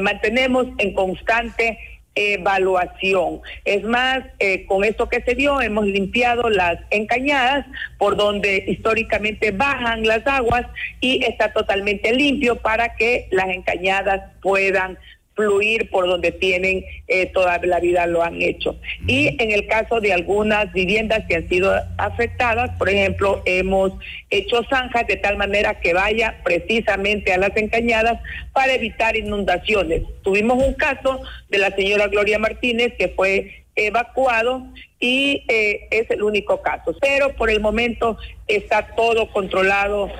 mantenemos 0.00 0.66
en 0.78 0.92
constante 0.94 1.78
evaluación. 2.16 3.40
Es 3.64 3.84
más, 3.84 4.24
eh, 4.40 4.66
con 4.66 4.82
esto 4.82 5.08
que 5.08 5.22
se 5.22 5.34
dio, 5.34 5.60
hemos 5.60 5.86
limpiado 5.86 6.50
las 6.50 6.78
encañadas 6.90 7.66
por 7.98 8.16
donde 8.16 8.64
históricamente 8.66 9.52
bajan 9.52 10.04
las 10.04 10.26
aguas 10.26 10.66
y 11.00 11.24
está 11.24 11.52
totalmente 11.52 12.12
limpio 12.12 12.56
para 12.56 12.96
que 12.96 13.28
las 13.30 13.48
encañadas 13.48 14.32
puedan 14.42 14.98
fluir 15.36 15.90
por 15.90 16.08
donde 16.08 16.32
tienen 16.32 16.84
eh, 17.06 17.26
toda 17.26 17.58
la 17.62 17.78
vida 17.78 18.06
lo 18.06 18.22
han 18.22 18.40
hecho. 18.42 18.76
Y 19.06 19.40
en 19.40 19.52
el 19.52 19.66
caso 19.66 20.00
de 20.00 20.12
algunas 20.12 20.72
viviendas 20.72 21.24
que 21.28 21.36
han 21.36 21.48
sido 21.48 21.72
afectadas, 21.98 22.70
por 22.78 22.88
ejemplo, 22.88 23.42
hemos 23.44 23.92
hecho 24.30 24.64
zanjas 24.64 25.06
de 25.06 25.16
tal 25.16 25.36
manera 25.36 25.78
que 25.78 25.92
vaya 25.92 26.40
precisamente 26.42 27.32
a 27.32 27.38
las 27.38 27.54
encañadas 27.56 28.18
para 28.52 28.74
evitar 28.74 29.14
inundaciones. 29.16 30.02
Tuvimos 30.22 30.62
un 30.62 30.74
caso 30.74 31.20
de 31.50 31.58
la 31.58 31.70
señora 31.70 32.08
Gloria 32.08 32.38
Martínez 32.38 32.94
que 32.98 33.08
fue 33.08 33.66
evacuado 33.76 34.66
y 34.98 35.44
eh, 35.48 35.86
es 35.90 36.10
el 36.10 36.22
único 36.22 36.62
caso. 36.62 36.96
Pero 37.00 37.36
por 37.36 37.50
el 37.50 37.60
momento 37.60 38.16
está 38.48 38.94
todo 38.96 39.30
controlado 39.30 40.10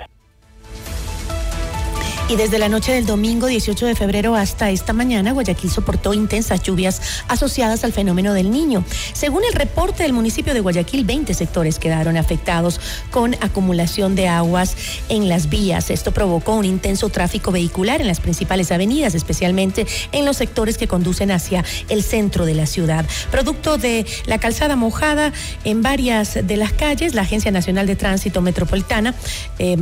y 2.29 2.35
desde 2.35 2.59
la 2.59 2.68
noche 2.68 2.93
del 2.93 3.07
domingo 3.07 3.47
18 3.47 3.87
de 3.87 3.95
febrero 3.95 4.35
hasta 4.35 4.70
esta 4.70 4.93
mañana, 4.93 5.31
Guayaquil 5.31 5.70
soportó 5.70 6.12
intensas 6.12 6.61
lluvias 6.61 7.01
asociadas 7.29 7.85
al 7.85 7.93
fenómeno 7.93 8.35
del 8.35 8.51
niño. 8.51 8.85
Según 9.12 9.45
el 9.45 9.53
reporte 9.53 10.03
del 10.03 10.12
municipio 10.12 10.53
de 10.53 10.59
Guayaquil, 10.59 11.05
20 11.05 11.35
sectores 11.35 11.79
quedaron 11.79 12.16
afectados 12.16 12.81
con 13.12 13.35
acumulación 13.35 14.16
de 14.16 14.27
aguas 14.27 14.77
en 15.09 15.29
las 15.29 15.49
vías. 15.49 15.89
Esto 15.91 16.11
provocó 16.11 16.55
un 16.55 16.64
intenso 16.64 17.11
tráfico 17.11 17.53
vehicular 17.53 18.01
en 18.01 18.09
las 18.09 18.18
principales 18.18 18.72
avenidas, 18.72 19.14
especialmente 19.14 19.87
en 20.11 20.24
los 20.24 20.37
sectores 20.37 20.79
que 20.79 20.89
conducen 20.89 21.31
hacia 21.31 21.64
el 21.89 22.03
centro 22.03 22.45
de 22.45 22.55
la 22.55 22.66
ciudad. 22.66 23.07
Producto 23.31 23.79
de 23.79 24.05
la 24.27 24.39
calzada 24.39 24.74
mojada 24.74 25.33
en 25.62 25.81
varias 25.81 26.35
de 26.45 26.57
las 26.57 26.72
calles, 26.72 27.14
la 27.14 27.22
Agencia 27.22 27.53
Nacional 27.53 27.87
de 27.87 27.95
Tránsito 27.95 28.43
Metropolitana 28.43 29.14
eh, 29.61 29.77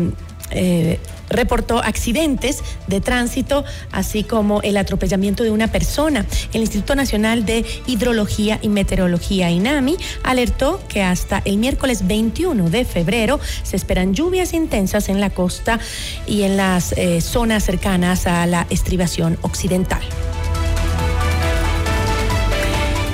eh, 0.50 1.00
reportó 1.28 1.78
accidentes 1.78 2.62
de 2.86 3.00
tránsito, 3.00 3.64
así 3.92 4.24
como 4.24 4.62
el 4.62 4.76
atropellamiento 4.76 5.44
de 5.44 5.50
una 5.50 5.68
persona. 5.68 6.26
El 6.52 6.62
Instituto 6.62 6.94
Nacional 6.94 7.44
de 7.44 7.64
Hidrología 7.86 8.58
y 8.62 8.68
Meteorología, 8.68 9.50
INAMI, 9.50 9.96
alertó 10.22 10.80
que 10.88 11.02
hasta 11.02 11.42
el 11.44 11.58
miércoles 11.58 12.06
21 12.06 12.70
de 12.70 12.84
febrero 12.84 13.40
se 13.62 13.76
esperan 13.76 14.14
lluvias 14.14 14.52
intensas 14.52 15.08
en 15.08 15.20
la 15.20 15.30
costa 15.30 15.78
y 16.26 16.42
en 16.42 16.56
las 16.56 16.92
eh, 16.92 17.20
zonas 17.20 17.64
cercanas 17.64 18.26
a 18.26 18.46
la 18.46 18.66
estribación 18.70 19.38
occidental. 19.42 20.02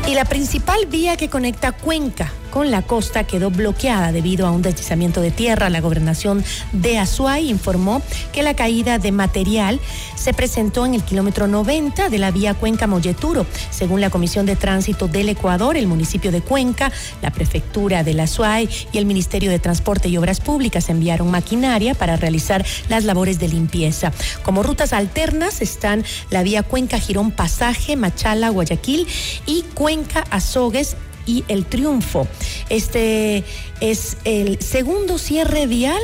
Y 0.07 0.15
la 0.15 0.25
principal 0.25 0.87
vía 0.87 1.17
que 1.17 1.29
conecta 1.29 1.71
Cuenca 1.71 2.33
con 2.51 2.71
la 2.71 2.83
costa 2.83 3.25
quedó 3.25 3.51
bloqueada 3.51 4.13
debido 4.13 4.47
a 4.47 4.51
un 4.51 4.63
deslizamiento 4.63 5.21
de 5.21 5.31
tierra. 5.31 5.71
La 5.71 5.81
gobernación 5.81 6.45
de 6.73 6.99
Azuay 6.99 7.49
informó 7.49 8.03
que 8.33 8.43
la 8.43 8.55
caída 8.55 8.99
de 8.99 9.13
material 9.13 9.81
se 10.17 10.35
presentó 10.35 10.85
en 10.87 10.95
el 10.95 11.03
kilómetro 11.03 11.47
90 11.47 12.09
de 12.09 12.19
la 12.19 12.31
vía 12.31 12.55
Cuenca-Molleturo. 12.55 13.47
Según 13.71 14.01
la 14.01 14.11
Comisión 14.11 14.47
de 14.47 14.57
Tránsito 14.57 15.09
del 15.09 15.29
Ecuador, 15.29 15.77
el 15.77 15.87
municipio 15.87 16.31
de 16.33 16.43
Cuenca, 16.43 16.93
la 17.23 17.31
prefectura 17.31 18.05
de 18.05 18.21
Azuay 18.21 18.69
y 18.93 18.99
el 18.99 19.07
Ministerio 19.07 19.51
de 19.51 19.59
Transporte 19.59 20.09
y 20.09 20.17
Obras 20.17 20.41
Públicas 20.41 20.89
enviaron 20.89 21.31
maquinaria 21.31 21.95
para 21.95 22.17
realizar 22.17 22.65
las 22.89 23.05
labores 23.05 23.39
de 23.39 23.49
limpieza. 23.49 24.13
Como 24.43 24.63
rutas 24.63 24.93
alternas 24.93 25.63
están 25.63 26.05
la 26.31 26.43
vía 26.43 26.63
Cuenca-Girón 26.63 27.31
Pasaje, 27.31 27.97
Machala, 27.97 28.51
Guayaquil 28.51 29.07
y 29.47 29.63
Cuenca-Azogues 29.75 30.97
y 31.27 31.45
El 31.49 31.67
Triunfo. 31.67 32.27
Este 32.69 33.45
es 33.81 34.17
el 34.25 34.61
segundo 34.61 35.19
cierre 35.19 35.67
vial 35.67 36.01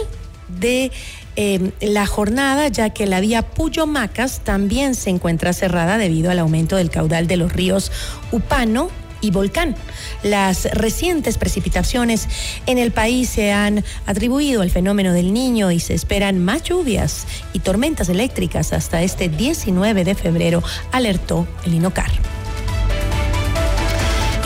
de 0.48 0.90
em, 1.36 1.72
la 1.80 2.06
jornada, 2.06 2.68
ya 2.68 2.90
que 2.90 3.06
la 3.06 3.20
vía 3.20 3.42
Puyo 3.42 3.86
Macas 3.86 4.40
también 4.44 4.94
se 4.94 5.10
encuentra 5.10 5.52
cerrada 5.52 5.98
debido 5.98 6.30
al 6.30 6.38
aumento 6.38 6.76
del 6.76 6.90
caudal 6.90 7.26
de 7.26 7.36
los 7.36 7.52
ríos 7.52 7.92
Upano 8.32 8.88
y 9.20 9.30
Volcán. 9.30 9.74
Las 10.22 10.64
recientes 10.72 11.38
precipitaciones 11.38 12.28
en 12.66 12.78
el 12.78 12.92
país 12.92 13.28
se 13.28 13.52
han 13.52 13.84
atribuido 14.06 14.62
al 14.62 14.70
fenómeno 14.70 15.12
del 15.12 15.32
niño 15.32 15.70
y 15.70 15.80
se 15.80 15.94
esperan 15.94 16.38
más 16.38 16.62
lluvias 16.62 17.26
y 17.52 17.60
tormentas 17.60 18.08
eléctricas 18.08 18.72
hasta 18.72 19.02
este 19.02 19.28
19 19.28 20.04
de 20.04 20.14
febrero, 20.14 20.62
alertó 20.92 21.46
el 21.64 21.74
INOCAR. 21.74 22.35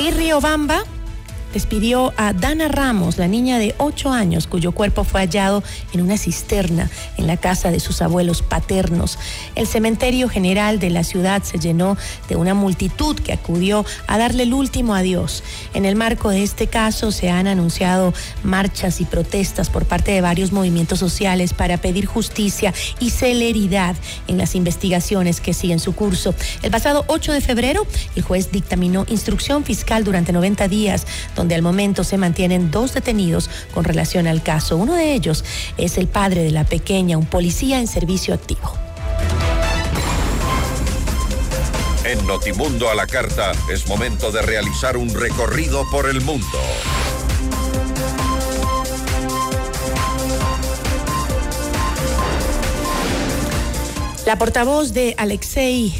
Y 0.01 0.11
Riobamba 0.13 0.83
despidió 1.53 2.13
a 2.17 2.33
Dana 2.33 2.69
Ramos, 2.69 3.19
la 3.19 3.29
niña 3.29 3.59
de 3.59 3.75
8 3.79 4.11
años 4.11 4.47
cuyo 4.47 4.73
cuerpo 4.73 5.05
fue 5.05 5.21
hallado 5.21 5.63
en 5.93 6.01
una 6.01 6.17
cisterna 6.17 6.91
en 7.17 7.27
la 7.27 7.37
casa 7.37 7.71
de 7.71 7.81
sus 7.81 8.03
abuelos 8.03 8.43
paternos. 8.43 9.19
El 9.55 9.67
cementerio 9.67 10.29
general 10.29 10.79
de 10.79 10.91
la 10.91 11.05
ciudad 11.05 11.43
se 11.43 11.59
llenó 11.59 11.97
de 12.29 12.37
una 12.37 12.55
multitud 12.55 13.17
que 13.17 13.33
acudió 13.33 13.85
a 14.07 14.19
darle 14.19 14.45
el 14.45 14.55
último 14.55 14.95
adiós. 14.95 15.43
En 15.75 15.85
el 15.85 15.97
marco 15.97 16.31
de 16.31 16.43
este 16.43 16.67
caso 16.67 17.13
se 17.13 17.31
han 17.31 17.47
anunciado 17.47 18.15
marchas 18.43 19.01
y 19.01 19.05
protestas 19.05 19.71
por 19.71 19.87
parte 19.87 20.13
de 20.13 20.21
varios 20.21 20.53
movimientos 20.53 20.99
sociales 20.99 21.55
para 21.55 21.79
pedir 21.79 22.07
justicia 22.07 22.73
y 22.99 23.11
celeridad 23.11 23.97
en 24.29 24.39
las 24.39 24.55
investigaciones 24.55 25.41
que 25.41 25.55
siguen 25.55 25.81
su 25.81 25.95
curso. 25.95 26.35
El 26.63 26.71
pasado 26.71 27.05
8 27.09 27.33
de 27.33 27.41
febrero, 27.41 27.87
el 28.17 28.23
juez 28.23 28.51
dictaminó 28.53 29.05
instrucción 29.09 29.65
fiscal 29.65 30.05
durante 30.05 30.33
90 30.33 30.69
días 30.69 31.07
donde 31.41 31.55
al 31.55 31.63
momento 31.63 32.05
se 32.05 32.19
mantienen 32.19 32.71
dos 32.71 32.93
detenidos 32.93 33.49
con 33.73 33.85
relación 33.85 34.27
al 34.27 34.43
caso. 34.43 34.77
Uno 34.77 34.95
de 34.95 35.15
ellos 35.15 35.43
es 35.79 35.97
el 35.97 36.07
padre 36.07 36.43
de 36.43 36.51
la 36.51 36.65
pequeña, 36.65 37.17
un 37.17 37.25
policía 37.25 37.81
en 37.81 37.87
servicio 37.87 38.35
activo. 38.35 38.75
En 42.05 42.27
Notimundo 42.27 42.91
a 42.91 42.95
la 42.95 43.07
Carta 43.07 43.53
es 43.73 43.89
momento 43.89 44.31
de 44.31 44.43
realizar 44.43 44.99
un 44.99 45.15
recorrido 45.15 45.87
por 45.91 46.11
el 46.11 46.21
mundo. 46.21 46.59
La 54.27 54.37
portavoz 54.37 54.93
de 54.93 55.15
Alexei 55.17 55.95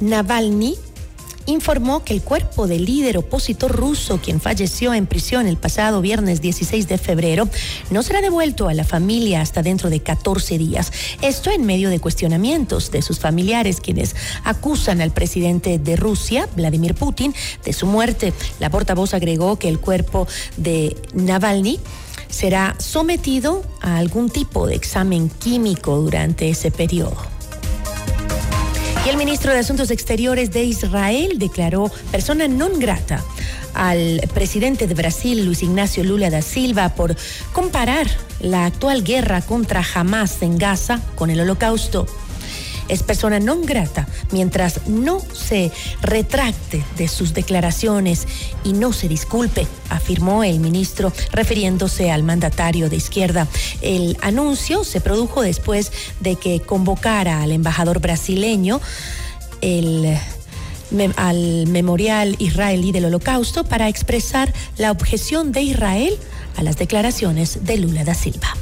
Navalny 0.00 0.78
informó 1.50 2.04
que 2.04 2.14
el 2.14 2.22
cuerpo 2.22 2.66
del 2.66 2.84
líder 2.84 3.18
opositor 3.18 3.70
ruso, 3.70 4.20
quien 4.22 4.40
falleció 4.40 4.94
en 4.94 5.06
prisión 5.06 5.46
el 5.46 5.56
pasado 5.56 6.00
viernes 6.00 6.40
16 6.40 6.88
de 6.88 6.98
febrero, 6.98 7.48
no 7.90 8.02
será 8.02 8.20
devuelto 8.20 8.68
a 8.68 8.74
la 8.74 8.84
familia 8.84 9.40
hasta 9.40 9.62
dentro 9.62 9.90
de 9.90 10.00
14 10.00 10.58
días. 10.58 10.92
Esto 11.20 11.50
en 11.50 11.66
medio 11.66 11.90
de 11.90 12.00
cuestionamientos 12.00 12.90
de 12.90 13.02
sus 13.02 13.18
familiares, 13.18 13.80
quienes 13.80 14.16
acusan 14.44 15.00
al 15.00 15.10
presidente 15.10 15.78
de 15.78 15.96
Rusia, 15.96 16.48
Vladimir 16.56 16.94
Putin, 16.94 17.34
de 17.64 17.72
su 17.72 17.86
muerte. 17.86 18.32
La 18.58 18.70
portavoz 18.70 19.14
agregó 19.14 19.58
que 19.58 19.68
el 19.68 19.78
cuerpo 19.78 20.26
de 20.56 20.96
Navalny 21.14 21.80
será 22.28 22.76
sometido 22.78 23.62
a 23.80 23.98
algún 23.98 24.30
tipo 24.30 24.66
de 24.66 24.76
examen 24.76 25.28
químico 25.28 25.96
durante 26.00 26.48
ese 26.48 26.70
periodo. 26.70 27.39
Y 29.04 29.08
el 29.08 29.16
ministro 29.16 29.52
de 29.52 29.60
Asuntos 29.60 29.90
Exteriores 29.90 30.50
de 30.50 30.64
Israel 30.64 31.38
declaró 31.38 31.90
persona 32.12 32.44
non 32.46 32.76
grata 32.76 33.24
al 33.72 34.20
presidente 34.36 34.84
de 34.84 34.92
Brasil, 34.92 35.40
Luis 35.40 35.62
Ignacio 35.64 36.04
Lula 36.04 36.28
da 36.28 36.42
Silva, 36.44 36.92
por 36.92 37.16
comparar 37.56 38.06
la 38.40 38.66
actual 38.66 39.02
guerra 39.02 39.40
contra 39.40 39.80
Hamas 39.80 40.42
en 40.42 40.58
Gaza 40.58 41.00
con 41.16 41.30
el 41.30 41.40
holocausto 41.40 42.04
es 42.90 43.02
persona 43.02 43.38
non 43.38 43.62
grata 43.64 44.06
mientras 44.32 44.86
no 44.86 45.22
se 45.32 45.70
retracte 46.02 46.84
de 46.96 47.08
sus 47.08 47.32
declaraciones 47.32 48.26
y 48.64 48.72
no 48.72 48.92
se 48.92 49.08
disculpe, 49.08 49.66
afirmó 49.88 50.44
el 50.44 50.60
ministro 50.60 51.12
refiriéndose 51.32 52.10
al 52.10 52.22
mandatario 52.22 52.90
de 52.90 52.96
izquierda. 52.96 53.46
El 53.80 54.18
anuncio 54.20 54.84
se 54.84 55.00
produjo 55.00 55.42
después 55.42 55.92
de 56.20 56.36
que 56.36 56.60
convocara 56.60 57.42
al 57.42 57.52
embajador 57.52 58.00
brasileño 58.00 58.80
el 59.60 60.18
al 61.16 61.68
memorial 61.68 62.34
israelí 62.40 62.90
del 62.90 63.04
holocausto 63.04 63.62
para 63.62 63.88
expresar 63.88 64.52
la 64.76 64.90
objeción 64.90 65.52
de 65.52 65.62
Israel 65.62 66.18
a 66.56 66.64
las 66.64 66.78
declaraciones 66.78 67.64
de 67.64 67.78
Lula 67.78 68.02
da 68.02 68.14
Silva. 68.14 68.56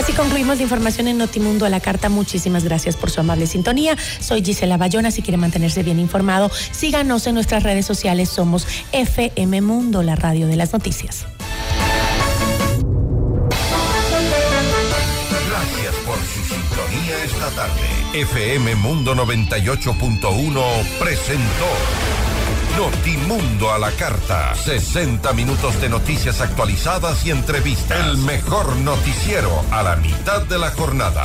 Así 0.00 0.14
concluimos 0.14 0.56
la 0.56 0.62
información 0.62 1.08
en 1.08 1.18
Notimundo 1.18 1.66
a 1.66 1.68
la 1.68 1.78
carta. 1.78 2.08
Muchísimas 2.08 2.64
gracias 2.64 2.96
por 2.96 3.10
su 3.10 3.20
amable 3.20 3.46
sintonía. 3.46 3.98
Soy 4.18 4.42
Gisela 4.42 4.78
Bayona. 4.78 5.10
Si 5.10 5.20
quiere 5.20 5.36
mantenerse 5.36 5.82
bien 5.82 5.98
informado, 5.98 6.50
síganos 6.72 7.26
en 7.26 7.34
nuestras 7.34 7.64
redes 7.64 7.84
sociales. 7.84 8.30
Somos 8.30 8.66
FM 8.92 9.60
Mundo, 9.60 10.02
la 10.02 10.16
radio 10.16 10.46
de 10.46 10.56
las 10.56 10.72
noticias. 10.72 11.26
Gracias 15.50 15.94
por 16.06 16.16
su 16.16 16.44
sintonía 16.48 17.22
esta 17.22 17.50
tarde. 17.50 17.86
FM 18.14 18.76
Mundo 18.76 19.14
98.1 19.14 20.62
presentó 20.98 21.66
Notimundo 22.80 23.70
a 23.70 23.78
la 23.78 23.90
carta. 23.90 24.54
60 24.54 25.34
minutos 25.34 25.78
de 25.82 25.90
noticias 25.90 26.40
actualizadas 26.40 27.26
y 27.26 27.30
entrevistas. 27.30 28.06
El 28.06 28.16
mejor 28.16 28.74
noticiero 28.76 29.50
a 29.70 29.82
la 29.82 29.96
mitad 29.96 30.40
de 30.46 30.58
la 30.58 30.70
jornada. 30.70 31.24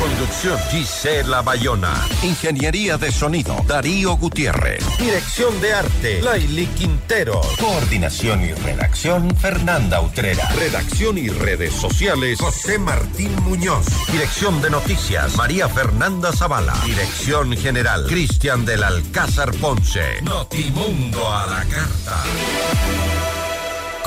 Conducción 0.00 0.58
Gisela 0.70 1.42
Bayona. 1.42 1.92
Ingeniería 2.22 2.96
de 2.96 3.12
sonido 3.12 3.54
Darío 3.66 4.16
Gutiérrez. 4.16 4.82
Dirección 4.98 5.60
de 5.60 5.74
arte 5.74 6.22
Laili 6.22 6.66
Quintero. 6.68 7.42
Coordinación 7.60 8.42
y 8.42 8.54
redacción 8.54 9.36
Fernanda 9.36 10.00
Utrera. 10.00 10.48
Redacción 10.52 11.18
y 11.18 11.28
redes 11.28 11.74
sociales 11.74 12.40
José 12.40 12.78
Martín 12.78 13.30
Muñoz. 13.42 13.84
Dirección 14.10 14.62
de 14.62 14.70
noticias 14.70 15.36
María 15.36 15.68
Fernanda 15.68 16.32
Zavala. 16.32 16.74
Dirección 16.86 17.54
general 17.54 18.06
Cristian 18.06 18.64
del 18.64 18.82
Alcázar 18.82 19.52
Ponce. 19.56 20.22
Notimundo 20.22 21.30
a 21.30 21.46
la 21.46 21.64
carta. 21.66 22.22